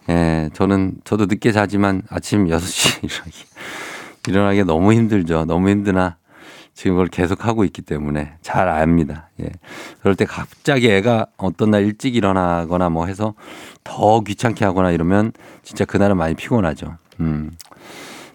예, 0.08 0.50
저는 0.54 0.94
저도 1.04 1.26
늦게 1.26 1.52
자지만 1.52 2.04
아침 2.10 2.48
6시 2.48 3.04
일어나기 3.04 3.44
일어나기 4.30 4.64
너무 4.64 4.94
힘들죠. 4.94 5.44
너무 5.44 5.68
힘드나 5.68 6.16
지금 6.82 6.96
그걸 6.96 7.10
계속 7.10 7.46
하고 7.46 7.64
있기 7.64 7.84
때문에 7.84 8.34
잘 8.42 8.68
압니다. 8.68 9.30
예. 9.40 9.52
그럴 10.02 10.16
때 10.16 10.26
갑자기 10.26 10.90
애가 10.90 11.28
어떤 11.38 11.70
날 11.70 11.84
일찍 11.84 12.16
일어나거나 12.16 12.90
뭐 12.90 13.06
해서 13.06 13.36
더 13.84 14.22
귀찮게 14.22 14.66
하거나 14.66 14.90
이러면 14.90 15.32
진짜 15.62 15.86
그날은 15.86 16.18
많이 16.18 16.34
피곤하죠. 16.34 16.98
음. 17.20 17.52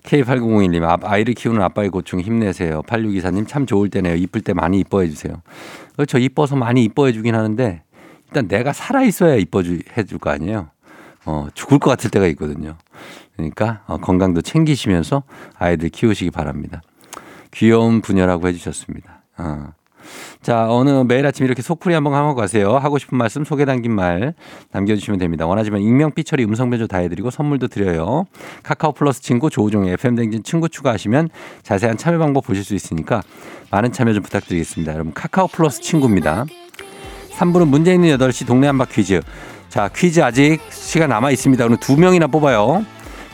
K8001님, 0.04 0.84
아, 0.84 0.96
아이를 1.02 1.34
키우는 1.34 1.60
아빠의 1.60 1.88
고충 1.88 2.20
힘내세요. 2.20 2.82
8624님, 2.82 3.48
참 3.48 3.66
좋을 3.66 3.90
때네요. 3.90 4.14
이쁠 4.14 4.42
때 4.42 4.52
많이 4.52 4.78
이뻐해 4.78 5.08
주세요. 5.08 5.42
그렇죠. 5.96 6.18
이뻐서 6.18 6.54
많이 6.54 6.84
이뻐해 6.84 7.10
주긴 7.10 7.34
하는데, 7.34 7.82
일단 8.28 8.46
내가 8.46 8.72
살아있어야 8.72 9.34
이뻐해 9.34 9.64
줄 10.06 10.18
거 10.20 10.30
아니에요. 10.30 10.68
어, 11.24 11.48
죽을 11.54 11.80
것 11.80 11.90
같을 11.90 12.10
때가 12.10 12.28
있거든요. 12.28 12.76
그러니까 13.34 13.82
어, 13.88 13.96
건강도 13.96 14.40
챙기시면서 14.40 15.24
아이들 15.58 15.88
키우시기 15.88 16.30
바랍니다. 16.30 16.80
귀여운 17.56 18.02
부녀라고 18.02 18.48
해주셨습니다. 18.48 19.22
어. 19.38 19.72
자, 20.42 20.70
어느 20.70 20.90
매일 20.90 21.26
아침 21.26 21.46
이렇게 21.46 21.62
속풀이 21.62 21.94
한번 21.94 22.14
하고 22.14 22.34
가세요. 22.34 22.76
하고 22.76 22.98
싶은 22.98 23.18
말씀, 23.18 23.44
소개 23.44 23.64
담긴 23.64 23.92
말 23.92 24.34
남겨주시면 24.70 25.18
됩니다. 25.18 25.46
원하지만 25.46 25.80
익명, 25.80 26.12
삐처리, 26.12 26.44
음성 26.44 26.70
변조 26.70 26.86
다 26.86 26.98
해드리고 26.98 27.30
선물도 27.30 27.68
드려요. 27.68 28.26
카카오 28.62 28.92
플러스 28.92 29.20
친구 29.22 29.50
조우종의 29.50 29.94
FM댕진 29.94 30.44
친구 30.44 30.68
추가하시면 30.68 31.30
자세한 31.62 31.96
참여 31.96 32.18
방법 32.18 32.46
보실 32.46 32.62
수 32.62 32.74
있으니까 32.74 33.22
많은 33.70 33.90
참여 33.90 34.12
좀 34.12 34.22
부탁드리겠습니다. 34.22 34.92
여러분, 34.92 35.12
카카오 35.12 35.48
플러스 35.48 35.80
친구입니다. 35.80 36.44
3부는 37.32 37.66
문제 37.66 37.92
있는 37.92 38.16
8시 38.16 38.46
동네 38.46 38.66
한바 38.68 38.84
퀴즈. 38.84 39.20
자, 39.68 39.88
퀴즈 39.88 40.20
아직 40.20 40.60
시간 40.70 41.08
남아 41.08 41.32
있습니다. 41.32 41.64
오늘 41.64 41.78
두 41.78 41.96
명이나 41.96 42.28
뽑아요. 42.28 42.84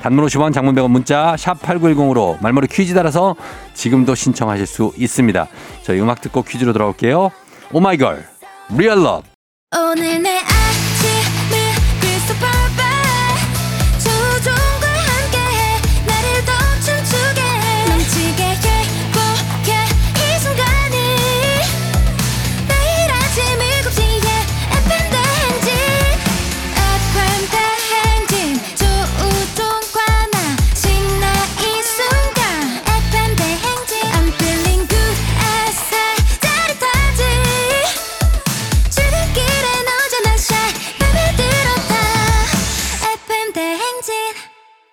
단문 0.03 0.27
50원 0.27 0.53
장문 0.53 0.75
100원 0.75 0.91
문자 0.91 1.37
샵 1.39 1.63
8910으로 1.63 2.43
말머리 2.43 2.67
퀴즈 2.67 2.93
달아서 2.93 3.37
지금도 3.73 4.17
신청하실 4.17 4.67
수 4.67 4.93
있습니다. 4.97 5.47
저희 5.83 6.01
음악 6.01 6.21
듣고 6.21 6.43
퀴즈로 6.43 6.73
돌아올게요. 6.73 7.31
오마이걸 7.73 8.27
Real 8.77 9.03
Love 9.05 9.23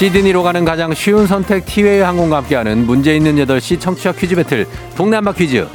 시드니로 0.00 0.42
가는 0.42 0.64
가장 0.64 0.94
쉬운 0.94 1.26
선택 1.26 1.66
티웨이 1.66 2.00
항공과 2.00 2.38
함께하는 2.38 2.86
문제 2.86 3.14
있는 3.14 3.36
8시 3.36 3.78
청취자 3.78 4.12
퀴즈 4.12 4.34
배틀 4.34 4.66
한바 5.12 5.32
퀴즈 5.32 5.68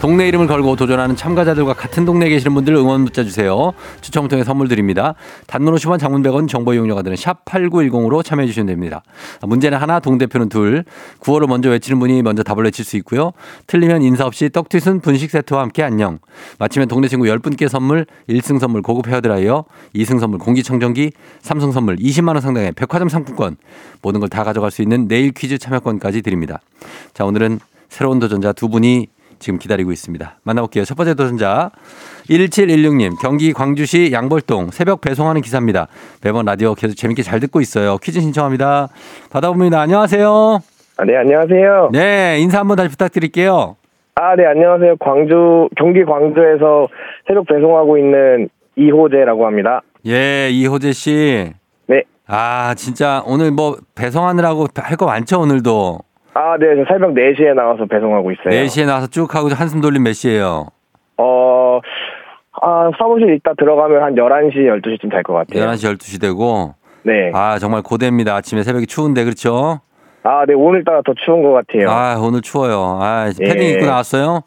동네 0.00 0.28
이름을 0.28 0.46
걸고 0.46 0.76
도전하는 0.76 1.16
참가자들과 1.16 1.74
같은 1.74 2.04
동네에 2.04 2.28
계시는 2.28 2.54
분들 2.54 2.72
응원 2.76 3.00
문자 3.00 3.24
주세요. 3.24 3.72
추첨 4.00 4.28
통해 4.28 4.44
선물 4.44 4.68
드립니다. 4.68 5.14
단문 5.48 5.74
50원 5.74 5.98
장문 5.98 6.22
100원 6.22 6.48
정보 6.48 6.72
이용료가 6.72 7.02
드는 7.02 7.16
샵 7.16 7.44
8910으로 7.44 8.24
참여해 8.24 8.46
주시면 8.46 8.68
됩니다. 8.68 9.02
문제는 9.42 9.76
하나 9.76 9.98
동대표는 9.98 10.50
둘. 10.50 10.84
구호를 11.18 11.48
먼저 11.48 11.70
외치는 11.70 11.98
분이 11.98 12.22
먼저 12.22 12.44
답을 12.44 12.64
외칠 12.64 12.84
수 12.84 12.96
있고요. 12.98 13.32
틀리면 13.66 14.02
인사 14.02 14.24
없이 14.24 14.48
떡튀순 14.50 15.00
분식 15.00 15.32
세트와 15.32 15.62
함께 15.62 15.82
안녕. 15.82 16.20
마치면 16.60 16.86
동네 16.86 17.08
친구 17.08 17.26
10분께 17.26 17.68
선물 17.68 18.06
1승 18.28 18.60
선물 18.60 18.82
고급 18.82 19.08
헤어드라이어 19.08 19.64
2승 19.96 20.20
선물 20.20 20.38
공기청정기 20.38 21.10
3승 21.42 21.72
선물 21.72 21.96
20만 21.96 22.28
원 22.28 22.40
상당의 22.40 22.70
백화점 22.72 23.08
상품권 23.08 23.56
모든 24.00 24.20
걸 24.20 24.28
다 24.28 24.44
가져갈 24.44 24.70
수 24.70 24.82
있는 24.82 25.08
내일 25.08 25.32
퀴즈 25.32 25.58
참여권까지 25.58 26.22
드립니다. 26.22 26.60
자 27.14 27.24
오늘은 27.24 27.58
새로운 27.88 28.18
도전자 28.20 28.52
두 28.52 28.68
분이 28.68 29.08
지금 29.38 29.58
기다리고 29.58 29.92
있습니다. 29.92 30.38
만나볼게요. 30.42 30.84
첫 30.84 30.96
번째 30.96 31.14
도전자 31.14 31.70
1716님 32.28 33.20
경기 33.20 33.52
광주시 33.52 34.10
양벌동 34.12 34.70
새벽 34.70 35.00
배송하는 35.00 35.40
기사입니다. 35.40 35.88
매번 36.22 36.44
라디오 36.44 36.74
계속 36.74 36.94
재밌게 36.94 37.22
잘 37.22 37.40
듣고 37.40 37.60
있어요. 37.60 37.96
퀴즈 37.98 38.20
신청합니다. 38.20 38.88
받아봅니다. 39.30 39.80
안녕하세요. 39.80 40.58
아, 40.98 41.04
네, 41.04 41.16
안녕하세요. 41.16 41.90
네 41.92 42.38
인사 42.40 42.58
한번 42.60 42.76
다시 42.76 42.90
부탁드릴게요. 42.90 43.76
아, 44.16 44.34
네, 44.34 44.44
안녕하세요. 44.46 44.96
광주, 44.98 45.68
경기 45.76 46.04
광주에서 46.04 46.88
새벽 47.28 47.46
배송하고 47.46 47.98
있는 47.98 48.48
이호재라고 48.76 49.46
합니다. 49.46 49.82
예 50.06 50.48
이호재 50.50 50.92
씨. 50.92 51.52
네. 51.86 52.02
아 52.26 52.74
진짜 52.76 53.22
오늘 53.26 53.50
뭐 53.52 53.76
배송하느라고 53.94 54.66
할 54.76 54.96
거 54.96 55.06
많죠 55.06 55.40
오늘도. 55.40 55.98
아, 56.34 56.56
네, 56.58 56.66
저 56.76 56.84
새벽 56.92 57.14
4시에 57.14 57.54
나와서 57.54 57.84
배송하고 57.86 58.30
있어요. 58.32 58.50
4시에 58.64 58.86
나와서 58.86 59.06
쭉 59.08 59.34
하고 59.34 59.48
한숨 59.48 59.80
돌림 59.80 60.04
몇 60.04 60.12
시에요? 60.12 60.66
어, 61.16 61.80
아, 62.62 62.90
사무실 62.98 63.34
이따 63.34 63.52
들어가면 63.58 64.02
한 64.02 64.14
11시, 64.14 64.54
12시쯤 64.56 65.10
될 65.10 65.22
것 65.22 65.32
같아요. 65.34 65.64
11시 65.66 65.96
12시 65.96 66.20
되고. 66.20 66.74
네. 67.02 67.30
아 67.32 67.58
정말 67.58 67.82
고됩니다. 67.82 68.34
아침에 68.36 68.62
새벽에 68.62 68.84
추운데 68.86 69.24
그렇죠? 69.24 69.80
아, 70.24 70.44
네, 70.46 70.52
오늘따라 70.54 71.00
더 71.06 71.14
추운 71.24 71.42
것 71.42 71.52
같아요. 71.52 71.88
아 71.90 72.16
오늘 72.20 72.42
추워요. 72.42 72.98
아 73.00 73.30
패딩 73.38 73.62
예. 73.62 73.70
입고 73.70 73.86
나왔어요? 73.86 74.42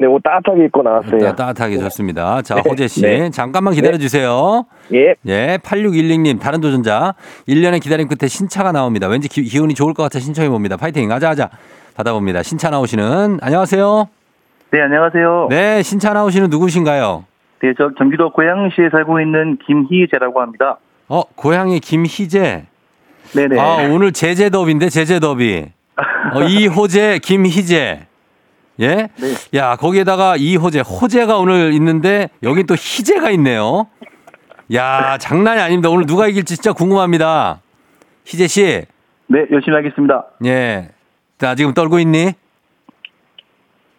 네, 0.00 0.06
옷 0.06 0.22
따뜻하게 0.22 0.64
입고 0.64 0.82
나왔어요. 0.82 1.18
따- 1.20 1.36
따뜻하게 1.36 1.76
좋습니다. 1.78 2.40
자, 2.40 2.54
네. 2.54 2.62
호재 2.66 2.88
씨. 2.88 3.02
네. 3.02 3.28
잠깐만 3.28 3.74
기다려 3.74 3.98
주세요. 3.98 4.64
예. 4.94 5.14
예, 5.26 5.58
8616님, 5.62 6.40
다른 6.40 6.62
도전자. 6.62 7.12
1년의 7.46 7.82
기다림 7.82 8.08
끝에 8.08 8.26
신차가 8.26 8.72
나옵니다. 8.72 9.08
왠지 9.08 9.28
기, 9.28 9.42
기운이 9.42 9.74
좋을 9.74 9.92
것 9.92 10.02
같아 10.02 10.18
신청해 10.18 10.48
봅니다. 10.48 10.78
파이팅. 10.78 11.12
하자, 11.12 11.28
하자. 11.30 11.50
받아 11.94 12.14
봅니다. 12.14 12.42
신차 12.42 12.70
나오시는, 12.70 13.40
안녕하세요. 13.42 14.08
네, 14.70 14.80
안녕하세요. 14.80 15.48
네. 15.50 15.56
네, 15.76 15.82
신차 15.82 16.14
나오시는 16.14 16.48
누구신가요? 16.48 17.24
저 17.76 17.90
경기도 17.98 18.32
고양시에 18.32 18.88
살고 18.90 19.20
있는 19.20 19.58
김희재라고 19.66 20.40
합니다. 20.40 20.78
어, 21.08 21.22
고향이 21.34 21.80
김희재. 21.80 22.64
네네. 23.34 23.60
아, 23.60 23.86
오늘 23.92 24.12
제재 24.12 24.48
더비인데, 24.48 24.88
제재 24.88 25.20
더비. 25.20 25.66
어, 26.34 26.42
이호재, 26.42 27.18
김희재. 27.22 28.06
예? 28.80 29.08
네. 29.20 29.34
야, 29.58 29.76
거기에다가 29.76 30.36
이호재, 30.36 30.80
호재가 30.80 31.36
오늘 31.38 31.72
있는데, 31.74 32.30
여기 32.42 32.64
또 32.64 32.74
희재가 32.74 33.30
있네요. 33.32 33.88
야, 34.74 35.18
장난이 35.18 35.60
아닙니다. 35.60 35.90
오늘 35.90 36.06
누가 36.06 36.26
이길지 36.28 36.56
진짜 36.56 36.72
궁금합니다. 36.72 37.60
희재 38.24 38.46
씨. 38.46 38.84
네, 39.26 39.46
열심히 39.50 39.76
하겠습니다. 39.76 40.26
예. 40.46 40.90
나 41.38 41.54
지금 41.54 41.74
떨고 41.74 41.98
있니? 41.98 42.32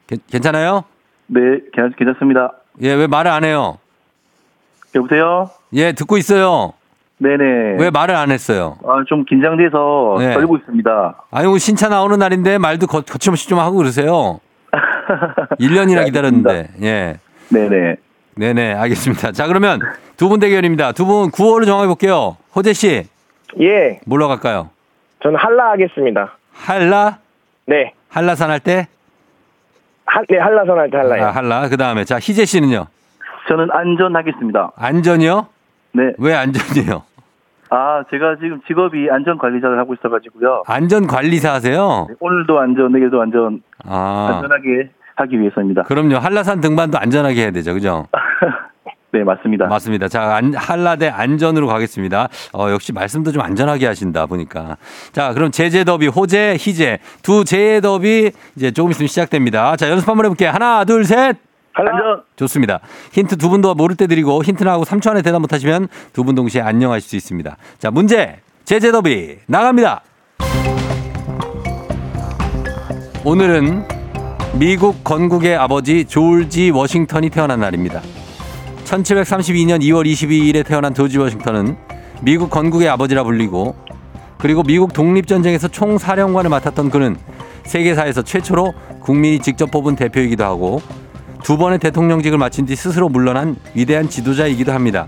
괜- 0.07 0.19
괜찮아요? 0.29 0.83
네, 1.27 1.39
괜찮, 1.73 1.93
괜찮습니다. 1.97 2.53
예, 2.81 2.93
왜 2.93 3.07
말을 3.07 3.29
안 3.31 3.43
해요? 3.43 3.77
여보세요? 4.95 5.49
예, 5.73 5.91
듣고 5.93 6.17
있어요. 6.17 6.73
네네. 7.19 7.77
왜 7.79 7.91
말을 7.91 8.15
안 8.15 8.31
했어요? 8.31 8.77
아, 8.83 9.03
좀 9.07 9.23
긴장돼서 9.25 10.15
네. 10.19 10.33
떨고 10.33 10.57
있습니다. 10.57 11.23
오늘 11.31 11.59
신차 11.59 11.87
나오는 11.87 12.17
날인데 12.17 12.57
말도 12.57 12.87
거, 12.87 13.01
거침없이 13.01 13.47
좀 13.47 13.59
하고 13.59 13.77
그러세요. 13.77 14.39
1년이나 15.59 15.99
네, 15.99 16.05
기다렸는데. 16.05 16.69
예. 16.81 17.17
네네. 17.49 17.95
네네, 18.35 18.73
알겠습니다. 18.75 19.31
자, 19.33 19.47
그러면 19.47 19.79
두 20.17 20.29
분 20.29 20.39
대결입니다. 20.39 20.91
두분 20.93 21.31
구호를 21.31 21.65
정해 21.65 21.85
볼게요. 21.87 22.37
호재 22.55 22.73
씨, 22.73 23.03
예, 23.59 23.99
뭘로 24.05 24.27
갈까요? 24.27 24.69
저는 25.23 25.37
한라 25.37 25.71
하겠습니다. 25.71 26.37
한라? 26.53 27.17
네, 27.67 27.93
한라산 28.09 28.49
할 28.49 28.59
때? 28.59 28.87
한, 30.05 30.25
네 30.29 30.37
한라선 30.37 30.77
할때 30.79 30.97
한라요. 30.97 31.25
아, 31.25 31.31
한라. 31.31 31.67
그 31.69 31.77
다음에, 31.77 32.03
자, 32.05 32.17
희재 32.19 32.45
씨는요? 32.45 32.87
저는 33.47 33.69
안전하겠습니다. 33.71 34.71
안전이요? 34.75 35.47
네. 35.93 36.03
왜 36.17 36.33
안전이에요? 36.33 37.03
아, 37.73 38.03
제가 38.11 38.35
지금 38.35 38.59
직업이 38.67 39.09
안전관리자를 39.09 39.79
하고 39.79 39.93
있어가지고요. 39.93 40.63
안전관리사 40.67 41.53
하세요? 41.53 42.05
오늘도 42.19 42.59
안전, 42.59 42.91
내일도 42.91 43.21
안전, 43.21 43.61
아, 43.85 44.29
안전하게 44.35 44.89
하기 45.15 45.39
위해서입니다. 45.39 45.83
그럼요. 45.83 46.17
한라산 46.17 46.59
등반도 46.59 46.97
안전하게 46.99 47.43
해야 47.43 47.51
되죠. 47.51 47.73
그죠? 47.73 48.07
네, 49.13 49.23
맞습니다. 49.23 49.67
맞습니다. 49.67 50.09
자, 50.09 50.35
안, 50.35 50.53
한라대 50.53 51.07
안전으로 51.09 51.67
가겠습니다. 51.67 52.27
어, 52.53 52.69
역시 52.71 52.91
말씀도 52.91 53.31
좀 53.31 53.41
안전하게 53.41 53.87
하신다 53.87 54.25
보니까. 54.25 54.75
자, 55.13 55.33
그럼 55.33 55.51
제재 55.51 55.85
더비, 55.85 56.07
호재, 56.07 56.57
희재 56.59 56.99
두 57.23 57.45
제재 57.45 57.79
더비 57.81 58.31
이제 58.57 58.71
조금 58.71 58.91
있으면 58.91 59.07
시작됩니다. 59.07 59.77
자, 59.77 59.89
연습 59.89 60.09
한번 60.09 60.25
해볼게요. 60.25 60.49
하나, 60.49 60.83
둘, 60.83 61.05
셋. 61.05 61.37
안전! 61.73 62.23
좋습니다. 62.35 62.79
힌트 63.13 63.37
두 63.37 63.49
분도 63.49 63.73
모를 63.73 63.95
때 63.95 64.07
드리고 64.07 64.43
힌트 64.43 64.63
나하고 64.63 64.83
3초 64.85 65.11
안에 65.11 65.21
대답 65.21 65.39
못하시면 65.41 65.87
두 66.13 66.23
분 66.23 66.35
동시에 66.35 66.61
안녕하실 66.61 67.09
수 67.09 67.15
있습니다. 67.15 67.57
자, 67.79 67.91
문제 67.91 68.37
제재 68.65 68.91
더비 68.91 69.37
나갑니다. 69.47 70.01
오늘은 73.23 73.87
미국 74.59 75.03
건국의 75.03 75.55
아버지 75.55 76.05
조지 76.05 76.71
워싱턴이 76.71 77.29
태어난 77.29 77.59
날입니다. 77.61 78.01
1732년 78.85 79.81
2월 79.81 80.05
22일에 80.05 80.65
태어난 80.65 80.93
조지 80.93 81.17
워싱턴은 81.17 81.77
미국 82.21 82.49
건국의 82.49 82.89
아버지라 82.89 83.23
불리고 83.23 83.75
그리고 84.37 84.63
미국 84.63 84.91
독립전쟁에서 84.93 85.69
총사령관을 85.69 86.49
맡았던 86.49 86.89
그는 86.89 87.15
세계사에서 87.63 88.23
최초로 88.23 88.73
국민이 88.99 89.39
직접 89.39 89.71
뽑은 89.71 89.95
대표이기도 89.95 90.43
하고 90.43 90.81
두 91.43 91.57
번의 91.57 91.79
대통령직을 91.79 92.37
마친 92.37 92.65
뒤 92.65 92.75
스스로 92.75 93.09
물러난 93.09 93.55
위대한 93.73 94.09
지도자이기도 94.09 94.71
합니다. 94.71 95.07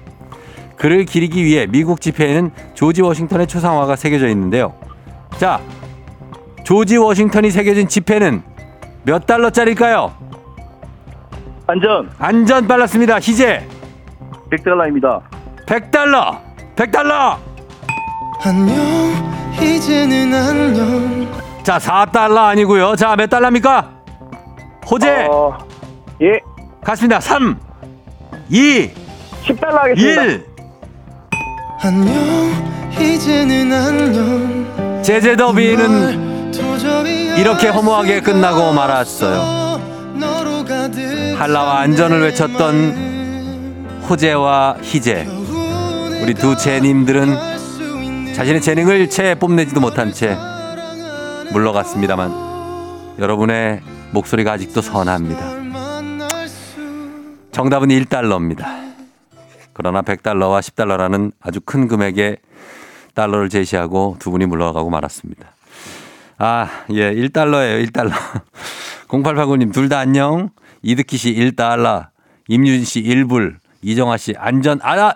그를 0.76 1.06
기리기 1.06 1.44
위해 1.44 1.68
미국 1.68 2.02
지폐에는 2.02 2.52
조지 2.74 3.02
워싱턴의 3.02 3.48
초상화가 3.48 3.96
새겨져 3.96 4.28
있는데요. 4.30 4.74
자, 5.38 5.62
조지 6.64 6.98
워싱턴이 6.98 7.52
새겨진 7.52 7.88
지폐는 7.88 8.42
몇 9.04 9.26
달러짜리일까요? 9.26 10.14
안전! 11.68 12.10
안전 12.18 12.68
빨랐습니다. 12.68 13.20
희재 13.20 13.66
100달러입니다. 14.52 15.22
100달러. 15.66 16.40
100달러. 16.76 17.38
안녕 18.46 18.76
이제는 19.62 20.34
안녕 20.34 21.64
자, 21.64 21.78
4달러 21.78 22.38
아니고요. 22.48 22.96
자, 22.96 23.16
몇 23.16 23.30
달러입니까? 23.30 23.90
호재 24.90 25.28
어, 25.32 25.58
예, 26.24 26.40
갔습니다. 26.84 27.20
3 27.20 27.60
2 28.50 28.90
10달러 29.46 29.74
하겠습니다. 29.74 30.24
1 30.24 30.46
안녕 31.82 32.14
이제는 32.98 33.74
안녕 33.74 35.02
제재 35.04 35.36
더비는 35.36 36.54
이렇게 37.38 37.68
허무하게 37.68 38.22
끝나고 38.22 38.72
말았어요. 38.72 39.64
한라와 41.38 41.80
안전을 41.80 42.22
외쳤던 42.22 44.04
호재와 44.10 44.78
희재 44.82 45.28
우리 46.22 46.34
두 46.34 46.56
재님들은 46.56 48.34
자신의 48.34 48.62
재능을 48.62 49.10
채 49.10 49.36
뽐내지도 49.36 49.82
못한 49.82 50.14
채 50.14 50.38
물러갔습니다만 51.52 52.32
여러분의 53.20 53.82
목소리가 54.12 54.54
아직도 54.54 54.82
선합니다. 54.82 55.63
정답은 57.54 57.90
1달러입니다. 57.90 58.66
그러나 59.74 60.02
100달러와 60.02 60.60
10달러라는 60.60 61.32
아주 61.40 61.62
큰 61.62 61.88
금액의 61.88 62.38
달러를 63.14 63.50
제시하고 63.50 64.18
두 64.20 64.32
분이 64.32 64.46
물러가고 64.48 64.90
말았습니다. 64.90 65.54
아, 66.40 66.68
예, 66.92 67.14
1달러예요, 67.14 67.88
1달러. 67.88 68.12
0889님, 69.08 69.72
둘 69.72 69.88
다 69.88 70.00
안녕. 70.00 70.50
이득희 70.82 71.18
씨 71.18 71.34
1달러. 71.36 72.08
임윤 72.48 72.84
씨 72.86 73.04
1불. 73.04 73.58
이정아 73.84 74.18
씨 74.18 74.34
안전, 74.38 74.80
아! 74.82 75.14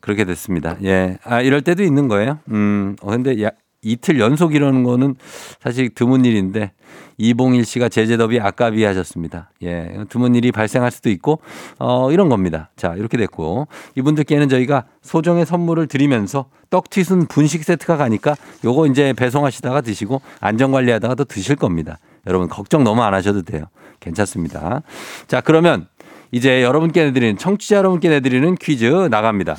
그렇게 0.00 0.24
됐습니다. 0.24 0.76
예. 0.84 1.18
아, 1.24 1.40
이럴 1.40 1.62
때도 1.62 1.82
있는 1.82 2.08
거예요. 2.08 2.38
음, 2.50 2.96
어, 3.02 3.10
근데 3.10 3.42
야, 3.42 3.50
이틀 3.82 4.18
연속 4.18 4.54
이러는 4.54 4.82
거는 4.82 5.14
사실 5.60 5.88
드문 5.90 6.24
일인데 6.24 6.72
이봉일 7.16 7.64
씨가 7.64 7.88
제재더비 7.88 8.40
아까비 8.40 8.82
하셨습니다. 8.84 9.50
예. 9.62 10.04
드문 10.08 10.34
일이 10.34 10.52
발생할 10.52 10.90
수도 10.90 11.10
있고 11.10 11.40
어, 11.78 12.10
이런 12.12 12.28
겁니다. 12.28 12.70
자, 12.76 12.94
이렇게 12.94 13.16
됐고 13.16 13.68
이분들께는 13.96 14.48
저희가 14.48 14.84
소정의 15.02 15.46
선물을 15.46 15.86
드리면서 15.86 16.46
떡튀순 16.70 17.26
분식 17.26 17.64
세트가 17.64 17.96
가니까 17.96 18.36
요거 18.64 18.86
이제 18.86 19.12
배송하시다가 19.12 19.80
드시고 19.80 20.22
안전 20.40 20.72
관리하다가 20.72 21.14
또 21.16 21.24
드실 21.24 21.56
겁니다. 21.56 21.98
여러분 22.26 22.48
걱정 22.48 22.84
너무 22.84 23.02
안 23.02 23.14
하셔도 23.14 23.42
돼요. 23.42 23.64
괜찮습니다. 24.00 24.82
자, 25.26 25.40
그러면 25.40 25.88
이제 26.30 26.62
여러분께 26.62 27.06
내드리는 27.06 27.36
청취자 27.36 27.76
여러분께 27.76 28.08
내드리는 28.08 28.54
퀴즈 28.56 28.84
나갑니다. 29.10 29.56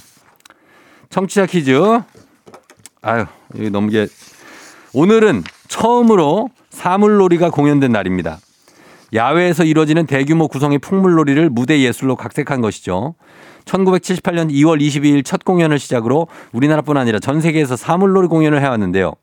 청취자 1.10 1.46
퀴즈. 1.46 1.74
아유, 3.02 3.26
여기 3.58 3.70
너무 3.70 3.90
게 3.90 4.08
오늘은 4.94 5.44
처음으로 5.68 6.50
사물놀이가 6.70 7.50
공연된 7.50 7.92
날입니다. 7.92 8.40
야외에서 9.14 9.64
이루어지는 9.64 10.06
대규모 10.06 10.48
구성의 10.48 10.80
풍물놀이를 10.80 11.50
무대 11.50 11.80
예술로 11.80 12.16
각색한 12.16 12.62
것이죠. 12.62 13.16
1978년 13.66 14.52
2월 14.52 14.80
22일 14.82 15.26
첫 15.26 15.44
공연을 15.46 15.80
시작으로 15.80 16.28
우리나라뿐 16.52 16.98
아니라 16.98 17.20
전 17.20 17.42
세계에서 17.42 17.76
사물놀이 17.76 18.28
공연을 18.28 18.62
해왔는데요. 18.62 19.14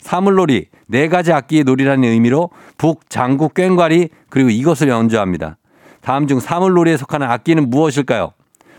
사물놀이 0.00 0.66
네 0.88 1.08
가지 1.08 1.32
악기의 1.32 1.64
놀이라는 1.64 2.02
의미로 2.04 2.50
북, 2.76 3.08
장구, 3.08 3.50
꽹과리 3.50 4.08
그리고 4.28 4.50
이것을 4.50 4.88
연주합니다. 4.88 5.58
다음 6.00 6.26
중 6.26 6.40
사물놀이에 6.40 6.96
속하는 6.96 7.30
악기는 7.30 7.70
무엇일까요? 7.70 8.32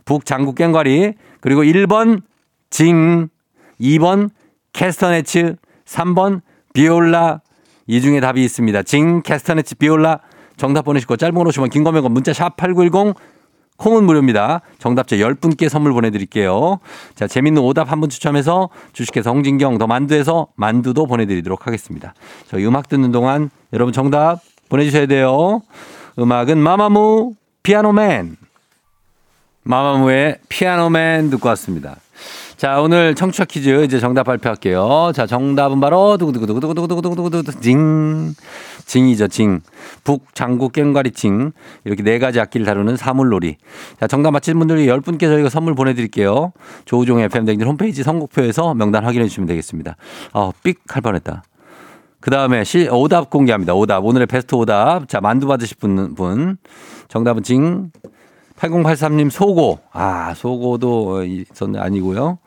북, 0.06 0.26
장구, 0.26 0.54
꽹과리 0.54 1.14
그리고 1.40 1.64
1번 1.64 2.22
징, 2.70 3.30
2번 3.80 4.30
캐스터네츠, 4.74 5.56
3번 5.86 6.42
비올라 6.74 7.42
이 7.88 8.02
중에 8.02 8.20
답이 8.20 8.44
있습니다. 8.44 8.84
징, 8.84 9.22
캐스터네츠, 9.22 9.76
비올라 9.76 10.20
정답 10.58 10.84
보내시고 10.84 11.18
짧은 11.18 11.36
걸 11.36 11.48
오시면 11.48 11.70
긴 11.70 11.84
거면 11.84 12.12
문자 12.12 12.34
샵 12.34 12.56
8910 12.58 13.16
콩은 13.78 14.04
무료입니다. 14.06 14.62
정답자 14.78 15.16
10분께 15.16 15.68
선물 15.68 15.94
보내드릴게요. 15.94 16.80
자, 17.16 17.28
재밌는 17.28 17.62
오답 17.62 17.92
한 17.92 18.00
분 18.00 18.10
추첨해서 18.10 18.70
주식회사 18.94 19.32
홍진경 19.32 19.78
더 19.80 19.88
만두에서 19.88 20.48
만두도 20.56 21.08
보내드리도록 21.08 21.66
하겠습니다. 21.68 22.14
저희 22.48 22.66
음악 22.66 22.88
듣는 22.88 23.12
동안 23.12 23.50
여러분 23.74 23.92
정답 23.92 24.40
보내주셔야 24.70 25.08
돼요. 25.08 25.62
음악은 26.20 26.60
마마무 26.60 27.34
피아노맨. 27.64 28.38
마마무의 29.64 30.38
피아노맨 30.50 31.32
듣고 31.32 31.50
왔습니다. 31.50 31.96
자, 32.64 32.80
오늘 32.80 33.14
청취자 33.14 33.44
퀴즈 33.44 33.84
이제 33.84 34.00
정답 34.00 34.24
발표할게요. 34.24 35.12
자, 35.14 35.26
정답은 35.26 35.82
바로 35.82 36.16
두구두구두구두구두구두구두구두구 36.16 37.60
징. 37.60 38.34
징이죠, 38.86 39.28
징. 39.28 39.60
북, 40.06 40.34
장구, 40.34 40.70
꽹과리 40.70 41.12
징. 41.12 41.52
이렇게 41.84 42.04
네 42.04 42.20
가지 42.20 42.40
악기를 42.40 42.66
다루는 42.66 42.96
사물놀이. 42.96 43.58
자, 44.00 44.08
정답 44.08 44.32
맞힌 44.32 44.58
분들이 44.60 44.86
10분께 44.86 45.24
저희가 45.24 45.50
선물 45.50 45.76
보내드릴게요. 45.76 46.54
조우종 46.86 47.20
FM 47.20 47.44
댕진 47.44 47.68
홈페이지 47.68 48.02
선곡표에서 48.02 48.76
명단 48.76 49.04
확인해 49.04 49.28
주시면 49.28 49.46
되겠습니다. 49.48 49.98
어, 50.32 50.54
삑할 50.64 51.02
뻔했다. 51.02 51.44
그 52.22 52.32
다음에 52.32 52.64
시, 52.64 52.88
오답 52.90 53.30
공개합니다. 53.30 53.74
오답. 53.74 54.06
오늘의 54.06 54.28
베스트 54.28 54.56
오답. 54.56 55.10
자, 55.10 55.20
만두 55.20 55.48
받으실 55.48 55.76
분, 55.82 56.16
분. 56.16 56.56
정답은 57.10 57.44
징. 57.44 57.92
8083님 58.58 59.30
소고. 59.30 59.80
아, 59.92 60.34
소고도 60.36 61.24
있었네. 61.24 61.80
아니고요. 61.80 62.38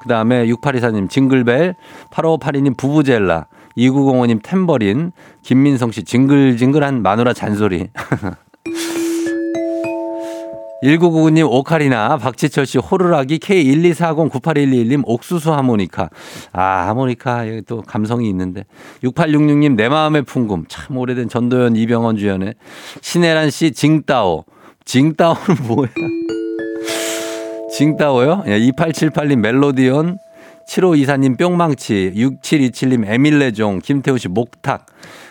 그 0.00 0.08
다음에 0.08 0.46
6824님 0.46 1.08
징글벨. 1.08 1.74
8582님 2.10 2.76
부부젤라. 2.76 3.46
2905님 3.76 4.42
탬버린. 4.42 5.12
김민성 5.42 5.92
씨 5.92 6.04
징글징글한 6.04 7.02
마누라 7.02 7.32
잔소리. 7.32 7.88
1999님 10.82 11.48
오카리나 11.48 12.16
박지철 12.16 12.66
씨 12.66 12.78
호루라기 12.78 13.38
K124098111님 13.38 15.02
옥수수 15.04 15.52
하모니카 15.52 16.10
아 16.52 16.62
하모니카 16.88 17.48
여기 17.48 17.62
또 17.62 17.82
감성이 17.82 18.28
있는데 18.30 18.64
6866님 19.04 19.76
내 19.76 19.88
마음의 19.88 20.22
풍금 20.22 20.64
참 20.68 20.96
오래된 20.96 21.28
전도연 21.28 21.76
이병헌 21.76 22.16
주연의 22.16 22.54
신혜란 23.00 23.50
씨 23.50 23.70
징따오 23.70 24.44
징따오는 24.84 25.40
뭐야? 25.66 25.88
징따오요? 27.72 28.44
예, 28.46 28.58
2878님 28.58 29.36
멜로디온 29.38 30.18
7524님 30.68 31.38
뿅망치 31.38 32.12
6727님 32.14 33.04
에밀레종 33.08 33.80
김태우 33.82 34.18
씨 34.18 34.28
목탁 34.28 34.86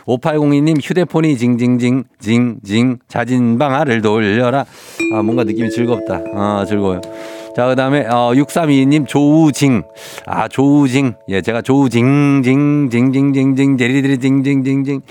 5802님 0.06 0.78
휴대폰이 0.82 1.38
징징징 1.38 2.04
징징 2.20 2.97
자진방아를 3.08 4.02
돌려라. 4.02 4.66
아 5.14 5.22
뭔가 5.22 5.43
느낌이 5.43 5.70
즐겁다. 5.70 6.22
아 6.36 6.66
즐거워요. 6.68 7.02
자 7.56 7.68
그 7.68 7.76
다음에 7.76 8.06
어 8.08 8.32
6322님 8.34 9.08
조우징. 9.08 9.84
아 10.26 10.47
조우징. 10.47 11.14
예 11.30 11.41
제가 11.41 11.62
조우징 11.62 12.41
징 12.43 12.89
징 12.91 13.12
징 13.14 13.32
징징 13.34 13.78
제리들이 13.78 14.18
징징 14.18 14.64
징 14.64 14.84
징 14.84 15.02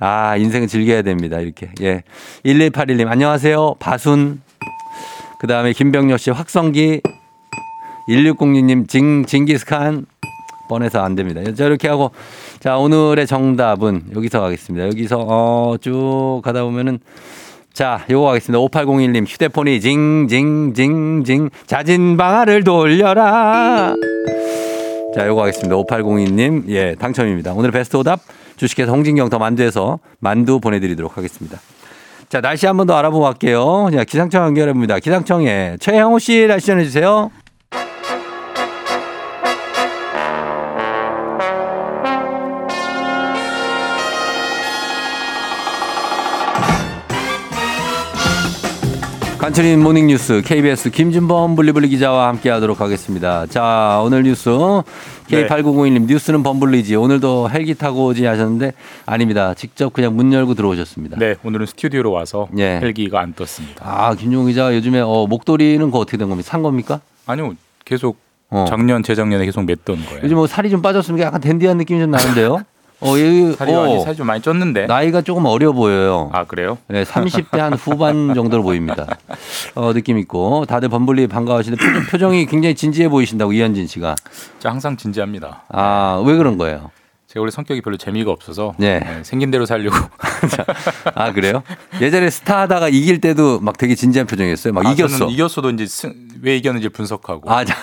아 0.00 0.36
인생은 0.36 0.66
즐겨야 0.66 1.02
됩니다 1.02 1.38
이렇게 1.40 1.70
예 1.82 2.02
1181님 2.44 3.06
안녕하세요 3.06 3.76
바순 3.78 4.40
그 5.38 5.46
다음에 5.46 5.72
김병렬 5.72 6.18
씨 6.18 6.30
확성기 6.30 7.00
1606님 8.08 8.88
징 8.88 9.24
징기스칸 9.24 10.06
뻔해서 10.68 11.02
안 11.02 11.16
됩니다. 11.16 11.42
자 11.54 11.64
이렇게 11.64 11.88
하고 11.88 12.12
자 12.60 12.76
오늘의 12.76 13.26
정답은 13.26 14.04
여기서 14.14 14.40
가겠습니다. 14.40 14.86
여기서 14.86 15.18
어 15.28 15.76
쭉 15.80 16.40
가다 16.44 16.62
보면은 16.64 17.00
자 17.72 18.04
요거 18.08 18.26
가겠습니다. 18.26 18.58
5801님 18.64 19.26
휴대폰이 19.26 19.80
징 19.80 20.26
징 20.28 20.72
징 20.74 21.24
징 21.24 21.50
자진 21.66 22.16
방아를 22.16 22.62
돌려라. 22.64 23.94
자 25.14 25.26
요거 25.26 25.42
하겠습니다. 25.42 25.74
5802님 25.76 26.68
예 26.68 26.94
당첨입니다. 26.96 27.52
오늘 27.52 27.70
베스트 27.72 27.96
오답 27.96 28.20
주식회사 28.60 28.92
홍진경 28.92 29.30
더 29.30 29.38
만두에서 29.38 30.00
만두 30.18 30.60
보내드리도록 30.60 31.16
하겠습니다. 31.16 31.58
자 32.28 32.42
날씨 32.42 32.66
한 32.66 32.76
번 32.76 32.86
더 32.86 32.94
알아보고 32.94 33.24
갈게요. 33.24 33.88
자 33.90 34.04
기상청 34.04 34.44
연결해봅니다. 34.44 34.98
기상청에 34.98 35.78
최영호 35.80 36.18
씨 36.18 36.46
날씨 36.46 36.66
전해주세요. 36.66 37.30
간추린 49.50 49.82
모닝뉴스 49.82 50.42
KBS 50.44 50.90
김준범 50.90 51.56
범블리 51.56 51.88
기자와 51.88 52.28
함께하도록 52.28 52.80
하겠습니다. 52.80 53.46
자 53.46 54.00
오늘 54.04 54.22
뉴스 54.22 54.48
K8901님 54.48 56.06
뉴스는 56.06 56.44
범블리지 56.44 56.94
오늘도 56.94 57.50
헬기 57.50 57.74
타고 57.74 58.06
오지 58.06 58.26
하셨는데 58.26 58.74
아닙니다. 59.06 59.54
직접 59.54 59.92
그냥 59.92 60.14
문 60.14 60.32
열고 60.32 60.54
들어오셨습니다. 60.54 61.16
네, 61.18 61.34
오늘은 61.42 61.66
스튜디오로 61.66 62.12
와서 62.12 62.46
예. 62.58 62.78
헬기가 62.80 63.20
안 63.20 63.34
떴습니다. 63.34 63.84
아 63.84 64.14
김준범 64.14 64.46
기자 64.46 64.72
요즘에 64.72 65.00
어, 65.00 65.26
목도리는 65.28 65.90
어떻게 65.92 66.16
된 66.16 66.28
겁니까? 66.28 66.48
산 66.48 66.62
겁니까? 66.62 67.00
아니요, 67.26 67.54
계속 67.84 68.18
어. 68.50 68.66
작년 68.68 69.02
재작년에 69.02 69.44
계속 69.46 69.62
맸던 69.62 70.06
거예요. 70.06 70.20
요즘 70.22 70.36
뭐 70.36 70.46
살이 70.46 70.70
좀 70.70 70.80
빠졌으니까 70.80 71.26
약간 71.26 71.40
댄디한 71.40 71.76
느낌이 71.76 71.98
좀 71.98 72.12
나는데요. 72.12 72.62
어, 73.00 73.18
여기 73.18 73.52
살이 73.54 73.72
어, 73.72 73.82
많이 73.82 74.02
살이 74.02 74.16
좀 74.16 74.26
많이 74.26 74.42
쪘는데. 74.42 74.86
나이가 74.86 75.22
조금 75.22 75.46
어려 75.46 75.72
보여요. 75.72 76.30
아 76.32 76.44
그래요? 76.44 76.78
네, 76.88 77.02
30대 77.04 77.58
한 77.58 77.72
후반 77.74 78.34
정도로 78.34 78.62
보입니다. 78.62 79.06
어, 79.74 79.92
느낌 79.92 80.18
있고 80.18 80.66
다들 80.66 80.88
범블리 80.88 81.26
반가워하시는데 81.26 81.82
표정, 81.84 82.02
표정이 82.06 82.46
굉장히 82.46 82.74
진지해 82.74 83.08
보이신다고 83.08 83.52
이현진 83.52 83.86
씨가. 83.86 84.16
저 84.58 84.68
항상 84.68 84.96
진지합니다. 84.96 85.62
아, 85.68 86.22
왜 86.26 86.36
그런 86.36 86.58
거예요? 86.58 86.90
제가 87.30 87.42
원래 87.42 87.52
성격이 87.52 87.80
별로 87.82 87.96
재미가 87.96 88.32
없어서 88.32 88.74
네. 88.76 88.98
네, 88.98 89.20
생긴 89.22 89.52
대로 89.52 89.64
살려고. 89.64 89.96
아, 91.14 91.32
그래요? 91.32 91.62
예전에 92.00 92.28
스타 92.28 92.62
하다가 92.62 92.88
이길 92.88 93.20
때도 93.20 93.60
막 93.60 93.78
되게 93.78 93.94
진지한 93.94 94.26
표정이었어요. 94.26 94.72
막 94.72 94.84
아, 94.84 94.90
이겼어. 94.90 95.28
이겼어도 95.28 95.70
이제 95.70 95.86
승- 95.86 96.12
왜 96.42 96.56
이겼는지 96.56 96.88
분석하고. 96.88 97.48
아, 97.48 97.64
자, 97.64 97.76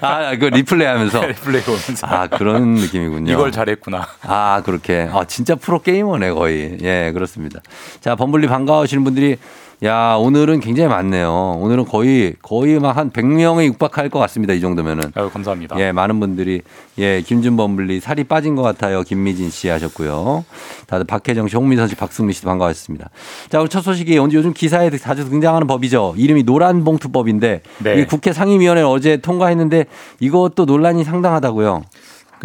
아, 0.00 0.36
그 0.36 0.44
리플레이 0.54 0.86
하면서. 0.86 1.20
리플레이 1.42 1.62
보면서. 1.66 2.06
아, 2.06 2.28
그런 2.28 2.74
느낌이군요. 2.74 3.32
이걸 3.32 3.50
잘했구나. 3.50 4.06
아, 4.22 4.62
그렇게. 4.64 5.08
아, 5.12 5.24
진짜 5.24 5.56
프로 5.56 5.82
게이머네, 5.82 6.30
거의. 6.30 6.78
예, 6.82 7.10
그렇습니다. 7.12 7.58
자, 8.00 8.14
범블리 8.14 8.46
반가워하시는 8.46 9.02
분들이 9.02 9.38
야, 9.84 10.16
오늘은 10.18 10.58
굉장히 10.58 10.88
많네요. 10.88 11.56
오늘은 11.60 11.84
거의, 11.84 12.34
거의 12.42 12.80
막 12.80 12.98
한 12.98 13.10
100명에 13.12 13.64
육박할 13.66 14.08
것 14.08 14.18
같습니다. 14.18 14.52
이 14.52 14.60
정도면은. 14.60 15.12
아유, 15.14 15.30
감사합니다. 15.30 15.78
예, 15.78 15.92
많은 15.92 16.18
분들이 16.18 16.62
예, 16.98 17.20
김준범블리 17.20 18.00
살이 18.00 18.24
빠진 18.24 18.56
것 18.56 18.62
같아요. 18.62 19.02
김미진 19.02 19.50
씨 19.50 19.68
하셨고요. 19.68 20.44
다들 20.88 21.06
박혜정 21.06 21.46
씨, 21.46 21.56
홍민선 21.56 21.86
씨, 21.86 21.94
박승미 21.94 22.32
씨도 22.32 22.48
반가웠습니다. 22.48 23.10
자, 23.50 23.58
오늘 23.58 23.68
첫 23.68 23.82
소식이 23.82 24.18
언제 24.18 24.36
요즘 24.36 24.52
기사에 24.52 24.90
자주 24.90 25.28
등장하는 25.28 25.68
법이죠. 25.68 26.14
이름이 26.16 26.42
노란봉투법인데 26.42 27.62
네. 27.78 28.00
이 28.00 28.04
국회 28.06 28.32
상임위원회 28.32 28.82
어제 28.82 29.18
통과했는데 29.18 29.84
이것도 30.18 30.64
논란이 30.64 31.04
상당하다고요. 31.04 31.82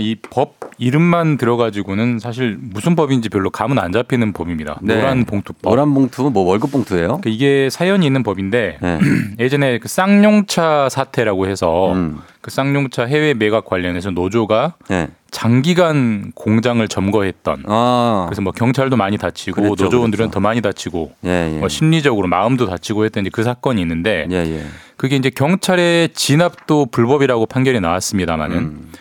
이 0.01 0.15
법 0.29 0.55
이름만 0.79 1.37
들어가지고는 1.37 2.17
사실 2.19 2.57
무슨 2.59 2.95
법인지 2.95 3.29
별로 3.29 3.51
감은 3.51 3.77
안 3.77 3.91
잡히는 3.91 4.33
법입니다. 4.33 4.79
네. 4.81 4.95
노란 4.95 5.23
봉투법. 5.25 5.69
노란 5.69 5.93
봉투 5.93 6.31
뭐 6.31 6.43
월급 6.43 6.71
봉투예요? 6.71 7.19
그 7.21 7.29
이게 7.29 7.69
사연이 7.69 8.05
있는 8.05 8.23
법인데 8.23 8.79
네. 8.81 8.99
예전에 9.39 9.77
그 9.77 9.87
쌍용차 9.87 10.89
사태라고 10.89 11.47
해서 11.47 11.93
음. 11.93 12.19
그 12.41 12.49
쌍용차 12.49 13.05
해외 13.05 13.33
매각 13.35 13.65
관련해서 13.65 14.09
노조가 14.11 14.73
네. 14.89 15.09
장기간 15.29 16.31
공장을 16.35 16.85
점거했던 16.87 17.63
아. 17.67 18.25
그래서 18.27 18.41
뭐 18.41 18.51
경찰도 18.51 18.95
많이 18.97 19.17
다치고 19.17 19.55
그랬죠, 19.61 19.83
노조원들은 19.85 20.25
그랬죠. 20.25 20.31
더 20.33 20.39
많이 20.39 20.61
다치고 20.61 21.13
예, 21.25 21.53
예. 21.55 21.59
뭐 21.59 21.69
심리적으로 21.69 22.27
마음도 22.27 22.65
다치고 22.67 23.05
했던 23.05 23.25
그 23.31 23.43
사건이 23.43 23.79
있는데 23.81 24.27
예, 24.31 24.35
예. 24.37 24.63
그게 24.97 25.15
이제 25.15 25.29
경찰의 25.29 26.09
진압도 26.13 26.87
불법이라고 26.87 27.45
판결이 27.45 27.79
나왔습니다마는 27.79 28.57
음. 28.57 28.91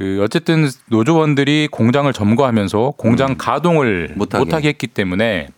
그 0.00 0.18
어쨌든 0.22 0.66
노조원들이 0.86 1.68
공장을 1.70 2.10
점거하면서 2.10 2.94
공장 2.96 3.34
가동을 3.36 4.08
음. 4.12 4.18
못하게. 4.18 4.44
못하게. 4.44 4.68
했기 4.68 4.86
때문에 4.86 5.48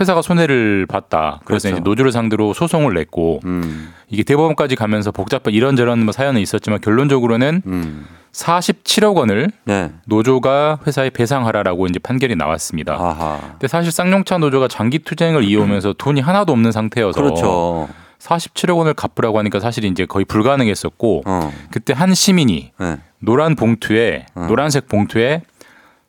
회사가 0.00 0.22
손해를 0.22 0.86
봤다. 0.86 1.40
그래서 1.44 1.68
그렇죠. 1.68 1.76
이제 1.76 1.80
노조를 1.84 2.10
상대로 2.10 2.54
소송을 2.54 2.94
냈고 2.94 3.40
음. 3.44 3.92
이게 4.08 4.22
대법원까지 4.22 4.76
가면서 4.76 5.10
복잡한 5.12 5.52
이런저런 5.52 6.06
뭐 6.06 6.12
사연은 6.12 6.40
있었지만 6.40 6.80
결론적으로는 6.80 7.62
음. 7.66 8.06
47억 8.32 9.14
원을 9.16 9.50
네. 9.64 9.90
노조가 10.06 10.78
회사에 10.86 11.10
배상하라라고 11.10 11.86
이제 11.86 11.98
판결이 11.98 12.34
나왔습니다. 12.34 12.94
아하. 12.94 13.40
근데 13.50 13.68
사실 13.68 13.92
쌍용차 13.92 14.38
노조가 14.38 14.68
장기 14.68 15.00
투쟁을 15.00 15.44
이어오면서 15.44 15.92
돈이 15.98 16.22
하나도 16.22 16.50
없는 16.54 16.72
상태여서 16.72 17.20
그렇죠. 17.20 17.90
47억 18.22 18.76
원을 18.76 18.94
갚으라고 18.94 19.38
하니까 19.38 19.58
사실 19.60 19.84
이제 19.84 20.06
거의 20.06 20.24
불가능했었고 20.24 21.22
어. 21.26 21.52
그때 21.70 21.92
한 21.92 22.14
시민이 22.14 22.72
네. 22.78 22.98
노란 23.18 23.56
봉투에 23.56 24.26
어. 24.34 24.46
노란색 24.48 24.88
봉투에 24.88 25.42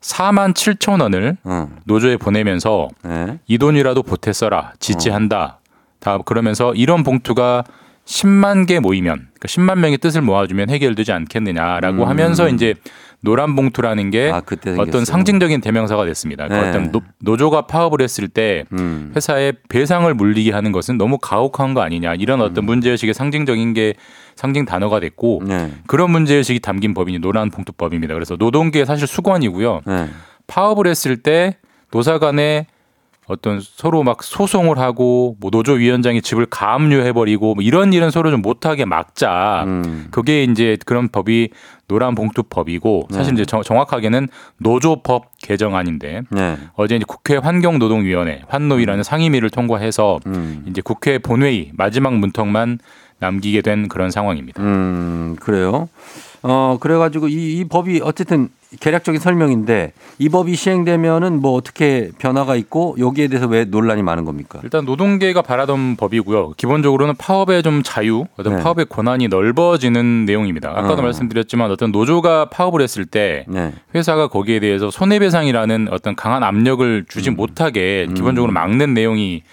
4만 0.01 0.53
7천 0.53 1.01
원을 1.01 1.37
어. 1.43 1.69
노조에 1.85 2.17
보내면서 2.17 2.89
네. 3.03 3.39
이 3.47 3.57
돈이라도 3.57 4.03
보태 4.03 4.31
써라 4.31 4.73
지지한다. 4.79 5.59
다 5.99 6.17
그러면서 6.19 6.73
이런 6.73 7.03
봉투가 7.03 7.63
10만 8.05 8.67
개 8.67 8.79
모이면 8.79 9.29
그러니까 9.33 9.47
10만 9.47 9.79
명의 9.79 9.97
뜻을 9.97 10.21
모아주면 10.21 10.69
해결되지 10.69 11.13
않겠느냐라고 11.13 12.03
음. 12.03 12.07
하면서 12.07 12.49
이제 12.49 12.75
노란 13.23 13.55
봉투라는 13.55 14.11
게 14.11 14.29
아, 14.31 14.37
어떤 14.37 14.59
생겼어요. 14.75 15.05
상징적인 15.05 15.61
대명사가 15.61 16.05
됐습니다. 16.05 16.47
네. 16.49 16.59
어떤 16.59 16.91
노, 16.91 17.01
노조가 17.19 17.67
파업을 17.67 18.01
했을 18.01 18.27
때 18.27 18.65
음. 18.73 19.13
회사에 19.15 19.53
배상을 19.69 20.13
물리게 20.13 20.51
하는 20.51 20.73
것은 20.73 20.97
너무 20.97 21.17
가혹한 21.17 21.73
거 21.73 21.81
아니냐 21.81 22.15
이런 22.15 22.41
어떤 22.41 22.65
문제의식의 22.65 23.13
상징적인 23.13 23.73
게 23.73 23.93
상징 24.35 24.65
단어가 24.65 24.99
됐고 24.99 25.41
네. 25.45 25.71
그런 25.87 26.11
문제의식이 26.11 26.59
담긴 26.59 26.93
법이 26.93 27.19
노란 27.19 27.49
봉투법입니다. 27.49 28.13
그래서 28.13 28.35
노동계의 28.35 28.85
사실 28.85 29.07
숙원이고요. 29.07 29.81
네. 29.87 30.09
파업을 30.47 30.87
했을 30.87 31.15
때 31.15 31.55
노사 31.91 32.19
간에 32.19 32.67
어떤 33.27 33.61
서로 33.61 34.03
막 34.03 34.21
소송을 34.23 34.77
하고 34.77 35.35
뭐 35.39 35.49
노조 35.49 35.73
위원장이 35.73 36.21
집을 36.21 36.45
가압류해 36.47 37.13
버리고 37.13 37.55
뭐 37.55 37.63
이런 37.63 37.93
일은 37.93 38.11
서로 38.11 38.31
좀 38.31 38.41
못하게 38.41 38.85
막자. 38.85 39.63
음. 39.65 40.07
그게 40.11 40.43
이제 40.43 40.77
그런 40.85 41.07
법이 41.07 41.49
노란 41.87 42.15
봉투법이고 42.15 43.07
사실 43.11 43.33
네. 43.33 43.41
이제 43.41 43.45
정, 43.45 43.61
정확하게는 43.61 44.27
노조법 44.57 45.31
개정안인데 45.41 46.23
네. 46.29 46.57
어제 46.75 46.95
이제 46.95 47.05
국회 47.07 47.37
환경노동위원회 47.37 48.43
환노위라는 48.47 49.03
상임위를 49.03 49.49
통과해서 49.49 50.19
음. 50.25 50.65
이제 50.67 50.81
국회 50.81 51.17
본회의 51.17 51.71
마지막 51.73 52.15
문턱만 52.15 52.79
남기게 53.19 53.61
된 53.61 53.87
그런 53.87 54.11
상황입니다. 54.11 54.61
음, 54.61 55.35
그래요. 55.39 55.87
어, 56.43 56.77
그래가지고 56.79 57.29
이, 57.29 57.59
이 57.59 57.63
법이 57.63 58.01
어쨌든 58.03 58.49
개략적인 58.79 59.19
설명인데 59.19 59.93
이 60.19 60.29
법이 60.29 60.55
시행되면은 60.55 61.41
뭐 61.41 61.53
어떻게 61.53 62.09
변화가 62.17 62.55
있고 62.55 62.95
여기에 62.99 63.27
대해서 63.27 63.47
왜 63.47 63.65
논란이 63.65 64.03
많은 64.03 64.25
겁니까? 64.25 64.59
일단 64.63 64.83
노동계가 64.83 65.41
바라던 65.41 65.95
법이고요. 65.95 66.53
기본적으로는 66.57 67.15
파업의 67.15 67.63
좀 67.63 67.81
자유, 67.83 68.25
어떤 68.35 68.57
네. 68.57 68.63
파업의 68.63 68.85
권한이 68.89 69.27
넓어지는 69.29 70.25
내용입니다. 70.25 70.69
아까도 70.69 71.01
어. 71.01 71.01
말씀드렸지만 71.03 71.71
어떤 71.71 71.91
노조가 71.91 72.49
파업을 72.49 72.81
했을 72.81 73.05
때 73.05 73.45
네. 73.47 73.71
회사가 73.95 74.27
거기에 74.27 74.59
대해서 74.59 74.91
손해배상이라는 74.91 75.87
어떤 75.91 76.15
강한 76.15 76.43
압력을 76.43 77.05
주지 77.07 77.29
음. 77.29 77.35
못하게 77.35 78.07
기본적으로 78.13 78.51
막는 78.51 78.93
내용이 78.93 79.43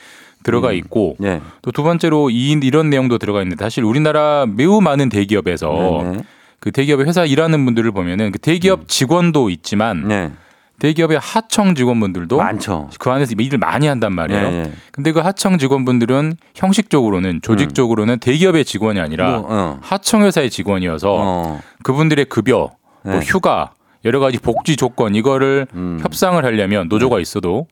들어가 0.43 0.73
있고 0.73 1.17
네. 1.19 1.41
또두 1.63 1.83
번째로 1.83 2.31
이, 2.31 2.53
이런 2.63 2.89
내용도 2.89 3.19
들어가 3.19 3.43
있는데 3.43 3.63
사실 3.63 3.85
우리나라 3.85 4.47
매우 4.49 4.81
많은 4.81 5.11
대기업에서 5.11 6.01
네, 6.03 6.11
네. 6.11 6.23
그 6.61 6.71
대기업에 6.71 7.05
회사 7.05 7.25
일하는 7.25 7.65
분들을 7.65 7.91
보면은 7.91 8.31
그 8.33 8.39
대기업 8.39 8.87
직원도 8.87 9.51
있지만 9.51 10.07
네. 10.07 10.31
대기업의 10.79 11.19
하청 11.19 11.75
직원분들도 11.75 12.37
많죠. 12.37 12.89
그 12.99 13.11
안에서 13.11 13.35
일을 13.39 13.59
많이 13.59 13.87
한단 13.87 14.15
말이에요. 14.15 14.51
네, 14.51 14.63
네. 14.65 14.73
근데 14.93 15.13
그 15.13 15.21
하청 15.21 15.59
직원분들은 15.59 16.37
형식적으로는 16.55 17.41
조직적으로는 17.43 18.19
대기업의 18.19 18.65
직원이 18.65 18.99
아니라 19.01 19.39
뭐, 19.39 19.47
어. 19.49 19.79
하청 19.83 20.23
회사의 20.23 20.51
직원이어서 20.51 21.17
어. 21.19 21.61
그분들의 21.83 22.27
급여, 22.27 22.71
뭐 23.03 23.15
네. 23.15 23.21
휴가, 23.21 23.73
여러 24.07 24.21
가지 24.21 24.39
복지 24.39 24.77
조건 24.77 25.15
이거를 25.15 25.67
음. 25.75 25.99
협상을 26.03 26.43
하려면 26.43 26.89
노조가 26.89 27.21
있어도 27.21 27.67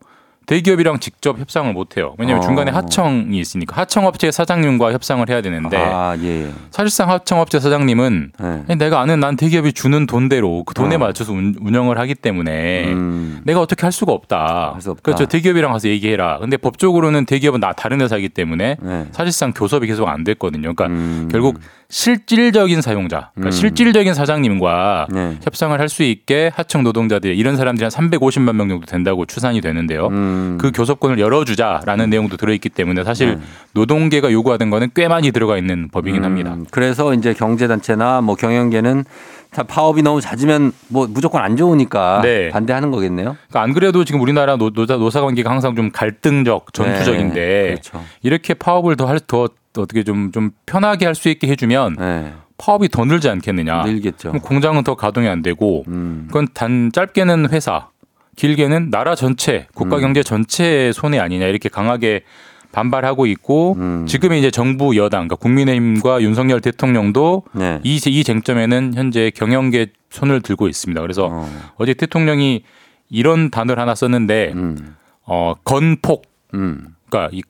대기업이랑 0.53 0.97
직접 0.99 1.37
협상을 1.37 1.71
못 1.73 1.95
해요. 1.95 2.15
왜냐하면 2.17 2.43
어. 2.43 2.47
중간에 2.47 2.71
하청이 2.71 3.37
있으니까 3.39 3.79
하청업체 3.79 4.31
사장님과 4.31 4.91
협상을 4.93 5.29
해야 5.29 5.41
되는데 5.41 5.77
아, 5.77 6.17
예. 6.23 6.45
예. 6.47 6.51
사실상 6.71 7.07
하청업체 7.11 7.59
사장님은 7.59 8.31
네. 8.39 8.63
아니, 8.67 8.75
내가 8.79 8.99
아는 8.99 9.19
난 9.19 9.35
대기업이 9.35 9.73
주는 9.73 10.07
돈대로 10.07 10.63
그 10.63 10.73
돈에 10.73 10.95
어. 10.95 10.97
맞춰서 10.97 11.33
운- 11.33 11.55
운영을 11.61 11.99
하기 11.99 12.15
때문에 12.15 12.91
음. 12.93 13.41
내가 13.43 13.61
어떻게 13.61 13.83
할 13.83 13.91
수가 13.91 14.11
없다. 14.11 14.71
할 14.73 14.81
수 14.81 14.89
없다. 14.89 15.03
그렇죠. 15.03 15.27
대기업이랑 15.27 15.71
가서 15.71 15.87
얘기해라. 15.87 16.39
근데 16.39 16.57
법적으로는 16.57 17.25
대기업은 17.25 17.59
나 17.59 17.73
다른 17.73 18.01
회사이기 18.01 18.29
때문에 18.29 18.77
네. 18.81 19.05
사실상 19.11 19.53
교섭이 19.53 19.85
계속 19.85 20.07
안 20.07 20.23
됐거든요. 20.23 20.73
그러니까 20.73 20.87
음. 20.87 21.29
결국 21.31 21.59
실질적인 21.91 22.81
사용자, 22.81 23.31
그러니까 23.33 23.49
음. 23.49 23.51
실질적인 23.51 24.13
사장님과 24.13 25.07
네. 25.11 25.37
협상을 25.43 25.77
할 25.79 25.89
수 25.89 26.03
있게 26.03 26.51
하청 26.53 26.83
노동자들 26.83 27.35
이런 27.35 27.57
사람들이 27.57 27.83
한 27.83 27.89
350만 27.89 28.53
명 28.55 28.69
정도 28.69 28.85
된다고 28.85 29.25
추산이 29.25 29.59
되는데요. 29.59 30.07
음. 30.39 30.57
그 30.59 30.71
교섭권을 30.73 31.19
열어주자라는 31.19 32.09
내용도 32.09 32.37
들어있기 32.37 32.69
때문에 32.69 33.03
사실 33.03 33.35
네. 33.35 33.41
노동계가 33.73 34.31
요구하던 34.31 34.69
거는 34.69 34.89
꽤 34.95 35.07
많이 35.07 35.31
들어가 35.31 35.57
있는 35.57 35.89
법이긴 35.89 36.23
합니다. 36.23 36.53
음, 36.53 36.65
그래서 36.71 37.13
이제 37.13 37.33
경제단체나 37.33 38.21
뭐 38.21 38.35
경영계는 38.35 39.05
다 39.51 39.63
파업이 39.63 40.03
너무 40.03 40.21
잦으면 40.21 40.71
뭐 40.89 41.07
무조건 41.09 41.41
안 41.41 41.57
좋으니까 41.57 42.21
네. 42.23 42.49
반대하는 42.49 42.91
거겠네요. 42.91 43.35
그러니까 43.49 43.61
안 43.61 43.73
그래도 43.73 44.03
지금 44.05 44.21
우리나라 44.21 44.55
노, 44.57 44.69
노사, 44.69 44.95
노사 44.97 45.21
관계가 45.21 45.49
항상 45.49 45.75
좀 45.75 45.91
갈등적, 45.91 46.71
전투적인데 46.73 47.39
네, 47.39 47.63
그렇죠. 47.69 48.03
이렇게 48.21 48.53
파업을 48.53 48.95
더 48.95 49.07
할 49.07 49.19
더 49.27 49.47
어떻게 49.77 50.03
좀좀 50.03 50.51
편하게 50.65 51.05
할 51.05 51.15
수 51.15 51.29
있게 51.29 51.47
해주면 51.47 51.95
네. 51.99 52.33
파업이 52.57 52.89
더 52.89 53.05
늘지 53.05 53.29
않겠느냐. 53.29 53.83
늘겠죠. 53.83 54.29
그럼 54.29 54.41
공장은 54.41 54.83
더 54.83 54.95
가동이 54.95 55.27
안 55.27 55.41
되고 55.41 55.83
음. 55.87 56.25
그건 56.27 56.47
단 56.53 56.91
짧게는 56.91 57.49
회사, 57.51 57.87
길게는 58.39 58.89
나라 58.89 59.15
전체, 59.15 59.67
국가 59.73 59.97
음. 59.97 60.01
경제 60.01 60.23
전체의 60.23 60.93
손해 60.93 61.19
아니냐 61.19 61.45
이렇게 61.47 61.67
강하게 61.67 62.21
반발하고 62.71 63.25
있고 63.25 63.75
음. 63.77 64.05
지금의 64.07 64.39
이제 64.39 64.49
정부 64.49 64.95
여당, 64.95 65.27
그러니까 65.27 65.35
국민의힘과 65.35 66.21
윤석열 66.21 66.61
대통령도 66.61 67.43
네. 67.51 67.81
이, 67.83 67.99
이 68.05 68.23
쟁점에는 68.23 68.93
현재 68.95 69.29
경영계 69.35 69.87
손을 70.09 70.41
들고 70.41 70.69
있습니다. 70.69 71.01
그래서 71.01 71.27
어. 71.29 71.49
어제 71.75 71.93
대통령이 71.93 72.63
이런 73.09 73.51
단어를 73.51 73.81
하나 73.81 73.93
썼는데 73.93 74.53
음. 74.55 74.95
어 75.23 75.55
건폭 75.65 76.23
음. 76.53 76.95
그러니까 77.09 77.29
이 77.35 77.41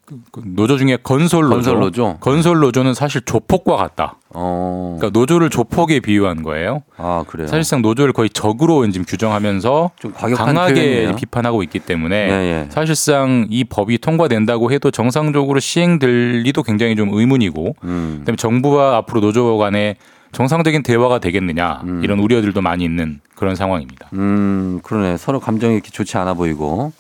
노조 0.46 0.78
중에 0.78 0.98
건설 1.04 1.44
노조, 1.44 1.56
건설 1.56 1.80
노조? 1.80 2.18
건설 2.20 2.60
노조는 2.60 2.94
사실 2.94 3.22
조폭과 3.22 3.76
같다. 3.76 4.16
어. 4.30 4.98
그러니까 5.00 5.18
노조를 5.20 5.50
조폭에 5.50 6.00
비유한 6.00 6.44
거예요. 6.44 6.84
아, 6.98 7.24
그래요. 7.28 7.48
사실상 7.48 7.82
노조를 7.82 8.14
거의 8.14 8.30
적으로 8.30 8.88
지금 8.90 9.06
규정하면서 9.06 9.92
좀 10.00 10.14
강하게 10.14 10.74
표현이네요. 10.74 11.16
비판하고 11.16 11.64
있기 11.64 11.80
때문에 11.80 12.28
네, 12.28 12.34
예. 12.34 12.68
사실상 12.70 13.48
이 13.50 13.64
법이 13.64 13.98
통과된다고 14.00 14.72
해도 14.72 14.92
정상적으로 14.92 15.60
시행될 15.60 16.44
리도 16.44 16.64
굉장히 16.64 16.96
좀 16.96 17.10
의문이고 17.14 17.76
음. 17.84 18.18
그다음에 18.20 18.36
정부와 18.38 18.98
앞으로 18.98 19.22
노조 19.22 19.58
간에 19.58 19.96
정상적인 20.32 20.84
대화가 20.84 21.20
되겠느냐 21.20 21.82
음. 21.86 22.02
이런 22.04 22.20
우려들도 22.20 22.62
많이 22.62 22.84
있는 22.84 23.20
그런 23.36 23.56
상황입니다. 23.56 24.10
음, 24.14 24.80
그러네. 24.84 25.18
서로 25.18 25.40
감정이 25.40 25.74
이렇게 25.74 25.90
좋지 25.90 26.18
않아 26.18 26.36
보이고. 26.36 26.92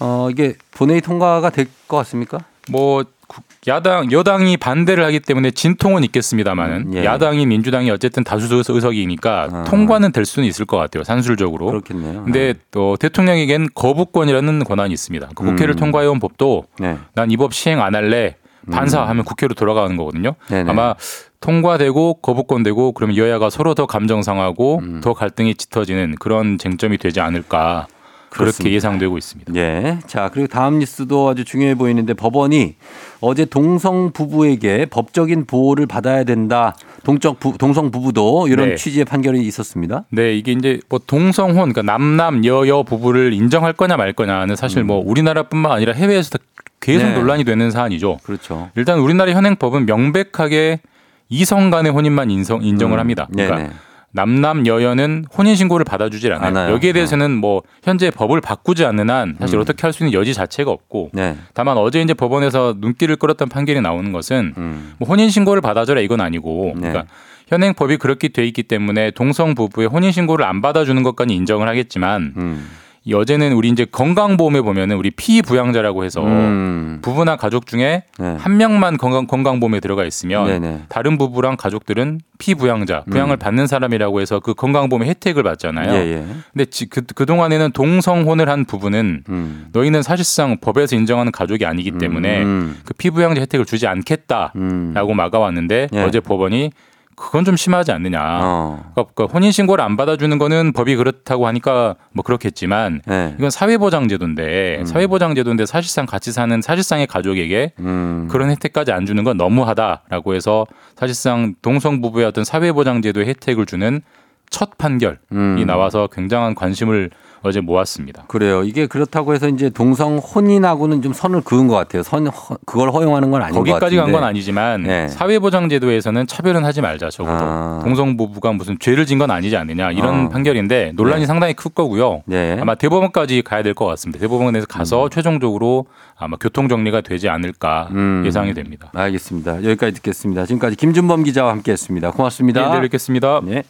어, 0.00 0.28
이게 0.30 0.54
본회의 0.72 1.00
통과가 1.00 1.50
될 1.50 1.66
것 1.88 1.96
같습니까? 1.98 2.38
뭐 2.68 3.04
국- 3.28 3.44
야당 3.68 4.10
여당이 4.12 4.56
반대를 4.56 5.04
하기 5.04 5.20
때문에 5.20 5.50
진통은 5.52 6.02
있겠습니다만은 6.04 6.76
음, 6.88 6.94
예. 6.94 7.04
야당이 7.04 7.46
민주당이 7.46 7.90
어쨌든 7.90 8.24
다수 8.24 8.62
의석이니까 8.68 9.48
아. 9.52 9.64
통과는 9.64 10.12
될 10.12 10.24
수는 10.24 10.48
있을 10.48 10.64
것 10.66 10.76
같아요 10.76 11.04
산술적으로. 11.04 11.66
그렇겠네요. 11.66 12.24
근데 12.24 12.54
또 12.70 12.96
대통령에겐 12.96 13.68
거부권이라는 13.74 14.64
권한이 14.64 14.92
있습니다. 14.92 15.28
그 15.34 15.44
국회를 15.44 15.74
음. 15.74 15.76
통과해온 15.76 16.18
법도 16.20 16.64
네. 16.80 16.98
난이 17.14 17.36
법 17.36 17.54
시행 17.54 17.80
안 17.82 17.94
할래 17.94 18.36
반사하면 18.70 19.24
국회로 19.24 19.54
돌아가는 19.54 19.96
거거든요. 19.96 20.30
음. 20.30 20.48
네네. 20.48 20.70
아마 20.70 20.94
통과되고 21.40 22.14
거부권되고 22.14 22.92
그러면 22.92 23.16
여야가 23.16 23.50
서로 23.50 23.74
더 23.74 23.86
감정 23.86 24.22
상하고 24.22 24.80
음. 24.82 25.00
더 25.02 25.14
갈등이 25.14 25.54
짙어지는 25.54 26.16
그런 26.18 26.58
쟁점이 26.58 26.98
되지 26.98 27.20
않을까 27.20 27.86
그렇게 28.28 28.44
그렇습니다. 28.44 28.74
예상되고 28.74 29.18
있습니다. 29.18 29.54
예. 29.56 29.98
자, 30.06 30.30
그리고 30.32 30.48
다음 30.48 30.78
뉴스도 30.78 31.28
아주 31.28 31.44
중요해 31.44 31.74
보이는데 31.74 32.14
법원이 32.14 32.74
어제 33.20 33.44
동성 33.44 34.12
부부에게 34.12 34.86
법적인 34.86 35.46
보호를 35.46 35.86
받아야 35.86 36.24
된다. 36.24 36.76
동적 37.02 37.40
부, 37.40 37.56
동성 37.56 37.90
부부도 37.90 38.48
이런 38.48 38.70
네. 38.70 38.74
취지의 38.76 39.04
판결이 39.04 39.40
있었습니다. 39.46 40.04
네, 40.10 40.36
이게 40.36 40.52
이제 40.52 40.80
뭐 40.88 41.00
동성혼, 41.04 41.72
그러니까 41.72 41.82
남남 41.82 42.44
여여 42.44 42.82
부부를 42.82 43.32
인정할 43.32 43.72
거냐 43.72 43.96
말 43.96 44.12
거냐는 44.12 44.56
사실 44.56 44.84
뭐 44.84 45.02
우리나라뿐만 45.04 45.72
아니라 45.72 45.92
해외에서도 45.92 46.38
계속 46.80 47.04
음. 47.06 47.12
네. 47.12 47.18
논란이 47.18 47.44
되는 47.44 47.70
사안이죠. 47.70 48.18
그렇죠. 48.22 48.70
일단 48.76 48.98
우리나라 48.98 49.32
현행법은 49.32 49.86
명백하게 49.86 50.80
이성 51.28 51.70
간의 51.70 51.92
혼인만 51.92 52.30
인성, 52.30 52.62
인정을 52.62 52.98
음. 52.98 53.00
합니다. 53.00 53.28
그러니까 53.32 53.56
네네. 53.56 53.70
남남 54.16 54.66
여여는 54.66 55.26
혼인 55.36 55.54
신고를 55.54 55.84
받아주질 55.84 56.32
않아요. 56.32 56.48
않아요. 56.48 56.72
여기에 56.74 56.92
대해서는 56.94 57.30
뭐 57.36 57.62
현재 57.84 58.10
법을 58.10 58.40
바꾸지 58.40 58.84
않는 58.84 59.10
한 59.10 59.36
사실 59.38 59.58
음. 59.58 59.60
어떻게 59.60 59.82
할 59.82 59.92
수 59.92 60.02
있는 60.04 60.18
여지 60.18 60.34
자체가 60.34 60.70
없고 60.70 61.10
네. 61.12 61.36
다만 61.54 61.76
어제 61.78 62.00
이제 62.00 62.12
법원에서 62.14 62.74
눈길을 62.78 63.16
끌었던 63.16 63.48
판결이 63.48 63.80
나오는 63.80 64.10
것은 64.12 64.54
음. 64.56 64.94
뭐 64.98 65.08
혼인 65.08 65.30
신고를 65.30 65.60
받아줘라 65.62 66.00
이건 66.00 66.20
아니고 66.20 66.72
네. 66.76 66.88
그러니까 66.88 67.04
현행 67.46 67.74
법이 67.74 67.98
그렇게 67.98 68.28
돼 68.28 68.44
있기 68.46 68.64
때문에 68.64 69.12
동성 69.12 69.54
부부의 69.54 69.86
혼인 69.88 70.10
신고를 70.10 70.44
안 70.44 70.60
받아주는 70.62 71.00
것까지 71.02 71.34
인정을 71.34 71.68
하겠지만 71.68 72.34
음. 72.36 72.68
이 73.08 73.14
어제는 73.14 73.52
우리 73.52 73.68
이제 73.68 73.84
건강보험에 73.84 74.62
보면은 74.62 74.96
우리 74.96 75.12
피부양자라고 75.12 76.02
해서 76.02 76.24
음. 76.24 76.98
부부나 77.02 77.36
가족 77.36 77.66
중에 77.68 78.02
네. 78.18 78.36
한 78.36 78.56
명만 78.56 78.96
건강 78.96 79.28
건강보험에 79.28 79.78
들어가 79.78 80.04
있으면 80.04 80.46
네네. 80.46 80.80
다른 80.88 81.16
부부랑 81.16 81.56
가족들은 81.56 82.18
피부양자, 82.38 83.04
부양을 83.08 83.36
받는 83.36 83.68
사람이라고 83.68 84.20
해서 84.20 84.40
그 84.40 84.54
건강보험의 84.54 85.08
혜택을 85.08 85.44
받잖아요. 85.44 85.88
음. 85.92 85.94
예, 85.94 86.12
예. 86.14 86.26
근데 86.52 86.64
지- 86.64 86.86
그, 86.90 87.02
그 87.14 87.26
동안에는 87.26 87.70
동성혼을 87.70 88.48
한 88.48 88.64
부부는 88.64 89.22
음. 89.28 89.66
너희는 89.70 90.02
사실상 90.02 90.56
법에서 90.60 90.96
인정하는 90.96 91.30
가족이 91.30 91.64
아니기 91.64 91.92
때문에 91.92 92.42
음. 92.42 92.76
그 92.84 92.92
피부양자 92.92 93.40
혜택을 93.40 93.66
주지 93.66 93.86
않겠다라고 93.86 94.52
음. 94.56 95.16
막아왔는데 95.16 95.88
예. 95.92 96.02
어제 96.02 96.18
법원이 96.18 96.72
그건 97.16 97.46
좀 97.46 97.56
심하지 97.56 97.92
않느냐. 97.92 98.20
어. 98.42 98.92
그러니까 98.94 99.24
혼인 99.24 99.50
신고를 99.50 99.82
안 99.82 99.96
받아주는 99.96 100.36
거는 100.38 100.72
법이 100.72 100.96
그렇다고 100.96 101.46
하니까 101.46 101.96
뭐 102.12 102.22
그렇겠지만 102.22 103.00
네. 103.06 103.34
이건 103.38 103.48
사회보장제도인데 103.50 104.84
사회보장제도인데 104.84 105.64
사실상 105.64 106.04
같이 106.04 106.30
사는 106.30 106.60
사실상의 106.60 107.06
가족에게 107.06 107.72
음. 107.78 108.28
그런 108.30 108.50
혜택까지 108.50 108.92
안 108.92 109.06
주는 109.06 109.24
건 109.24 109.38
너무하다라고 109.38 110.34
해서 110.34 110.66
사실상 110.94 111.54
동성 111.62 112.02
부부의 112.02 112.26
어떤 112.26 112.44
사회보장제도의 112.44 113.26
혜택을 113.26 113.64
주는 113.64 114.02
첫 114.50 114.76
판결이 114.76 115.16
음. 115.32 115.64
나와서 115.66 116.08
굉장한 116.12 116.54
관심을 116.54 117.10
어제 117.46 117.60
모았습니다. 117.60 118.24
그래요. 118.26 118.62
이게 118.64 118.86
그렇다고 118.86 119.32
해서 119.34 119.48
이제 119.48 119.70
동성 119.70 120.18
혼인하고는 120.18 121.00
좀 121.02 121.12
선을 121.12 121.42
그은 121.42 121.68
것 121.68 121.74
같아요. 121.76 122.02
선 122.02 122.26
허- 122.26 122.56
그걸 122.66 122.90
허용하는 122.90 123.30
건 123.30 123.42
아닌 123.42 123.54
것 123.54 123.60
같은데. 123.60 123.70
거기까지 123.72 123.96
간 123.96 124.12
건 124.12 124.24
아니지만 124.24 124.82
네. 124.82 125.08
사회보장제도에서는 125.08 126.26
차별은 126.26 126.64
하지 126.64 126.80
말자 126.80 127.10
적어도 127.10 127.38
아. 127.44 127.80
동성 127.82 128.16
부부가 128.16 128.52
무슨 128.52 128.76
죄를 128.78 129.06
진 129.06 129.16
건 129.18 129.30
아니지 129.30 129.56
않느냐 129.56 129.92
이런 129.92 130.26
어. 130.26 130.28
판결인데 130.28 130.92
논란이 130.94 131.20
네. 131.22 131.26
상당히 131.26 131.54
클 131.54 131.70
거고요. 131.70 132.22
네. 132.26 132.58
아마 132.60 132.74
대법원까지 132.74 133.42
가야 133.42 133.62
될 133.62 133.72
것 133.74 133.86
같습니다. 133.86 134.18
대법원에서 134.20 134.66
가서 134.66 135.08
최종적으로 135.08 135.86
아마 136.18 136.36
교통 136.38 136.68
정리가 136.68 137.00
되지 137.02 137.28
않을까 137.28 137.88
음. 137.92 138.22
예상이 138.26 138.52
됩니다. 138.54 138.90
알겠습니다. 138.94 139.64
여기까지 139.64 139.94
듣겠습니다. 139.94 140.44
지금까지 140.46 140.76
김준범 140.76 141.22
기자와 141.24 141.50
함께했습니다. 141.52 142.10
고맙습니다. 142.12 142.62
네, 142.62 142.68
내일 142.70 142.82
뵙겠습니다. 142.82 143.40
네. 143.44 143.62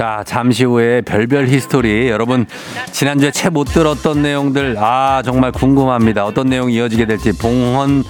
자, 0.00 0.24
잠시 0.24 0.64
후에 0.64 1.02
별별 1.02 1.46
히스토리. 1.48 2.08
여러분, 2.08 2.46
지난주에 2.90 3.30
채 3.32 3.50
못 3.50 3.64
들었던 3.64 4.22
내용들, 4.22 4.76
아, 4.78 5.20
정말 5.22 5.52
궁금합니다. 5.52 6.24
어떤 6.24 6.48
내용이 6.48 6.74
이어지게 6.76 7.04
될지, 7.04 7.36
봉헌, 7.36 8.04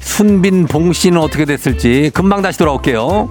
순빈, 0.00 0.66
봉 0.66 0.92
씨는 0.92 1.20
어떻게 1.20 1.44
됐을지, 1.44 2.10
금방 2.12 2.42
다시 2.42 2.58
돌아올게요. 2.58 3.30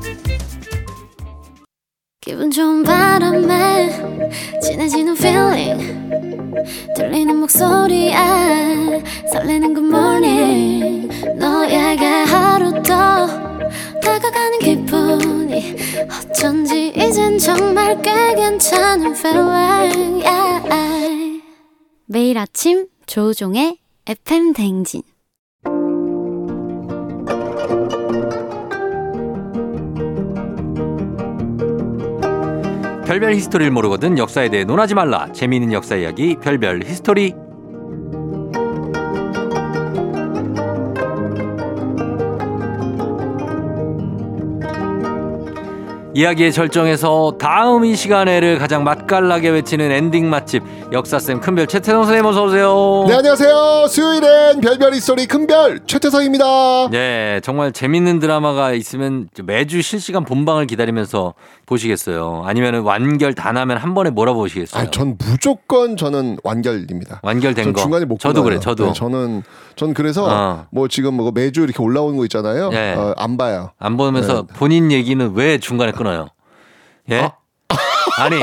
기분 2.21 2.49
좋은 2.49 2.83
바람에 2.83 3.89
진해지는 4.61 5.17
feeling 5.17 6.09
들리는 6.95 7.35
목소리에 7.35 8.15
설레는 9.33 9.75
good 9.75 9.93
morning 9.93 11.09
너에게 11.37 12.05
하루 12.05 12.81
더 12.81 13.54
다가가는 14.05 14.59
기분이 14.59 15.75
어쩐지 16.29 16.93
이젠 16.95 17.37
정말 17.37 18.01
꽤 18.01 18.35
괜찮은 18.35 19.15
feeling 19.15 20.23
yeah. 20.23 21.41
매일 22.05 22.37
아침 22.37 22.87
조우종의 23.07 23.79
FM 24.05 24.53
댕진 24.53 25.01
별별 33.05 33.35
히스토리를 33.35 33.71
모르거든 33.71 34.17
역사에 34.17 34.49
대해 34.49 34.63
논하지 34.63 34.95
말라. 34.95 35.31
재미있는 35.31 35.73
역사 35.73 35.95
이야기, 35.95 36.35
별별 36.41 36.81
히스토리. 36.83 37.44
이야기의 46.17 46.53
절정에서 46.53 47.33
다음 47.37 47.83
이 47.83 47.93
시간에를 47.93 48.57
가장 48.57 48.85
맛깔나게 48.85 49.49
외치는 49.49 49.91
엔딩 49.91 50.29
맛집 50.29 50.63
역사쌤 50.93 51.41
큰별 51.41 51.67
최태성 51.67 52.03
선생님 52.03 52.25
어서 52.25 52.45
오세요. 52.45 53.03
네 53.05 53.15
안녕하세요. 53.15 53.87
수요일엔 53.89 54.61
별별 54.61 54.93
히스토리 54.93 55.25
큰별 55.25 55.81
최태성입니다. 55.85 56.87
네, 56.89 57.41
정말 57.43 57.73
재밌는 57.73 58.19
드라마가 58.19 58.71
있으면 58.71 59.27
매주 59.43 59.81
실시간 59.81 60.23
본방을 60.23 60.67
기다리면서 60.67 61.33
보시겠어요. 61.65 62.43
아니면 62.45 62.81
완결 62.81 63.33
다 63.33 63.51
나면 63.51 63.77
한 63.77 63.93
번에 63.93 64.09
몰아보시겠어요. 64.09 64.83
아, 64.83 64.91
전 64.91 65.17
무조건 65.17 65.97
저는 65.97 66.37
완결입니다. 66.43 67.21
완결된 67.23 67.63
전 67.65 67.73
거. 67.73 67.81
중간에 67.81 68.05
못 68.05 68.19
저도. 68.19 68.43
그래, 68.43 68.59
저도. 68.59 68.87
네, 68.87 68.93
저는 68.93 69.43
전 69.75 69.93
그래서 69.93 70.25
어. 70.27 70.67
뭐 70.71 70.87
지금 70.87 71.15
뭐 71.15 71.31
매주 71.31 71.61
이렇게 71.61 71.81
올라오는 71.81 72.17
거 72.17 72.23
있잖아요. 72.25 72.69
네. 72.69 72.93
어, 72.93 73.13
안 73.17 73.37
봐요. 73.37 73.71
안 73.79 73.97
보면서 73.97 74.45
네. 74.47 74.53
본인 74.55 74.91
얘기는 74.91 75.31
왜 75.33 75.57
중간에 75.57 75.91
끊어요? 75.91 76.27
예? 77.11 77.31
아니 78.17 78.37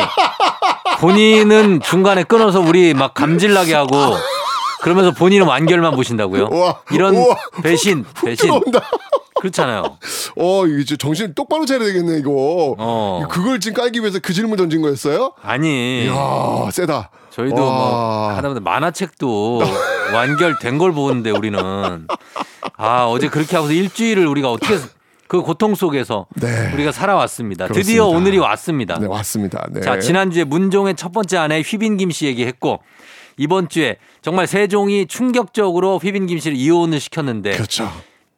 본인은 0.98 1.80
중간에 1.80 2.22
끊어서 2.24 2.60
우리 2.60 2.94
막 2.94 3.14
감질나게 3.14 3.74
하고 3.74 3.96
그러면서 4.82 5.12
본인은 5.12 5.46
완결만 5.46 5.94
보신다고요? 5.94 6.48
우와, 6.50 6.80
이런 6.90 7.14
우와, 7.14 7.36
배신 7.62 8.04
배신. 8.24 8.50
그렇잖아요. 9.42 9.98
어, 10.38 10.66
진짜 10.66 10.96
정신 10.96 11.34
똑바로 11.34 11.66
차려야 11.66 11.86
되겠네 11.92 12.18
이거. 12.20 12.76
어. 12.78 13.24
그걸 13.28 13.58
지금 13.58 13.82
깔기 13.82 13.98
위해서 14.00 14.20
그 14.22 14.32
질문 14.32 14.56
던진 14.56 14.82
거였어요? 14.82 15.32
아니 15.42 16.04
이야, 16.04 16.70
세다. 16.70 17.10
저희도 17.30 17.56
뭐 17.56 17.64
와. 17.66 18.36
하다보다 18.36 18.60
만화책도 18.60 19.60
완결된 20.14 20.78
걸 20.78 20.92
보는데 20.92 21.30
우리는 21.30 21.58
아 22.76 23.04
어제 23.06 23.28
그렇게 23.28 23.56
하고서 23.56 23.72
일주일을 23.72 24.26
우리가 24.26 24.52
어떻게 24.52 24.76
그 25.26 25.40
고통 25.40 25.74
속에서 25.74 26.26
네. 26.36 26.70
우리가 26.74 26.92
살아왔습니다. 26.92 27.64
그렇습니다. 27.66 27.88
드디어 27.88 28.06
오늘이 28.06 28.38
왔습니다. 28.38 28.98
네, 29.00 29.06
왔습니다. 29.06 29.66
네. 29.70 29.80
자, 29.80 29.98
지난주에 29.98 30.44
문종의 30.44 30.94
첫 30.94 31.10
번째 31.12 31.38
아내 31.38 31.62
휘빈 31.62 31.96
김 31.96 32.10
씨 32.10 32.26
얘기했고 32.26 32.80
이번 33.38 33.68
주에 33.70 33.96
정말 34.20 34.46
세종이 34.46 35.06
충격적으로 35.06 35.98
휘빈 35.98 36.26
김 36.26 36.38
씨를 36.38 36.56
이혼을 36.56 37.00
시켰는데 37.00 37.52
그렇죠. 37.52 37.90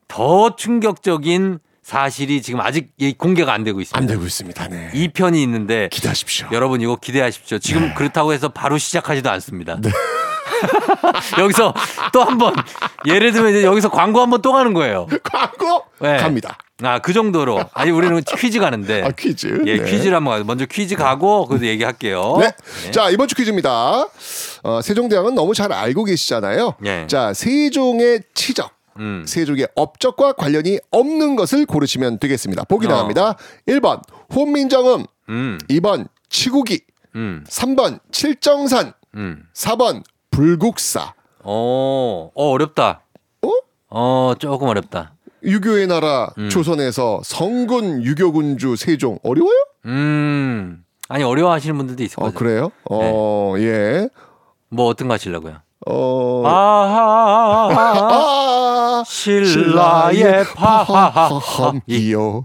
더 0.09 0.57
충격적인 0.57 1.59
사실이 1.83 2.41
지금 2.43 2.61
아직 2.61 2.91
이 2.97 3.13
공개가 3.13 3.53
안 3.53 3.63
되고 3.63 3.81
있습니다. 3.81 3.99
안 3.99 4.07
되고 4.07 4.25
있습니다. 4.25 4.69
네. 4.69 4.91
2편이 4.95 5.37
있는데 5.43 5.89
기대하십시오. 5.93 6.49
여러분 6.53 6.81
이거 6.81 6.97
기대하십시오. 6.97 7.59
지금 7.59 7.89
네. 7.89 7.95
그렇다고 7.95 8.33
해서 8.33 8.49
바로 8.49 8.79
시작하지도 8.79 9.31
않습니다. 9.31 9.79
여기서 11.39 11.75
또 12.13 12.23
한 12.25 12.39
번 12.39 12.55
예를 13.07 13.33
들면 13.33 13.51
이제 13.51 13.65
여기서 13.65 13.91
광고 13.91 14.21
한 14.23 14.31
번 14.31 14.41
또 14.41 14.53
가는 14.53 14.73
거예요. 14.73 15.07
광고 15.23 15.85
네. 16.01 16.17
갑니다. 16.17 16.57
아, 16.83 16.99
그 16.99 17.13
정도로. 17.13 17.65
아니, 17.73 17.91
우리는 17.93 18.21
퀴즈 18.37 18.59
가는데. 18.59 19.03
아, 19.03 19.11
퀴즈. 19.17 19.63
예, 19.67 19.77
네. 19.79 19.85
퀴즈를 19.91 20.17
한번 20.17 20.33
가요. 20.35 20.45
먼저 20.45 20.67
퀴즈 20.67 20.97
가고, 20.97 21.47
그래도 21.47 21.67
얘기할게요. 21.67 22.37
네. 22.41 22.51
자, 22.91 23.11
이번 23.11 23.29
주 23.29 23.37
퀴즈입니다. 23.37 24.09
어, 24.65 24.83
세종대왕은 24.83 25.37
너무 25.37 25.55
잘 25.55 25.73
알고 25.73 26.03
계시잖아요. 26.05 26.75
네. 26.81 27.07
자, 27.07 27.33
세종의 27.33 28.23
치적. 28.35 28.74
음. 28.99 29.25
세종의 29.27 29.69
업적과 29.75 30.33
관련이 30.35 30.79
없는 30.91 31.37
것을 31.37 31.67
고르시면 31.67 32.19
되겠습니다. 32.19 32.65
보기 32.65 32.87
어. 32.87 32.91
나갑니다. 32.91 33.37
1번 33.69 34.03
혼민정음, 34.35 35.05
음, 35.29 35.59
2번 35.69 36.09
치국이, 36.29 36.81
음, 37.17 37.45
3번 37.49 38.01
칠정산, 38.11 38.93
음. 39.17 39.45
4번 39.55 40.03
불국사. 40.31 41.15
어, 41.43 42.31
어, 42.35 42.51
어렵다. 42.51 43.03
어? 43.43 43.51
어, 43.91 44.35
조금 44.39 44.69
어렵다. 44.69 45.15
유교의 45.43 45.87
나라 45.87 46.33
음. 46.39 46.49
조선에서 46.49 47.21
성군 47.23 48.03
유교군주 48.03 48.77
세종 48.77 49.19
어려워요? 49.23 49.65
음. 49.85 50.85
아니, 51.09 51.23
어려워하시는 51.23 51.77
분들도 51.77 52.03
있을 52.03 52.15
어 52.19 52.23
거예요. 52.23 52.35
그래요? 52.35 52.73
어 52.91 53.55
예. 53.59 54.09
뭐 54.71 54.87
어떤 54.87 55.07
거 55.09 55.15
하시려고요? 55.15 55.59
어 55.87 56.43
아하, 56.47 57.69
아, 59.01 59.05
신라의. 59.07 60.45
파함이요. 60.55 62.45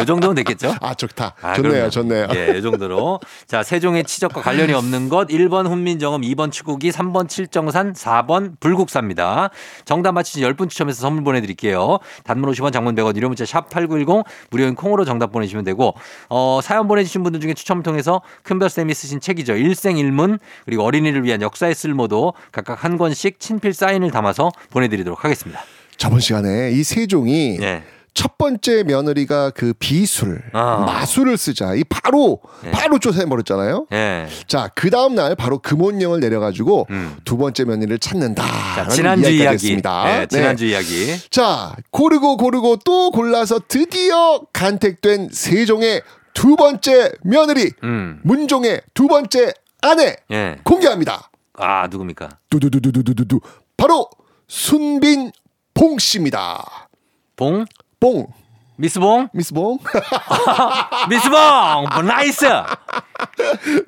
이 0.00 0.06
정도면 0.06 0.34
됐겠죠? 0.36 0.74
아 0.80 0.94
좋다. 0.94 1.34
아, 1.42 1.54
좋네요, 1.54 1.72
그럼요. 1.72 1.90
좋네요. 1.90 2.28
예, 2.34 2.56
이 2.58 2.62
정도로. 2.62 3.20
자, 3.46 3.62
세종의 3.62 4.04
치적과 4.04 4.40
관련이 4.40 4.72
없는 4.72 5.10
것 5.10 5.28
1번 5.28 5.66
훈민정음, 5.66 6.22
2번 6.22 6.50
치국이, 6.50 6.90
3번 6.90 7.28
칠정산, 7.28 7.92
4번 7.92 8.58
불국사입니다. 8.60 9.50
정답 9.84 10.12
맞히신 10.12 10.42
10분 10.42 10.70
추첨해서 10.70 11.02
선물 11.02 11.22
보내드릴게요. 11.24 11.98
단문 12.24 12.50
50원, 12.50 12.72
장문 12.72 12.94
100원, 12.94 13.14
유료 13.16 13.28
문자 13.28 13.44
샵 13.44 13.68
8910, 13.68 14.24
무료인 14.50 14.74
콩으로 14.74 15.04
정답 15.04 15.32
보내주시면 15.32 15.64
되고, 15.64 15.92
어, 16.30 16.60
사연 16.62 16.88
보내주신 16.88 17.22
분들 17.22 17.40
중에 17.40 17.52
추첨을 17.52 17.82
통해서 17.82 18.22
큰별쌤이 18.44 18.94
쓰신 18.94 19.20
책이죠. 19.20 19.54
일생일문, 19.54 20.38
그리고 20.64 20.84
어린이를 20.84 21.24
위한 21.24 21.42
역사의 21.42 21.74
쓸 21.74 21.89
모도 21.94 22.34
각각 22.52 22.84
한 22.84 22.96
권씩 22.96 23.40
친필 23.40 23.72
사인을 23.74 24.10
담아서 24.10 24.50
보내드리도록 24.70 25.24
하겠습니다. 25.24 25.62
저번 25.96 26.20
시간에 26.20 26.72
이 26.72 26.82
세종이 26.82 27.58
예. 27.60 27.82
첫 28.12 28.38
번째 28.38 28.82
며느리가 28.82 29.50
그 29.50 29.72
비술, 29.78 30.42
아. 30.52 30.84
마술을 30.84 31.36
쓰자. 31.36 31.74
이 31.74 31.84
바로 31.84 32.40
예. 32.64 32.70
바로 32.70 32.98
쫓아내 32.98 33.26
버렸잖아요. 33.26 33.86
예. 33.92 34.26
자, 34.46 34.68
그 34.74 34.90
다음 34.90 35.14
날 35.14 35.36
바로 35.36 35.58
금원령을 35.58 36.20
내려가지고 36.20 36.86
음. 36.90 37.16
두 37.24 37.36
번째 37.36 37.64
며느리를 37.64 37.98
찾는다. 37.98 38.42
자, 38.42 38.88
지난주 38.88 39.30
이야기. 39.30 39.80
예, 40.06 40.26
지난주 40.28 40.66
이야기. 40.66 41.18
자, 41.30 41.74
고르고 41.90 42.36
고르고 42.36 42.78
또 42.84 43.10
골라서 43.10 43.60
드디어 43.68 44.40
간택된 44.52 45.28
세종의 45.30 46.02
두 46.34 46.56
번째 46.56 47.12
며느리, 47.22 47.70
음. 47.84 48.20
문종의 48.24 48.82
두 48.92 49.06
번째 49.06 49.52
아내 49.82 50.16
예. 50.30 50.56
공개합니다. 50.64 51.29
아, 51.60 51.86
누굽니까? 51.88 52.28
두두두두두두두 52.48 53.40
바로 53.76 54.08
순빈 54.48 55.30
봉 55.74 55.98
씨입니다. 55.98 56.88
봉? 57.36 57.64
봉, 58.00 58.26
미스 58.76 58.98
봉? 58.98 59.28
미스 59.32 59.52
봉. 59.52 59.78
미스 61.08 61.28
봉! 61.28 61.38
뭐, 61.92 62.02
nice! 62.02 62.46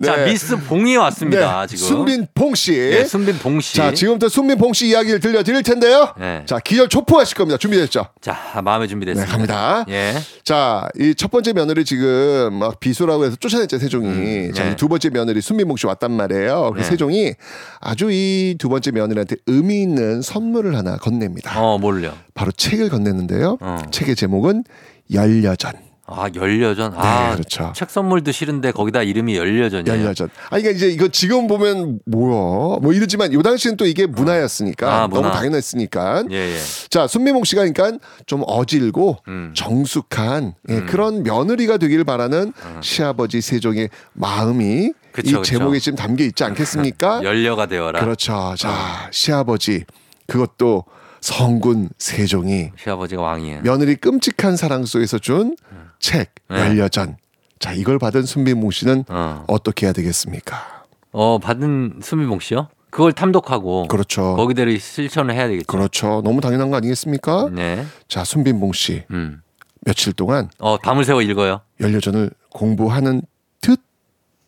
자, 0.05 0.17
네. 0.17 0.25
미스 0.27 0.57
봉이 0.57 0.97
왔습니다, 0.97 1.61
네, 1.63 1.67
지금. 1.67 1.87
순빈 1.89 2.27
봉 2.35 2.55
씨. 2.55 2.75
예, 2.75 3.05
순빈 3.05 3.39
봉 3.39 3.61
씨. 3.61 3.77
자, 3.77 3.93
지금부터 3.93 4.29
순빈 4.29 4.59
봉 4.59 4.73
씨 4.73 4.89
이야기를 4.89 5.21
들려드릴 5.21 5.63
텐데요. 5.63 6.15
네. 6.19 6.43
자, 6.47 6.59
기절초풍하실 6.59 7.37
겁니다. 7.37 7.57
준비됐죠? 7.59 8.07
자, 8.21 8.61
마음에 8.65 8.87
준비됐습니다. 8.87 9.27
네, 9.27 9.33
갑니다. 9.33 9.85
예. 9.89 10.15
자, 10.45 10.89
이 10.99 11.15
첫 11.15 11.31
번째 11.31 11.53
며느리 11.53 11.85
지금 11.85 12.55
막 12.55 12.81
비수라고 12.81 13.25
해서 13.25 13.37
쫓아냈죠, 13.37 13.79
세종이. 13.79 14.07
음, 14.09 14.53
자, 14.55 14.65
네. 14.65 14.73
이두 14.73 14.89
번째 14.89 15.11
며느리 15.11 15.41
순민봉 15.41 15.77
씨 15.77 15.87
왔단 15.87 16.11
말이에요. 16.11 16.71
그래서 16.73 16.89
네. 16.89 16.91
세종이 16.91 17.33
아주 17.81 18.09
이 18.11 18.57
두 18.59 18.69
번째 18.69 18.91
며느리한테 18.93 19.37
의미 19.47 19.83
있는 19.83 20.21
선물을 20.23 20.77
하나 20.77 20.97
건넵니다. 20.97 21.61
어, 21.61 21.79
뭘요? 21.79 22.13
바로 22.35 22.51
책을 22.53 22.89
건넸는데요. 22.91 23.57
어. 23.61 23.79
책의 23.91 24.17
제목은 24.17 24.65
열여전. 25.13 25.73
아 26.07 26.29
열려전. 26.35 26.95
아 26.97 27.29
네, 27.31 27.33
그렇죠. 27.37 27.73
책 27.77 27.89
선물도 27.91 28.33
싫은데 28.33 28.73
거기다 28.73 29.03
이름이 29.03 29.37
열려전이에요. 29.37 30.01
열려전. 30.01 30.29
아니, 30.51 30.63
그러니까 30.63 30.71
이제 30.77 30.89
이거 30.93 31.09
지금 31.09 31.47
보면 31.47 32.01
뭐야? 32.07 32.79
뭐 32.81 32.93
이러지만 32.93 33.33
요 33.33 33.43
당시는 33.43 33.77
또 33.77 33.87
이게 33.87 34.07
문화였으니까 34.07 35.03
아, 35.05 35.07
문화. 35.09 35.23
너무 35.23 35.35
당연했으니까. 35.35 36.25
예 36.31 36.55
예. 36.55 36.59
자, 36.91 37.07
손미몽 37.07 37.45
씨가 37.45 37.63
그러니까 37.65 37.99
좀 38.27 38.43
어질고 38.47 39.19
음. 39.29 39.53
정숙한 39.57 40.55
예, 40.71 40.81
그런 40.83 41.23
며느리가 41.23 41.77
되길 41.77 42.03
바라는 42.05 42.53
시아버지 42.81 43.41
세종의 43.41 43.89
마음이 44.13 44.89
어. 44.89 45.03
그쵸, 45.13 45.41
이. 45.41 45.43
제목에 45.43 45.79
지금 45.79 45.97
담겨 45.97 46.25
있지 46.25 46.43
않겠습니까? 46.43 47.23
열려가 47.25 47.67
되어라. 47.67 48.01
그렇죠. 48.01 48.55
자, 48.59 49.09
시아버지 49.13 49.85
그것도 50.27 50.85
성군 51.21 51.91
세종이 51.99 52.71
시아버지가 52.83 53.23
왕이에요. 53.23 53.61
며느리 53.63 53.95
끔찍한 53.95 54.57
사랑 54.57 54.85
속에서 54.85 55.19
준 55.19 55.55
책 56.03 56.35
네. 56.51 56.59
열려전. 56.59 57.17
자, 57.59 57.73
이걸 57.73 57.99
받은 57.99 58.25
순민몽 58.25 58.71
씨는 58.73 59.05
어. 59.09 59.45
어떻게 59.49 59.87
해야 59.87 59.93
되겠습니까? 59.95 60.83
어 61.13 61.39
받은 61.39 62.01
수미봉 62.03 62.41
씨요? 62.41 62.69
그걸 62.91 63.13
탐독하고 63.13 63.87
그렇죠. 63.89 64.35
거기대로 64.37 64.77
실천을 64.79 65.35
해야 65.35 65.47
되겠죠. 65.47 65.67
그렇죠. 65.67 66.21
너무 66.25 66.41
당연한 66.41 66.71
거 66.71 66.77
아니겠습니까? 66.77 67.49
네. 67.53 67.87
자, 68.09 68.25
순빈봉 68.25 68.73
씨 68.73 69.05
음. 69.11 69.41
며칠 69.87 70.13
동안 70.13 70.51
어 70.59 70.77
밤을 70.77 71.05
새워 71.05 71.23
읽어요. 71.23 71.61
연려전을 71.81 72.31
공부하는 72.51 73.23
듯 73.61 73.81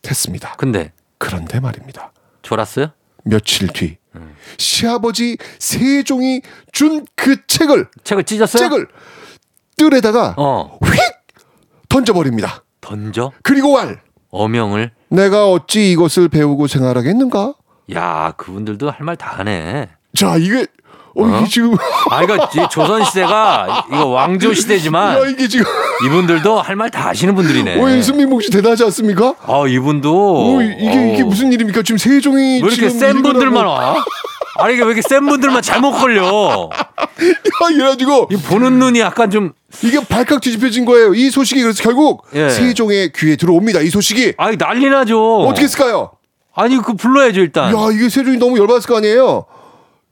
했습니다. 0.07 0.55
근데 0.59 0.93
그런데 1.19 1.61
말입니다. 1.61 2.13
졸았어요? 2.43 2.89
며칠 3.25 3.69
뒤 3.69 3.97
음. 4.17 4.35
시아버지 4.59 5.37
세종이 5.59 6.43
준 6.73 7.07
그 7.15 7.47
책을 7.47 7.89
책을 8.05 8.25
찢었어요? 8.25 8.63
책을 8.69 8.89
뜰에다가 9.77 10.35
어 10.37 10.79
휙 10.83 11.14
던져버립니다. 11.95 12.65
던져 12.81 13.31
그리고 13.45 13.75
말 13.75 14.01
어명을. 14.31 14.91
내가 15.11 15.49
어찌 15.49 15.93
이것을 15.93 16.29
배우고 16.29 16.67
생활하겠는가? 16.67 17.55
야 17.95 18.33
그분들도 18.37 18.91
할 18.91 19.05
말 19.07 19.17
다 19.17 19.31
하네. 19.39 19.89
자 20.17 20.37
이게 20.37 20.67
어, 21.17 21.23
어? 21.25 21.39
이게 21.39 21.49
지금 21.49 21.77
아 22.11 22.23
이거 22.23 22.37
이 22.37 22.67
조선 22.71 23.05
시대가 23.05 23.87
이거 23.89 24.07
왕조 24.07 24.53
시대지만 24.53 25.17
야 25.23 25.29
이게 25.29 25.47
지금 25.49 25.65
이분들도 26.07 26.61
할 26.61 26.75
말 26.77 26.91
다 26.91 27.07
하시는 27.07 27.35
분들이네. 27.35 27.79
오 27.79 28.03
순민봉 28.03 28.41
씨 28.41 28.51
대단하지 28.51 28.85
않습니까? 28.85 29.35
아 29.47 29.65
이분도 29.69 30.55
오, 30.57 30.61
이게 30.61 31.13
이게 31.13 31.23
어우, 31.23 31.29
무슨 31.29 31.53
일입니까? 31.53 31.83
지금 31.83 31.99
세종이 31.99 32.61
왜 32.63 32.69
이렇게 32.69 32.89
센 32.91 33.23
분들만 33.23 33.65
와? 33.65 34.05
아니 34.59 34.75
이게 34.75 34.83
왜 34.83 34.89
이렇게 34.89 35.03
센 35.03 35.25
분들만 35.27 35.63
잘못 35.63 35.93
걸려? 35.93 36.69
야, 36.75 37.71
이래가지고 37.73 38.29
이 38.31 38.37
보는 38.37 38.79
눈이 38.79 39.01
약간 39.01 39.31
좀 39.31 39.53
이게 39.83 40.01
발칵 40.01 40.41
뒤집혀진 40.41 40.85
거예요. 40.85 41.15
이 41.15 41.31
소식이 41.31 41.63
그래서 41.63 41.83
결국 41.83 42.25
예. 42.35 42.49
세종의 42.51 43.13
귀에 43.15 43.37
들어옵니다. 43.37 43.81
이 43.81 43.89
소식이 43.91 44.35
아니 44.37 44.57
난리 44.57 44.89
나죠. 44.91 45.43
어떻게 45.43 45.65
했을까요? 45.65 46.11
아니 46.55 46.77
그 46.79 46.95
불러야죠 46.95 47.41
일단. 47.41 47.73
야 47.75 47.91
이게 47.93 48.09
세종이 48.09 48.37
너무 48.37 48.59
열받았을 48.59 48.89
거 48.89 48.97
아니에요. 48.99 49.47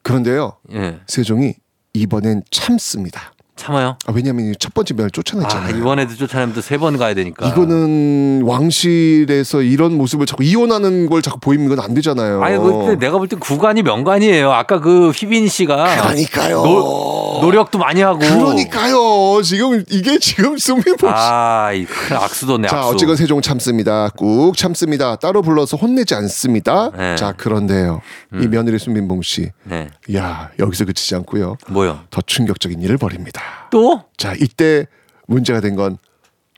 그런데요, 0.03 0.59
예 0.73 1.01
세종이 1.07 1.55
이번엔 1.95 2.43
참습니다. 2.51 3.32
참아요. 3.55 3.97
아, 4.07 4.13
왜냐하면 4.13 4.47
이 4.47 4.52
첫 4.52 4.73
번째 4.75 4.95
며느리를 4.95 5.07
아 5.07 5.11
쫓아냈잖아요. 5.13 5.77
이번에도 5.77 6.15
쫓아내면 6.15 6.55
또 6.55 6.61
세 6.63 6.79
번 6.79 6.97
가야 6.97 7.15
되니까. 7.15 7.47
이거는 7.49 8.43
왕실에서 8.45 9.63
이런 9.63 9.97
모습을 9.99 10.27
자꾸 10.27 10.43
이혼하는 10.43 11.07
걸 11.09 11.21
자꾸 11.23 11.39
보이면 11.39 11.67
이건 11.67 11.81
안 11.81 11.95
되잖아요. 11.95 12.43
아니 12.43 12.57
근데 12.59 12.97
내가 12.97 13.19
볼 13.19 13.29
때 13.29 13.37
구관이 13.37 13.83
명관이에요. 13.83 14.51
아까 14.53 14.81
그 14.81 15.11
휘빈 15.11 15.49
씨가 15.49 16.03
그러니까요. 16.03 16.63
노, 16.63 17.39
노력도 17.43 17.79
많이 17.79 18.01
하고. 18.01 18.19
그러니까요. 18.19 19.43
지금 19.43 19.85
이게 19.91 20.19
지금 20.19 20.57
순빈 20.57 20.89
봉 20.89 21.11
씨. 21.11 21.15
아이 21.15 21.85
큰 21.85 22.17
악수 22.17 22.43
두네 22.43 22.69
자, 22.69 22.79
악수. 22.79 22.89
어쨌건 22.91 23.17
세종 23.17 23.41
참습니다. 23.43 24.09
꾹 24.17 24.57
참습니다. 24.57 25.17
따로 25.17 25.43
불러서 25.43 25.77
혼내지 25.77 26.15
않습니다. 26.15 26.91
네. 26.97 27.17
자, 27.17 27.33
그런데요. 27.33 28.01
이 28.41 28.47
며느리 28.49 28.79
순민봉 28.79 29.23
씨. 29.23 29.51
네. 29.65 29.89
야, 30.15 30.51
여기서 30.59 30.85
그치지 30.87 31.15
않고요. 31.17 31.57
뭐요? 31.69 32.01
더 32.11 32.21
충격적인 32.23 32.81
일을 32.81 32.97
벌입니다. 32.97 33.42
또 33.71 34.05
자, 34.17 34.35
이때 34.39 34.87
문제가 35.27 35.61
된 35.61 35.77
건 35.77 35.99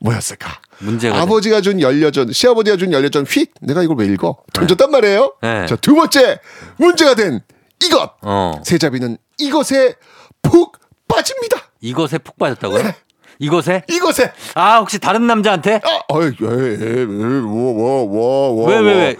뭐였을까? 0.01 0.61
문제가 0.80 1.20
아버지가 1.22 1.61
준 1.61 1.80
열려전, 1.80 2.32
시아버지가 2.32 2.76
준 2.76 2.93
열려전 2.93 3.24
휙 3.26 3.53
내가 3.62 3.82
이걸 3.82 3.97
왜 3.99 4.07
읽어? 4.07 4.37
던졌단 4.53 4.91
말이에요. 4.91 5.35
네. 5.43 5.66
자, 5.66 5.76
두 5.76 5.95
번째 5.95 6.41
문제가 6.76 7.14
된 7.14 7.41
이것. 7.82 8.11
어 8.22 8.61
세자비는 8.64 9.16
이것에 9.39 9.95
푹 10.43 10.78
빠집니다. 11.09 11.57
이것에 11.80 12.18
푹 12.18 12.39
빠졌다고요? 12.39 12.93
이것에? 13.39 13.82
이것에 13.89 14.32
아 14.55 14.78
혹시 14.78 14.99
다른 14.99 15.26
남자한테? 15.26 15.80
아, 15.85 16.01
어이, 16.09 16.32
뭐뭐뭐뭐 16.41 18.68
왜왜 18.68 18.95
왜? 18.95 19.16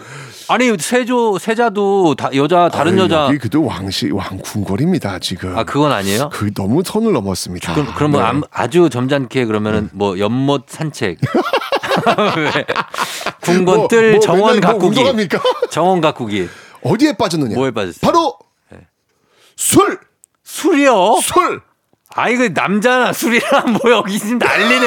아니 0.49 0.77
세조 0.79 1.39
세자도 1.39 2.15
다, 2.17 2.29
여자 2.35 2.69
다른 2.69 2.99
여자. 2.99 3.27
여기 3.27 3.39
그도 3.39 3.65
왕시 3.65 4.11
왕궁궐입니다 4.11 5.19
지금. 5.21 5.57
아 5.57 5.65
그건 5.65 5.93
아니에요? 5.93 6.29
그 6.33 6.53
너무 6.53 6.83
선을 6.85 7.13
넘었습니다. 7.13 7.75
그럼 7.95 8.11
뭐 8.11 8.21
네. 8.21 8.27
암- 8.27 8.43
아주 8.51 8.91
점잖게 8.91 9.47
그러면은 9.47 9.89
뭐 9.93 10.19
연못 10.19 10.65
산책. 10.69 11.19
왜? 12.37 12.67
궁궐 13.41 13.77
뭐, 13.77 13.89
뜰뭐 13.89 14.21
정원 14.21 14.61
뭐 14.61 14.61
가꾸기. 14.61 14.87
운동합니까? 14.89 15.41
정원 15.71 16.01
가꾸기. 16.01 16.49
어디에 16.83 17.15
빠졌느냐? 17.15 17.55
뭐에 17.55 17.71
빠졌어요? 17.71 18.01
바로 18.03 18.37
술, 19.57 19.99
술이요? 20.43 21.21
술. 21.23 21.63
아 22.17 22.29
이거 22.29 22.49
남자나 22.49 23.13
술이랑 23.13 23.79
뭐 23.83 23.91
여기 23.93 24.19
지금 24.19 24.39
난리네. 24.39 24.87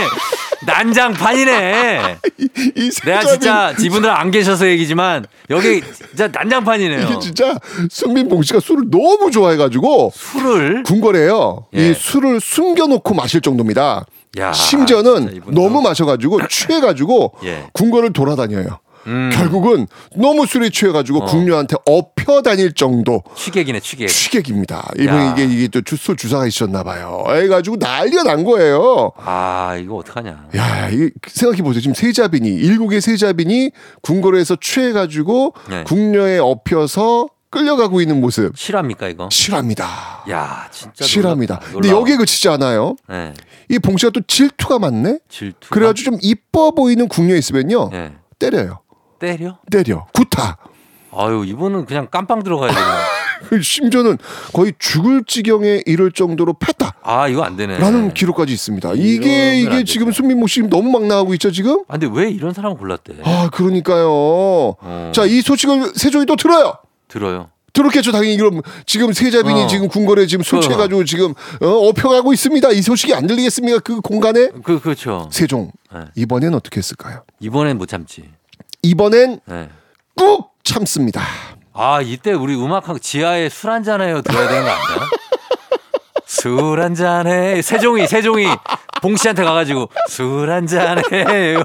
난장판이네. 0.68 2.18
이 2.76 2.90
내가 3.06 3.22
세자빈 3.22 3.40
진짜 3.40 3.74
지분들 3.80 4.10
안 4.10 4.32
계셔서 4.32 4.68
얘기지만 4.68 5.26
여기 5.50 5.82
진짜 5.82 6.28
난장판이네요. 6.28 7.08
이게 7.08 7.20
진짜 7.20 7.58
순민봉 7.90 8.44
씨가 8.44 8.60
술을 8.60 8.84
너무 8.92 9.32
좋아해가지고 9.32 10.12
술을 10.14 10.84
궁궐에요. 10.84 11.66
예. 11.76 11.90
이 11.90 11.94
술을 11.94 12.42
숨겨놓고 12.42 13.14
마실 13.16 13.42
정도입니다. 13.42 14.06
야, 14.40 14.52
심지어는. 14.54 15.42
너무 15.48 15.82
마셔가지고 15.82 16.48
취해가지고 16.48 17.34
예. 17.46 17.64
궁궐을 17.74 18.14
돌아다녀요. 18.14 18.80
음. 19.08 19.30
결국은 19.34 19.88
너무 20.16 20.46
술에 20.46 20.70
취해가지고 20.70 21.24
어. 21.24 21.26
궁녀한테 21.26 21.78
업혀 21.86 22.42
다닐 22.42 22.74
정도 22.74 23.24
취객이네 23.36 23.80
취객. 23.80 24.08
취객입니다. 24.08 24.90
이분 24.98 25.16
야. 25.16 25.32
이게 25.34 25.46
이게 25.46 25.68
또술 25.82 26.16
주사가 26.18 26.46
있었나 26.46 26.84
봐요. 26.84 27.24
해가지고 27.30 27.78
난리가 27.78 28.24
난 28.24 28.44
거예요. 28.44 29.12
아 29.18 29.76
이거 29.82 29.96
어떡하냐. 29.96 30.50
야, 30.56 30.90
이 30.90 31.10
생각해 31.28 31.62
보세요. 31.64 31.82
지금 31.82 31.94
세자빈이 31.94 32.50
일국의 32.50 33.02
세자빈이 33.02 33.72
궁궐에서 34.02 34.58
취해가지고 34.60 35.54
네. 35.70 35.84
궁녀에 35.86 36.38
업혀서 36.40 37.28
끌려가고 37.50 38.02
있는 38.02 38.20
모습 38.20 38.58
실합니까 38.58 39.08
이거? 39.08 39.30
실합니다. 39.32 39.86
야 40.30 40.68
진짜 40.70 41.06
실합니다. 41.06 41.60
근데. 41.72 41.90
여기에 41.90 42.18
그치지 42.18 42.50
않아요. 42.50 42.98
네. 43.08 43.34
이 43.70 43.80
봉씨가 43.80 44.12
또 44.12 44.20
질투가 44.28 44.80
많네. 44.80 45.20
질투. 45.30 45.70
그래가지고 45.70 46.12
좀 46.12 46.20
이뻐 46.22 46.72
보이는 46.72 47.08
궁녀 47.08 47.36
있으면요 47.36 47.90
네. 47.90 48.14
때려요. 48.38 48.82
때려? 49.20 49.58
때려. 49.72 50.06
구타. 50.14 50.58
아유 51.12 51.44
이분은 51.48 51.86
그냥 51.86 52.08
깜빵 52.12 52.44
들어가야 52.44 52.70
되네. 52.72 53.62
심지어는 53.62 54.18
거의 54.54 54.74
죽을 54.80 55.24
지경에 55.26 55.82
이를 55.86 56.12
정도로 56.12 56.54
팼다. 56.54 56.94
아 57.04 57.28
이거 57.28 57.44
안 57.44 57.56
되네. 57.56 57.78
라는 57.80 58.14
기록까지 58.14 58.52
있습니다. 58.54 58.94
이게 58.96 59.50
안 59.50 59.56
이게. 59.74 59.84
지금 59.84 60.12
순민모 60.12 60.48
씨 60.48 60.62
너무 60.64 60.92
막 60.92 61.04
나가고 61.06 61.34
있죠 61.36 61.52
지금? 61.52 61.84
아 61.88 61.98
근데 61.98 62.08
왜 62.12 62.30
이런 62.30 62.54
사람을 62.54 62.78
골랐대? 62.78 63.14
아 63.24 63.50
그러니까요. 63.52 64.08
어. 64.10 65.12
자이 65.14 65.42
소식을 65.42 65.94
세종이 65.96 66.26
또 66.26 66.36
들어요. 66.36 66.74
들어요. 67.08 67.50
들었겠죠 67.74 68.12
당연히 68.12 68.38
그럼 68.38 68.62
지금 68.88 69.14
세자빈이 69.14 69.64
어. 69.64 69.68
지금 69.68 69.88
궁궐에 69.88 70.26
지금 70.26 70.44
술 70.44 70.60
그- 70.60 70.66
취해가지고 70.66 71.04
지금 71.06 71.34
어, 71.62 71.68
업혀가고 71.68 72.34
있습니다. 72.34 72.72
이 72.72 72.82
소식이 72.82 73.14
안 73.14 73.28
들리겠습니까? 73.28 73.80
그 73.80 74.02
공간에 74.02 74.50
그 74.64 74.80
그렇죠. 74.80 75.30
세종 75.32 75.72
네. 75.94 76.02
이번엔 76.16 76.56
어떻게 76.56 76.78
했을까요? 76.80 77.24
이번엔 77.40 77.78
못 77.78 77.88
참지. 77.88 78.24
이번엔 78.88 79.42
네. 79.46 79.70
꾹 80.16 80.52
참습니다. 80.64 81.22
아 81.74 82.00
이때 82.02 82.32
우리 82.32 82.56
음악하고 82.56 83.00
지하에 83.00 83.50
술 83.50 83.70
한잔 83.70 84.02
해요 84.02 84.22
들어야 84.22 84.48
되는 84.48 84.64
거 84.64 84.70
아니야? 84.70 85.10
술 86.26 86.82
한잔해 86.82 87.62
세종이 87.62 88.08
세종이 88.08 88.48
봉 89.02 89.16
씨한테 89.16 89.44
가가지고 89.44 89.90
술 90.10 90.50
한잔 90.52 91.02
해요. 91.12 91.64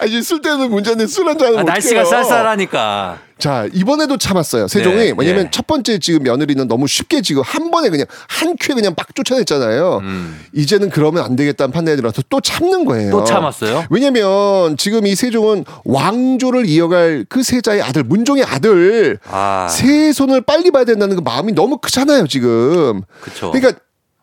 아 0.00 0.04
이제 0.06 0.22
쓸 0.22 0.40
때는 0.40 0.70
문제인데 0.70 1.06
술 1.06 1.28
한잔 1.28 1.56
아, 1.58 1.62
날씨가 1.62 2.04
쌀쌀하니까. 2.04 3.18
자 3.38 3.66
이번에도 3.72 4.18
참았어요 4.18 4.68
세종이 4.68 4.96
네, 4.96 5.14
왜냐면 5.16 5.44
네. 5.44 5.50
첫 5.50 5.66
번째 5.66 5.98
지금 5.98 6.22
며느리는 6.24 6.68
너무 6.68 6.86
쉽게 6.86 7.22
지금 7.22 7.42
한 7.42 7.70
번에 7.70 7.88
그냥 7.88 8.04
한 8.28 8.54
큐에 8.60 8.74
그냥 8.74 8.92
막 8.94 9.14
쫓아냈잖아요. 9.14 10.00
음. 10.02 10.38
이제는 10.52 10.90
그러면 10.90 11.24
안 11.24 11.36
되겠다는 11.36 11.72
판단에 11.72 11.96
들어서 11.96 12.20
또 12.28 12.42
참는 12.42 12.84
거예요. 12.84 13.10
또 13.10 13.24
참았어요? 13.24 13.86
왜냐면 13.88 14.76
지금 14.76 15.06
이 15.06 15.14
세종은 15.14 15.64
왕조를 15.86 16.66
이어갈 16.66 17.24
그 17.30 17.42
세자의 17.42 17.80
아들 17.80 18.02
문종의 18.02 18.44
아들 18.44 19.18
아 19.30 19.68
세 19.70 20.12
손을 20.12 20.42
빨리 20.42 20.70
봐야 20.70 20.84
된다는 20.84 21.16
그 21.16 21.22
마음이 21.22 21.52
너무 21.54 21.78
크잖아요 21.78 22.26
지금. 22.26 23.00
그쵸. 23.22 23.50
그러니까 23.52 23.80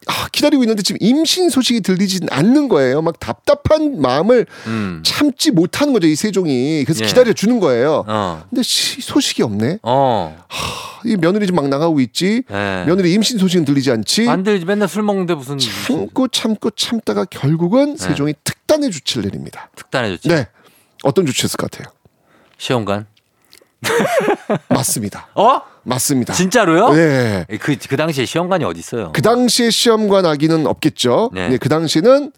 아, 0.08 0.28
기다리고 0.32 0.64
있는데 0.64 0.82
지금 0.84 0.98
임신 1.02 1.50
소식이 1.50 1.82
들리진 1.82 2.28
않는 2.32 2.70
거예요. 2.70 3.02
막 3.02 3.20
답답한 3.20 4.00
마음을 4.02 4.46
음. 4.68 5.02
참지 5.06 5.52
못하는 5.52 5.92
거죠 5.94 6.08
이 6.08 6.16
세종이. 6.16 6.84
그래서 6.86 7.04
예. 7.04 7.08
기다려 7.08 7.34
주는 7.34 7.60
거예요. 7.60 8.04
어. 8.08 8.44
근데 8.50 8.64
시- 8.64 9.02
소식이 9.02 9.44
없네. 9.44 9.80
어. 9.84 10.38
이 11.06 11.16
며느리 11.18 11.46
지금 11.46 11.58
막 11.58 11.68
나가고 11.68 12.00
있지. 12.00 12.44
예. 12.50 12.84
며느리 12.88 13.14
임신 13.14 13.38
소식은 13.38 13.66
들리지 13.66 13.92
않지. 13.92 14.28
안 14.30 14.44
들지 14.44 14.66
맨날 14.66 14.88
술 14.88 15.04
먹는데 15.04 15.34
무슨 15.36 15.58
참고 15.58 16.28
참고 16.30 16.70
참다가 16.72 17.26
결국은 17.26 17.96
네. 17.96 17.98
세종이 17.98 18.34
특단의 18.44 18.92
조치를 18.92 19.26
내립니다. 19.26 19.70
특단의 19.76 20.18
조치. 20.18 20.30
네. 20.30 20.48
어떤 21.04 21.26
조치였을 21.26 21.58
것 21.58 21.70
같아요? 21.70 21.94
시험관. 22.58 23.06
맞습니다. 24.70 25.28
어? 25.36 25.62
맞습니다. 25.88 26.34
진짜로요? 26.34 26.90
네. 26.94 27.46
그, 27.62 27.76
그 27.88 27.96
당시에 27.98 28.26
시험관이 28.26 28.66
어디 28.66 28.80
있어요? 28.80 29.12
그 29.14 29.22
당시에 29.22 29.70
시험관 29.70 30.26
아기는 30.26 30.68
없겠죠. 30.68 31.32
네. 31.34 31.50
네. 31.50 31.58
그 31.58 31.70
당시에는 31.70 32.32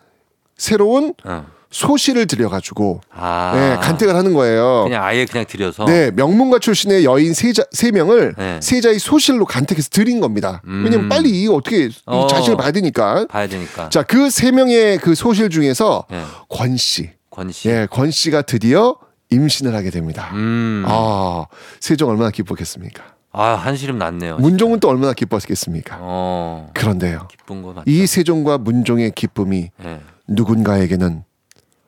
새로운 0.57 1.13
어. 1.23 1.45
소시를 1.71 2.25
들여가지고 2.27 3.01
아. 3.11 3.51
네, 3.55 3.75
간택을 3.81 4.15
하는 4.15 4.33
거예요. 4.33 4.83
그냥 4.85 5.03
아예 5.03 5.25
그냥 5.25 5.45
들여서. 5.47 5.85
네, 5.85 6.09
명문가 6.11 6.57
출신의 6.59 7.05
여인 7.05 7.33
세자 7.33 7.63
세 7.71 7.91
명을 7.91 8.33
네. 8.37 8.59
세자의 8.61 8.97
소실로 8.99 9.45
간택해서 9.45 9.89
드린 9.91 10.19
겁니다. 10.19 10.61
음. 10.65 10.83
왜냐면 10.83 11.09
빨리 11.09 11.29
이 11.29 11.47
어떻게 11.47 11.85
이 11.85 11.91
어. 12.05 12.27
자신을 12.27 12.57
봐야 12.57 12.71
되니까. 12.71 13.25
봐야 13.29 13.47
되니까. 13.47 13.89
자, 13.89 14.03
그 14.03 14.29
세 14.31 14.51
명의 14.51 14.97
그 14.99 15.13
소실 15.15 15.49
중에서 15.49 16.05
네. 16.09 16.23
권 16.49 16.75
씨, 16.77 17.11
권 17.29 17.51
씨. 17.51 17.69
예, 17.69 17.87
권 17.89 18.09
씨가 18.11 18.43
드디어 18.43 18.95
임신을 19.31 19.75
하게 19.75 19.91
됩니다. 19.91 20.31
음. 20.33 20.83
아, 20.87 21.45
세종 21.79 22.09
얼마나 22.09 22.31
기뻤겠습니까? 22.31 23.03
아, 23.31 23.53
한시름 23.53 23.97
났네요. 23.99 24.37
문종은 24.37 24.79
또 24.79 24.89
얼마나 24.89 25.13
기뻤겠습니까? 25.13 25.97
어. 26.01 26.69
그런데요. 26.73 27.27
기쁜 27.29 27.61
거 27.61 27.73
맞죠. 27.73 27.83
이 27.85 28.07
세종과 28.07 28.57
문종의 28.57 29.11
기쁨이 29.11 29.69
네. 29.77 29.99
누군가에게는 30.27 31.23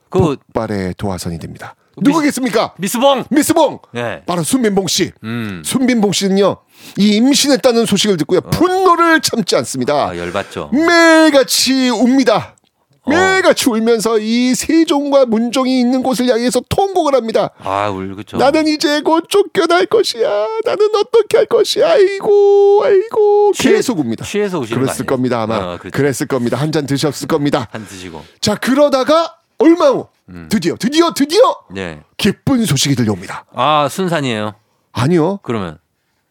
그 0.09 0.19
폭발의 0.19 0.95
도화선이 0.97 1.39
됩니다. 1.39 1.75
누구겠습니까? 1.97 2.73
미스봉. 2.77 3.25
미스봉. 3.29 3.79
네. 3.93 4.23
바로 4.25 4.43
순빈봉 4.43 4.87
씨. 4.87 5.11
음. 5.23 5.61
순빈봉 5.65 6.11
씨는요. 6.13 6.57
이 6.97 7.15
임신했다는 7.17 7.85
소식을 7.85 8.17
듣고요. 8.17 8.41
분노를 8.41 9.21
참지 9.21 9.55
않습니다. 9.57 9.95
어. 9.95 10.09
아, 10.09 10.17
열받죠. 10.17 10.69
매일같이 10.71 11.89
웁니다. 11.89 12.55
어. 13.03 13.09
매일같이 13.09 13.67
울면서 13.69 14.19
이 14.19 14.53
세종과 14.53 15.25
문종이 15.25 15.79
있는 15.79 16.03
곳을 16.03 16.27
향해서 16.29 16.61
통곡을 16.69 17.15
합니다. 17.15 17.49
아, 17.59 17.89
울그죠. 17.89 18.37
나는 18.37 18.67
이제 18.67 19.01
곧 19.01 19.25
쫓겨날 19.27 19.87
것이야. 19.87 20.29
나는 20.65 20.89
어떻게 20.95 21.37
할 21.37 21.45
것이야. 21.47 21.89
아이고, 21.91 22.81
아이고. 22.83 23.51
취해- 23.55 23.73
계속 23.75 23.97
웁니다. 23.99 24.23
취해서 24.25 24.59
우시는 24.59 24.81
거 24.81 24.85
그랬을? 24.85 25.05
겁니다. 25.07 25.41
아마. 25.41 25.55
어, 25.57 25.77
그렇죠. 25.79 25.95
그랬을 25.97 26.27
겁니다. 26.27 26.57
한 26.57 26.71
잔 26.71 26.85
드셨을 26.85 27.27
겁니다. 27.27 27.67
한 27.71 27.85
드시고. 27.87 28.23
자, 28.39 28.55
그러다가 28.55 29.37
얼마 29.57 29.89
후 29.89 30.07
음. 30.29 30.47
드디어 30.49 30.75
드디어 30.79 31.13
드디어 31.13 31.41
네. 31.71 32.01
기쁜 32.17 32.65
소식이 32.65 32.95
들려옵니다. 32.95 33.45
아, 33.53 33.87
순산이에요. 33.89 34.53
아니요. 34.91 35.39
그러면 35.43 35.79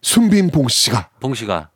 순빈 0.01 0.49
봉 0.51 0.67
씨가 0.69 1.09
봉 1.19 1.33
씨가 1.35 1.69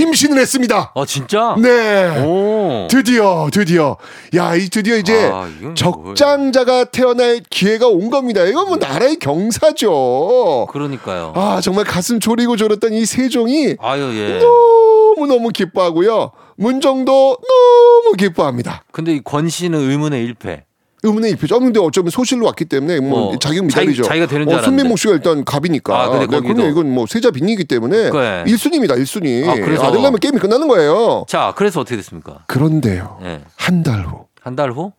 임신을 0.00 0.38
했습니다. 0.38 0.92
어, 0.94 1.04
진짜? 1.06 1.54
네. 1.58 2.22
오. 2.24 2.86
드디어 2.90 3.48
드디어 3.52 3.96
야 4.34 4.54
이 4.56 4.68
드디어 4.68 4.96
이제 4.96 5.30
아, 5.32 5.48
이건 5.60 5.74
적장자가 5.74 6.84
태어날 6.84 7.40
기회가 7.50 7.86
온 7.88 8.10
겁니다. 8.10 8.44
이건 8.44 8.68
뭐 8.68 8.76
나라의 8.76 9.16
경사죠. 9.16 10.66
그러니까요. 10.70 11.32
아 11.34 11.60
정말 11.60 11.84
가슴 11.84 12.20
졸이고 12.20 12.56
졸았던 12.56 12.92
이 12.92 13.04
세종이 13.06 13.76
아유, 13.78 14.10
예. 14.14 14.38
너무 14.38 15.26
너무 15.26 15.48
기뻐하고요. 15.50 16.32
문정도 16.56 17.36
너무 18.04 18.16
기뻐합니다. 18.16 18.82
근데 18.92 19.14
이 19.14 19.20
권 19.22 19.48
씨는 19.48 19.78
의문의 19.90 20.22
일패. 20.24 20.64
의문의 21.06 21.30
일표죠. 21.32 21.56
아, 21.56 21.58
근데 21.58 21.80
어쩌면 21.80 22.10
소실로 22.10 22.46
왔기 22.46 22.64
때문에 22.66 23.00
뭐 23.00 23.08
뭐, 23.08 23.30
자격 23.38 23.54
자기- 23.54 23.62
미달이죠. 23.62 24.02
자기 24.02 24.20
가 24.20 24.26
되는 24.26 24.46
줄 24.48 24.58
어. 24.58 24.62
손민목 24.62 24.98
씨가 24.98 25.14
일단 25.14 25.44
갑이니까. 25.44 26.02
아, 26.02 26.08
근데 26.10 26.26
네. 26.26 26.40
근데 26.46 26.68
이건 26.68 26.90
뭐 26.92 27.06
세자 27.06 27.30
빈이기 27.30 27.64
때문에 27.64 28.10
그래. 28.10 28.44
일순위입니다일순위 28.46 29.48
아, 29.48 29.54
그래서- 29.54 29.84
아들 29.86 30.02
낳으면 30.02 30.18
게임이 30.20 30.38
끝나는 30.38 30.68
거예요. 30.68 31.24
자, 31.28 31.54
그래서 31.56 31.80
어떻게 31.80 31.96
됐습니까? 31.96 32.44
그런데요. 32.46 33.18
예. 33.22 33.40
한달 33.56 34.04
후. 34.06 34.26
한 34.40 34.56
달 34.56 34.70
후? 34.72 34.92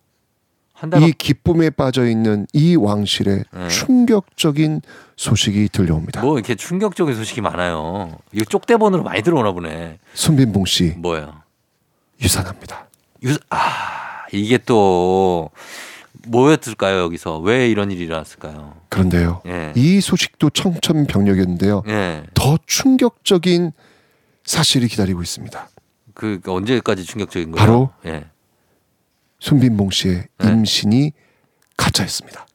한달이 0.74 1.04
후? 1.06 1.12
기쁨에 1.18 1.70
빠져 1.70 2.06
있는 2.06 2.46
이 2.52 2.76
왕실에 2.76 3.42
네. 3.52 3.68
충격적인 3.68 4.80
소식이 5.16 5.70
들려옵니다. 5.72 6.20
뭐 6.20 6.38
이렇게 6.38 6.54
충격적인 6.54 7.16
소식이 7.16 7.40
많아요. 7.40 8.16
이거 8.32 8.44
쪽대본으로 8.44 9.02
많이 9.02 9.22
들어오나 9.22 9.50
보네. 9.52 9.98
손빈봉 10.14 10.66
씨 10.66 10.94
뭐예요? 10.98 11.32
유산합니다. 12.22 12.86
유, 13.24 13.34
아, 13.50 13.58
이게 14.32 14.58
또 14.58 15.50
뭐였을까요, 16.28 17.00
여기서? 17.00 17.38
왜 17.38 17.68
이런 17.68 17.90
일이 17.90 18.04
일어났을까요? 18.04 18.76
그런데요. 18.88 19.42
예. 19.46 19.72
이 19.74 20.00
소식도 20.00 20.50
청천벽력이었는데요. 20.50 21.82
예. 21.88 22.22
더 22.34 22.58
충격적인 22.66 23.72
사실이 24.44 24.88
기다리고 24.88 25.22
있습니다. 25.22 25.68
그 26.14 26.40
언제까지 26.46 27.04
충격적인 27.04 27.52
거예요? 27.52 27.64
바로 27.64 27.90
예. 28.06 28.26
손빈봉 29.40 29.90
씨의 29.90 30.24
네. 30.38 30.48
임신이 30.48 31.12
가짜였습니다. 31.76 32.46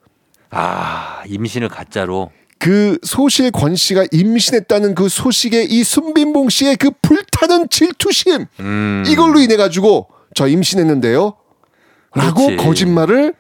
아, 0.52 1.24
임신을 1.28 1.70
가짜로 1.70 2.32
그 2.60 2.98
소실 3.04 3.52
권 3.52 3.76
씨가 3.76 4.06
임신했다는 4.12 4.96
그 4.96 5.10
소식에 5.10 5.64
이 5.64 5.84
손빈봉 5.84 6.50
씨의 6.50 6.78
그 6.78 6.92
불타는 7.02 7.70
질투심 7.70 8.46
음. 8.60 9.04
이걸로 9.08 9.40
인해 9.40 9.56
가지고 9.58 10.08
저 10.36 10.48
임신했는데요. 10.48 11.34
라고 12.16 12.46
그렇지. 12.46 12.64
거짓말을 12.64 13.34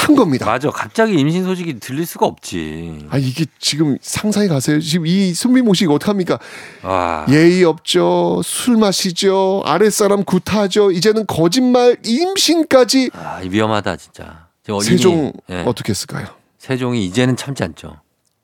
한 0.00 0.16
겁니다. 0.16 0.46
맞아. 0.46 0.70
갑자기 0.70 1.14
임신 1.14 1.44
소식이 1.44 1.78
들릴 1.80 2.06
수가 2.06 2.26
없지. 2.26 3.06
아 3.10 3.18
이게 3.18 3.44
지금 3.58 3.98
상상이 4.00 4.48
가세요. 4.48 4.80
지금 4.80 5.06
이 5.06 5.32
손빈봉 5.34 5.74
씨 5.74 5.84
이거 5.84 5.94
어떡합니까? 5.94 6.38
와. 6.82 7.26
예의 7.28 7.64
없죠. 7.64 8.40
술 8.44 8.76
마시죠. 8.76 9.62
아랫사람 9.66 10.24
구타하죠. 10.24 10.90
이제는 10.92 11.26
거짓말 11.26 11.96
임신까지 12.04 13.10
아, 13.12 13.40
위험하다 13.48 13.96
진짜. 13.96 14.48
세종 14.82 15.32
예. 15.50 15.64
어떻게 15.66 15.90
했을까요? 15.90 16.26
세종이 16.58 17.04
이제는 17.06 17.36
참지 17.36 17.62
않죠. 17.64 18.00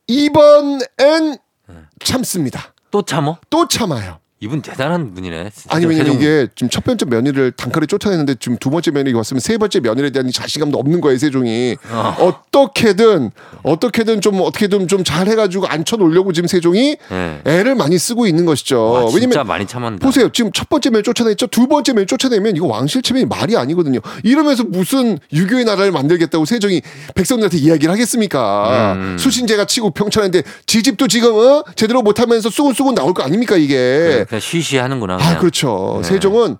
이번엔 0.07 1.37
네. 1.67 1.75
참습니다. 2.03 2.73
또 2.91 3.01
참어? 3.03 3.37
또 3.49 3.67
참아요. 3.67 4.19
이분 4.39 4.61
대단한 4.61 5.15
분이네. 5.15 5.49
아니 5.69 5.85
왜냐면 5.87 6.13
세종- 6.13 6.21
이게 6.21 6.47
지금 6.55 6.69
첫 6.69 6.83
번째 6.83 7.05
며느리를 7.05 7.53
단칼에 7.53 7.87
쫓아냈는데 7.87 8.35
지금 8.39 8.55
두 8.59 8.69
번째 8.69 8.91
며느리 8.91 9.11
왔으면 9.13 9.39
세 9.39 9.57
번째 9.57 9.79
며느리에 9.79 10.11
대한 10.11 10.31
자신감도 10.31 10.77
없는 10.77 11.01
거예요 11.01 11.17
세종이 11.17 11.75
어. 11.89 12.39
떻게든 12.51 13.31
어떻게든 13.63 14.21
좀 14.21 14.39
어떻게든 14.41 14.87
좀 14.87 15.03
잘 15.03 15.27
해가지고 15.27 15.65
앉혀놓으려고 15.67 16.33
지금 16.33 16.47
세종이 16.47 16.97
예. 17.11 17.41
애를 17.45 17.75
많이 17.75 17.97
쓰고 17.97 18.27
있는 18.27 18.45
것이죠. 18.45 18.79
와, 18.91 19.05
왜냐면 19.13 19.47
많이 19.47 19.65
참았다. 19.65 19.97
보세요 20.05 20.29
지금 20.31 20.51
첫 20.51 20.67
번째 20.69 20.89
며느리 20.89 21.03
쫓아냈죠 21.03 21.47
두 21.47 21.67
번째 21.67 21.93
며느리 21.93 22.05
쫓아내면 22.07 22.55
이거 22.55 22.67
왕실 22.67 23.01
체면이 23.01 23.25
말이 23.25 23.55
아니거든요. 23.57 23.99
이러면서 24.23 24.63
무슨 24.65 25.17
유교의 25.33 25.65
나라를 25.65 25.91
만들겠다고 25.91 26.45
세종이 26.45 26.81
백성들한테 27.15 27.57
이야기를 27.57 27.91
하겠습니까? 27.91 28.93
음. 28.97 29.17
수신제가 29.17 29.65
치고 29.65 29.91
평천한데 29.91 30.43
지집도 30.67 31.07
지금 31.07 31.33
어? 31.35 31.63
제대로 31.75 32.01
못하면서 32.03 32.49
쑥은 32.51 32.73
쑥은 32.73 32.93
나올 32.93 33.13
거 33.15 33.23
아닙니까 33.23 33.55
이게? 33.55 33.75
그래, 33.75 34.25
그냥 34.27 34.39
쉬쉬 34.39 34.77
하는구나. 34.77 35.15
아 35.15 35.17
그냥. 35.17 35.39
그렇죠. 35.39 35.99
네. 36.01 36.07
세종은 36.07 36.57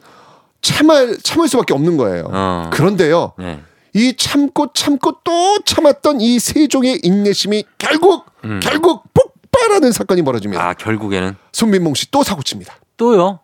참을 0.62 1.18
참을 1.22 1.48
수밖에 1.48 1.74
없는 1.74 1.98
거예요. 1.98 2.30
어. 2.32 2.70
그런데요. 2.74 3.34
네. 3.38 3.62
이 3.94 4.16
참고 4.18 4.72
참고 4.74 5.18
또 5.24 5.60
참았던 5.66 6.22
이 6.22 6.40
세종의 6.40 7.00
인내심이 7.04 7.64
결국 7.78 8.26
음. 8.44 8.60
결국 8.62 9.04
폭발하는 9.14 9.92
사건이 9.92 10.22
벌어집니다. 10.24 10.62
아 10.70 10.74
결국에는 10.74 11.36
손민봉 11.54 11.94
씨 11.96 12.12
또 12.12 12.24
사고 12.24 12.44
칩니다. 12.44 12.76
또요? 12.98 13.40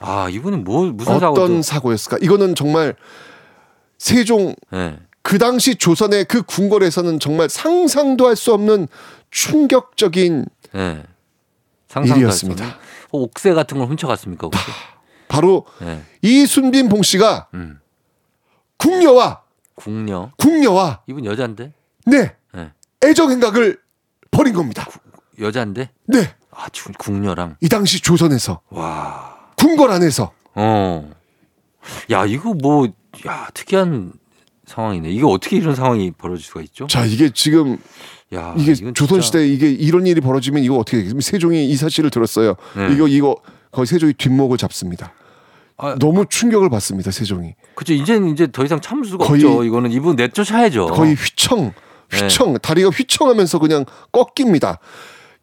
아 0.00 0.28
이분은 0.30 0.64
뭐 0.64 0.84
무슨 0.86 1.20
사고? 1.20 1.32
어떤 1.34 1.62
사고였을까? 1.62 2.18
이거는 2.22 2.54
정말 2.54 2.94
세종 3.98 4.54
네. 4.70 4.96
그 5.22 5.38
당시 5.38 5.76
조선의 5.76 6.24
그 6.26 6.42
궁궐에서는 6.42 7.18
정말 7.20 7.48
상상도 7.48 8.26
할 8.26 8.36
수 8.36 8.52
없는 8.52 8.88
충격적인 9.30 10.46
네. 10.72 11.02
일이었습니다. 12.04 12.78
어, 13.14 13.18
옥새 13.18 13.54
같은 13.54 13.78
걸 13.78 13.86
훔쳐갔습니까? 13.88 14.48
혹시? 14.48 14.60
바로 15.28 15.64
네. 15.80 16.02
이 16.22 16.46
순빈 16.46 16.88
봉 16.88 17.02
씨가 17.02 17.48
음. 17.54 17.80
궁녀와 18.78 19.42
궁녀. 19.76 20.30
궁녀와 20.36 21.02
이분 21.06 21.24
여잔데? 21.24 21.72
네 22.06 22.34
네. 22.52 22.72
애정 23.04 23.30
행각을 23.30 23.78
벌인 24.30 24.52
겁니다. 24.54 24.86
여잔데? 25.38 25.90
네. 26.06 26.34
아 26.50 26.68
주- 26.70 26.92
궁녀랑. 26.98 27.56
이 27.60 27.68
당시 27.68 28.00
조선에서 28.00 28.60
와. 28.70 29.34
궁궐 29.56 29.90
안에서 29.90 30.32
어. 30.54 31.10
야 32.10 32.24
이거 32.26 32.52
뭐 32.54 32.86
야 33.26 33.48
특이한 33.54 34.12
상황이네. 34.66 35.10
이게 35.10 35.24
어떻게 35.24 35.56
이런 35.56 35.74
상황이 35.76 36.10
벌어질 36.10 36.44
수가 36.44 36.62
있죠? 36.62 36.86
자 36.88 37.04
이게 37.04 37.30
지금 37.32 37.78
야 38.34 38.54
이게 38.58 38.74
조선 38.92 39.20
시대에 39.20 39.46
이게 39.46 39.70
이런 39.70 40.06
일이 40.06 40.20
벌어지면 40.20 40.62
이거 40.62 40.76
어떻게 40.76 40.98
되겠습니까? 40.98 41.24
세종이 41.30 41.66
이 41.68 41.76
사실을 41.76 42.10
들었어요. 42.10 42.54
네. 42.76 42.92
이거 42.92 43.06
이거 43.08 43.36
거의 43.70 43.86
세종이 43.86 44.12
뒷목을 44.14 44.56
잡습니다. 44.58 45.12
너무 45.98 46.24
충격을 46.28 46.70
받습니다. 46.70 47.10
세종이 47.10 47.54
그죠. 47.74 47.92
이제는 47.94 48.28
이제 48.30 48.46
더 48.50 48.64
이상 48.64 48.80
참을 48.80 49.04
수가 49.04 49.26
거의- 49.26 49.44
없죠. 49.44 49.64
이거는 49.64 49.90
이분 49.92 50.16
내쫓아야죠. 50.16 50.86
거의 50.86 51.14
휘청 51.14 51.72
네. 52.10 52.18
휘청 52.22 52.56
다리가 52.58 52.90
휘청하면서 52.90 53.58
그냥 53.58 53.84
꺾입니다. 54.12 54.78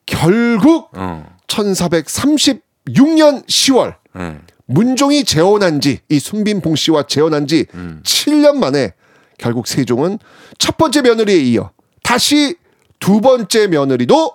결국 0.05 0.89
어. 0.93 1.25
1436년 1.47 3.45
10월 3.47 3.95
네. 4.15 4.39
문종이 4.65 5.23
재혼한 5.25 5.81
지 5.81 5.99
이 6.09 6.19
순빈봉 6.19 6.75
씨와 6.75 7.03
재혼한 7.03 7.47
지 7.47 7.65
음. 7.73 8.01
7년 8.05 8.55
만에 8.55 8.93
결국 9.37 9.67
세종은 9.67 10.17
첫 10.57 10.77
번째 10.77 11.01
며느리에 11.01 11.37
이어 11.41 11.71
다시 12.03 12.55
두 13.01 13.19
번째 13.19 13.67
며느리도 13.67 14.31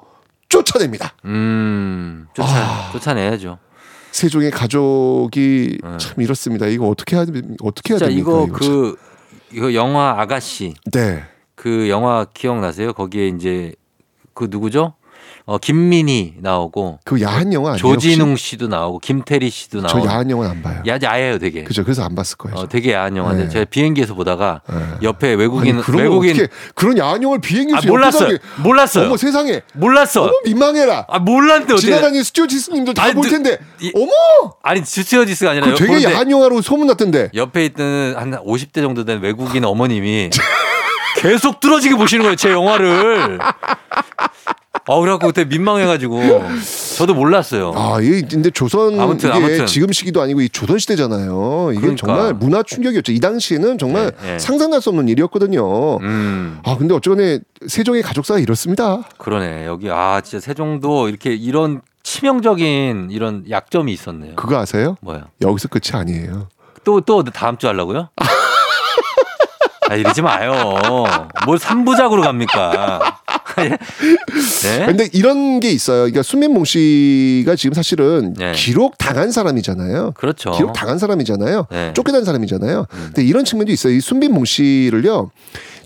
쫓아냅니다. 0.51 1.15
음, 1.25 2.27
쫓아, 2.35 2.49
아. 2.49 2.93
쫓아내야죠. 2.93 3.59
세종의 4.11 4.51
가족이 4.51 5.79
참 5.99 6.21
이렇습니다. 6.21 6.67
이거 6.67 6.89
어떻게 6.89 7.17
해야 7.17 7.25
어떻게 7.63 7.95
해야 7.95 7.99
자, 7.99 8.07
됩니까? 8.07 8.31
이거 8.31 8.47
이거 8.47 8.59
그, 8.59 8.97
이거 9.53 9.73
영화 9.73 10.21
아가씨. 10.21 10.75
네. 10.93 11.23
그 11.55 11.89
영화 11.89 12.27
기억나세요? 12.35 12.93
거기에 12.93 13.29
이제 13.29 13.75
그 14.35 14.49
누구죠? 14.51 14.95
어, 15.49 15.59
김민희 15.59 16.35
나오고. 16.41 16.99
그 17.05 17.23
야한 17.23 17.53
영화 17.53 17.71
아니에요? 17.75 17.79
조진웅 17.79 18.31
혹시? 18.33 18.47
씨도 18.49 18.67
나오고, 18.67 18.99
김태리 18.99 19.49
씨도 19.49 19.81
저 19.87 19.99
나오고. 19.99 20.09
야한 20.11 20.29
영화는 20.29 20.51
안 20.57 20.63
봐요. 20.63 20.83
야, 20.89 20.99
야해요, 21.01 21.39
되게. 21.39 21.63
그죠? 21.63 21.85
그래서 21.85 22.03
안 22.03 22.17
봤을 22.17 22.37
거예요. 22.37 22.57
어, 22.59 22.69
되게 22.69 22.93
야한 22.95 23.17
영화인데 23.17 23.45
네. 23.45 23.49
제가 23.51 23.65
비행기에서 23.67 24.15
보다가 24.15 24.63
옆에 25.05 25.35
외국인 25.35 25.77
아니, 25.77 25.85
그런 25.85 26.03
외국인 26.03 26.35
걸 26.37 26.45
어떻게 26.47 26.61
그런 26.75 26.99
야한 26.99 27.23
영화를 27.23 27.41
비행기에서 27.41 27.79
아, 27.87 27.87
몰랐어요. 27.89 28.25
하게- 28.29 28.39
몰랐어요. 28.65 29.07
어머 29.07 29.17
세상에. 29.17 29.61
몰랐어. 29.75 30.23
어머 30.25 30.33
민망해라. 30.45 31.07
아 31.09 31.19
몰랐는데 31.21 31.75
어떻게 31.75 31.87
지나다니는 31.91 32.25
스튜어디스님들 32.25 32.95
다볼 32.95 33.23
느- 33.25 33.31
텐데. 33.31 33.59
이- 33.81 33.93
어머. 33.95 34.11
아니 34.65 34.85
스튜어디스가 34.85 35.53
아니라 35.53 35.69
그 35.69 35.75
되게 35.77 36.03
야한 36.03 36.29
영화로 36.29 36.61
소문났던데. 36.61 37.31
옆에 37.35 37.67
있는 37.67 38.15
한 38.17 38.33
50대 38.33 38.83
정도 38.83 39.05
된 39.05 39.21
외국인 39.23 39.65
어머님이 39.65 40.31
계속 41.23 41.61
뚫어지게 41.61 41.95
보시는 41.95 42.25
거예요 42.25 42.35
제 42.37 42.51
영화를. 42.51 43.39
아 44.89 45.01
그래갖고 45.01 45.27
그때 45.27 45.45
민망해가지고 45.45 46.21
저도 46.97 47.15
몰랐어요. 47.15 47.73
아, 47.75 47.99
이 48.01 48.23
근데 48.23 48.51
조선 48.51 48.99
아무튼, 49.01 49.31
이게 49.31 49.39
아무튼. 49.39 49.67
지금 49.67 49.91
시기도 49.93 50.23
아니고 50.23 50.41
이 50.43 50.49
조선 50.49 50.79
시대잖아요. 50.79 51.71
이게 51.73 51.81
그러니까. 51.81 52.07
정말 52.07 52.35
문화 52.35 52.63
충격이었죠. 52.63 53.13
이 53.13 53.19
당시에는 53.21 53.79
정말 53.79 54.13
네, 54.23 54.33
네. 54.33 54.39
상상할 54.39 54.81
수 54.81 54.91
없는 54.91 55.09
일이었거든요. 55.09 55.97
음 55.99 56.61
아, 56.65 56.77
근데 56.77 56.95
어쩌네 56.95 57.41
세종의 57.67 58.03
가족사가 58.03 58.39
이렇습니다. 58.39 59.03
그러네 59.19 59.67
여기 59.67 59.91
아 59.91 60.21
진짜 60.21 60.45
세종도 60.45 61.09
이렇게 61.09 61.35
이런 61.35 61.81
치명적인 62.05 63.09
이런 63.11 63.45
약점이 63.51 63.93
있었네요. 63.93 64.37
그거 64.37 64.57
아세요? 64.59 64.97
뭐야? 65.01 65.27
여기서 65.43 65.67
끝이 65.69 65.91
아니에요. 65.93 66.49
또 66.85 67.01
또 67.01 67.25
다음 67.25 67.57
주 67.59 67.67
하려고요? 67.67 68.11
아 69.91 69.95
이러지 69.95 70.23
마요. 70.23 70.53
뭘 71.45 71.59
3부작으로 71.59 72.23
갑니까? 72.23 73.19
네? 73.57 74.87
근데 74.87 75.09
이런 75.13 75.61
게 75.61 75.71
있어요. 75.71 75.99
그러니까 76.01 76.23
순민봉 76.23 76.65
씨가 76.65 77.57
지금 77.57 77.75
사실은 77.75 78.35
네. 78.35 78.53
기록 78.53 78.99
당한 78.99 79.31
사람이잖아요. 79.33 80.13
그렇죠. 80.17 80.51
기록 80.53 80.73
당한 80.73 80.99
사람이잖아요. 80.99 81.67
네. 81.71 81.89
음. 81.89 81.95
쫓겨난 81.95 82.25
사람이잖아요. 82.25 82.87
근데 82.91 83.25
이런 83.25 83.45
측면도 83.45 83.73
있어요. 83.73 83.95
이 83.95 84.01
순빈봉 84.01 84.45
씨를요. 84.45 85.31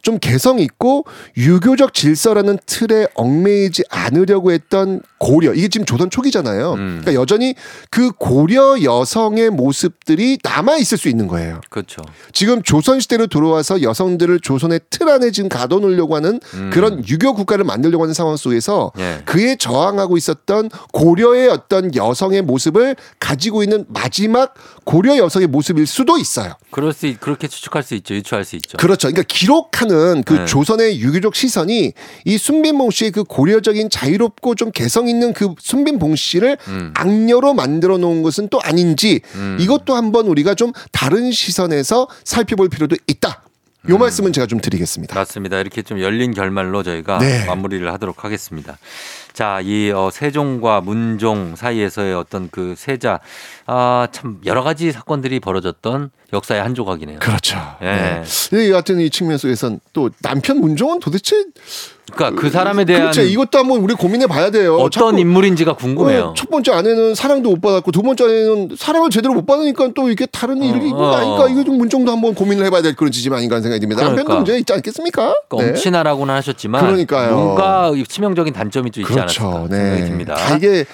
좀 0.03 0.18
개성 0.18 0.59
있고 0.59 1.05
유교적 1.36 1.94
질서라는 1.94 2.59
틀에 2.66 3.07
얽매이지 3.14 3.84
않으려고 3.90 4.53
했던 4.53 5.01
고려 5.18 5.53
이게 5.53 5.68
지금 5.68 5.84
조선 5.84 6.09
초기잖아요. 6.11 6.72
음. 6.72 6.98
그러니까 7.03 7.14
여전히 7.14 7.55
그 7.90 8.11
고려 8.12 8.82
여성의 8.82 9.51
모습들이 9.51 10.38
남아 10.42 10.76
있을 10.78 10.96
수 10.98 11.09
있는 11.09 11.26
거예요. 11.26 11.61
그렇죠. 11.68 12.03
지금 12.32 12.62
조선 12.62 13.01
시대로 13.01 13.26
들어와서 13.26 13.82
여성들을 13.82 14.40
조선의 14.40 14.80
틀 14.90 15.09
안에 15.09 15.30
지금 15.30 15.48
가둬놓으려고 15.48 16.16
하는 16.16 16.40
음. 16.55 16.70
그런 16.72 17.07
유교 17.09 17.34
국가를 17.34 17.64
만들려고 17.64 18.05
하는 18.05 18.14
상황 18.14 18.36
속에서 18.36 18.92
예. 18.98 19.22
그에 19.26 19.57
저항하고 19.57 20.16
있었던 20.16 20.70
고려의 20.92 21.48
어떤 21.48 21.94
여성의 21.94 22.42
모습을 22.42 22.96
가지고 23.18 23.62
있는 23.62 23.84
마지막 23.88 24.55
고려 24.84 25.16
여성의 25.18 25.48
모습일 25.48 25.86
수도 25.86 26.16
있어요. 26.16 26.55
그럴 26.70 26.92
수 26.92 27.07
있- 27.07 27.20
그렇게 27.20 27.46
추측할 27.48 27.82
수 27.82 27.94
있죠. 27.96 28.14
유추할 28.14 28.44
수 28.44 28.57
있죠. 28.57 28.78
그렇죠. 28.78 29.09
그러니까 29.09 29.22
기록 29.28 29.70
하는 29.95 30.22
그 30.22 30.34
네. 30.34 30.45
조선의 30.47 31.01
유교적 31.01 31.34
시선이 31.34 31.93
이 32.24 32.38
순빈봉 32.38 32.91
씨의 32.91 33.11
그 33.11 33.24
고려적인 33.24 33.91
자유롭고 33.91 34.55
좀 34.55 34.70
개성 34.70 35.09
있는 35.09 35.32
그 35.32 35.55
순빈봉 35.59 36.16
씨를 36.16 36.57
음. 36.68 36.93
악녀로 36.95 37.55
만들어 37.55 37.99
놓은 37.99 38.22
것은 38.22 38.49
또 38.49 38.61
아닌지 38.62 39.20
음. 39.34 39.57
이것도 39.61 39.95
한번 39.95 40.26
우리가 40.26 40.55
좀 40.55 40.72
다른 40.93 41.32
시선에서 41.32 42.09
살펴볼 42.24 42.68
필요도 42.68 42.97
있다. 43.07 43.43
요 43.88 43.95
음. 43.95 43.99
말씀은 43.99 44.32
제가 44.32 44.47
좀 44.47 44.61
드리겠습니다. 44.61 45.14
맞습니다. 45.14 45.59
이렇게 45.59 45.82
좀 45.82 46.01
열린 46.01 46.34
결말로 46.34 46.82
저희가 46.82 47.18
네. 47.18 47.47
마무리를 47.47 47.91
하도록 47.93 48.24
하겠습니다. 48.24 48.78
자, 49.32 49.60
이 49.62 49.90
어, 49.90 50.10
세종과 50.12 50.80
문종 50.80 51.56
사이에서의 51.56 52.14
어떤 52.14 52.48
그 52.50 52.74
세자, 52.76 53.20
아, 53.66 54.08
참 54.12 54.38
여러 54.44 54.62
가지 54.62 54.92
사건들이 54.92 55.40
벌어졌던 55.40 56.10
역사의 56.32 56.62
한 56.62 56.74
조각이네요. 56.74 57.18
그렇죠. 57.18 57.58
예. 57.82 58.22
네. 58.22 58.66
이 58.66 58.70
같은 58.70 59.00
이 59.00 59.10
측면 59.10 59.38
속에선 59.38 59.80
또 59.92 60.10
남편 60.22 60.60
문종은 60.60 61.00
도대체 61.00 61.44
그러니까 62.12 62.40
그 62.40 62.50
사람에 62.50 62.84
대한 62.84 63.02
그렇죠. 63.02 63.22
이것도 63.22 63.58
한번 63.58 63.80
우리 63.80 63.94
고민해 63.94 64.26
봐야 64.26 64.50
돼요. 64.50 64.76
어떤 64.76 65.18
인물인지가 65.18 65.74
궁금해요. 65.74 66.22
어, 66.22 66.34
첫 66.36 66.50
번째 66.50 66.72
아내는 66.72 67.14
사랑도 67.14 67.50
못 67.50 67.60
받았고 67.60 67.92
두 67.92 68.02
번째 68.02 68.24
아내는 68.24 68.70
사랑을 68.76 69.10
제대로 69.10 69.34
못 69.34 69.46
받으니까 69.46 69.90
또 69.94 70.10
이게 70.10 70.26
다른 70.26 70.58
일이 70.62 70.74
있는 70.74 70.92
거 70.92 71.10
어. 71.10 71.14
아닐까 71.14 71.48
이거 71.48 71.64
좀 71.64 71.78
문정도 71.78 72.10
한번 72.10 72.34
고민을 72.34 72.64
해봐야 72.66 72.82
될 72.82 72.94
그런 72.96 73.12
지점 73.12 73.34
아닌가 73.34 73.56
하는 73.56 73.62
생각이 73.62 73.80
듭니다. 73.80 74.02
남편도 74.02 74.24
그러니까. 74.24 74.36
문제 74.36 74.58
있지 74.58 74.72
않겠습니까? 74.72 75.34
그러니까 75.48 75.70
엄친아라고는 75.70 76.34
하셨지만 76.34 76.84
그러니까요. 76.84 77.36
뭔가 77.36 77.92
치명적인 78.08 78.52
단점이 78.52 78.90
좀 78.90 79.02
있지 79.02 79.19
그렇죠. 79.20 79.48
않았을까 79.48 79.76
생각이 79.76 80.00
네. 80.02 80.06
듭니다. 80.08 80.34
다 80.34 80.56
이게 80.56 80.84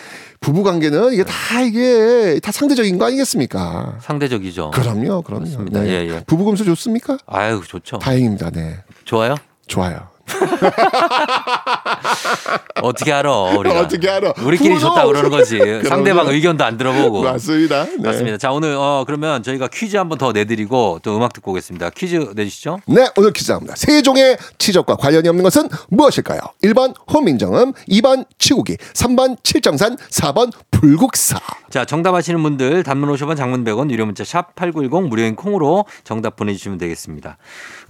부부 0.41 0.63
관계는 0.63 1.13
이게 1.13 1.25
다 1.25 1.61
이게 1.63 2.39
다 2.43 2.53
상대적인 2.53 2.99
거 2.99 3.07
아니겠습니까? 3.07 3.99
상대적이죠. 4.01 4.71
그럼요, 4.73 5.23
그럼요. 5.23 5.65
네. 5.71 5.89
예, 5.89 6.09
예. 6.09 6.23
부부 6.27 6.45
금수 6.45 6.65
좋습니까? 6.65 7.19
아유 7.27 7.63
좋죠. 7.67 7.99
다행입니다. 7.99 8.51
네, 8.51 8.79
좋아요? 9.05 9.35
좋아요. 9.67 10.09
어떻게 12.83 13.13
알아 13.13 13.33
우리가? 13.33 13.81
어떻게 13.81 14.09
알아? 14.11 14.33
우리끼리 14.43 14.79
좋다 14.79 15.07
그러는 15.07 15.31
거지. 15.31 15.59
상대방 15.89 16.29
의견도 16.29 16.65
안 16.65 16.77
들어보고. 16.77 17.23
맞습니다. 17.23 17.85
네. 17.85 17.97
맞습니다. 17.99 18.39
자 18.39 18.53
오늘 18.53 18.75
어 18.77 19.05
그러면 19.07 19.43
저희가 19.43 19.69
퀴즈 19.69 19.97
한 19.97 20.07
번 20.09 20.17
더 20.19 20.33
내드리고 20.33 21.01
또 21.03 21.17
음악 21.17 21.33
듣고 21.35 21.51
오겠습니다. 21.51 21.91
퀴즈 21.91 22.31
내주시죠. 22.35 22.79
네, 22.87 23.07
오늘 23.17 23.33
퀴즈입니다. 23.33 23.75
세종의 23.77 24.39
치적과 24.57 24.97
관련이 24.97 25.29
없는 25.29 25.43
것은 25.45 25.69
무엇일까요? 25.91 26.41
1번 26.65 26.95
호민정음, 27.13 27.73
2번 27.91 28.25
치국이, 28.39 28.77
3번 28.95 29.37
칠정산, 29.43 29.97
4번 29.97 30.51
불국사. 30.71 31.39
자 31.71 31.85
정답 31.85 32.15
아시는 32.15 32.43
분들 32.43 32.83
단문 32.83 33.13
50원 33.15 33.37
장문 33.37 33.65
100원 33.65 33.91
유료 33.91 34.07
문자 34.07 34.25
샵8910 34.25 35.09
무료인 35.09 35.37
콩으로 35.37 35.85
정답 36.05 36.37
보내주시면 36.37 36.79
되겠습니다. 36.79 37.37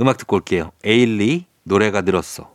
음악 0.00 0.16
듣고 0.18 0.36
올게요. 0.36 0.72
에일리 0.84 1.44
노래가 1.66 2.00
늘었어. 2.00 2.50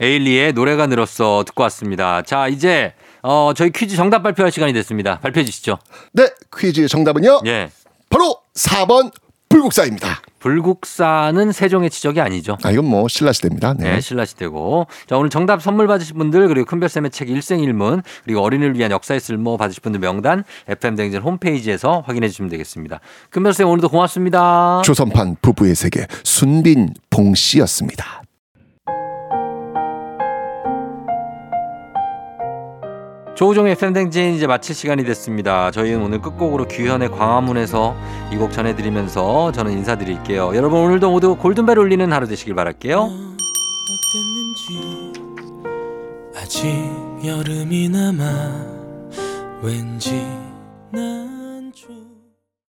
에일리의 0.00 0.52
노래가 0.52 0.86
늘었어 0.86 1.44
듣고 1.46 1.62
왔습니다. 1.64 2.22
자 2.22 2.48
이제 2.48 2.92
어 3.22 3.52
저희 3.56 3.70
퀴즈 3.70 3.96
정답 3.96 4.22
발표할 4.22 4.52
시간이 4.52 4.72
됐습니다. 4.72 5.18
발표해 5.20 5.44
주시죠. 5.44 5.78
네, 6.12 6.28
퀴즈의 6.56 6.88
정답은요. 6.88 7.40
예. 7.46 7.70
바로 8.10 8.36
4번 8.54 9.10
불국사입니다. 9.48 10.20
불국사는 10.40 11.52
세종의 11.52 11.90
지적이 11.90 12.20
아니죠. 12.20 12.58
아, 12.62 12.70
이건 12.70 12.84
뭐 12.84 13.08
신라 13.08 13.32
시대입니다. 13.32 13.74
네. 13.74 13.94
네, 13.94 14.00
신라 14.00 14.24
시대고. 14.24 14.86
자, 15.08 15.16
오늘 15.16 15.30
정답 15.30 15.62
선물 15.62 15.86
받으실 15.86 16.14
분들, 16.14 16.46
그리고 16.48 16.64
큰별 16.66 16.88
쌤의 16.88 17.10
책 17.10 17.28
일생일문, 17.30 18.02
그리고 18.24 18.42
어린이를 18.42 18.76
위한 18.76 18.90
역사의 18.90 19.20
쓸모 19.20 19.56
받으실 19.56 19.82
분들 19.82 20.00
명단, 20.00 20.44
FM댕진 20.68 21.22
홈페이지에서 21.22 22.04
확인해 22.06 22.28
주시면 22.28 22.50
되겠습니다. 22.50 23.00
큰별 23.30 23.52
쌤 23.52 23.68
오늘도 23.68 23.88
고맙습니다. 23.88 24.82
조선판 24.84 25.36
부부의 25.42 25.74
세계 25.74 26.06
순빈 26.22 26.94
봉씨였습니다. 27.10 28.17
조우종의 33.38 33.72
FM댕진 33.74 34.34
이제 34.34 34.48
마칠 34.48 34.74
시간이 34.74 35.04
됐습니다. 35.04 35.70
저희는 35.70 36.02
오늘 36.02 36.20
끝곡으로 36.20 36.66
규현의 36.66 37.08
광화문에서 37.12 37.94
이 38.32 38.36
곡 38.36 38.50
전해드리면서 38.52 39.52
저는 39.52 39.70
인사드릴게요. 39.74 40.56
여러분 40.56 40.80
오늘도 40.80 41.08
모두 41.12 41.36
골든벨 41.36 41.78
울리는 41.78 42.12
하루 42.12 42.26
되시길 42.26 42.56
바랄게요. 42.56 42.98
어땠는지 42.98 45.12
아직 46.36 46.66
여름이 47.24 47.90
남아 47.90 48.66
왠지 49.62 50.26
나 50.90 51.00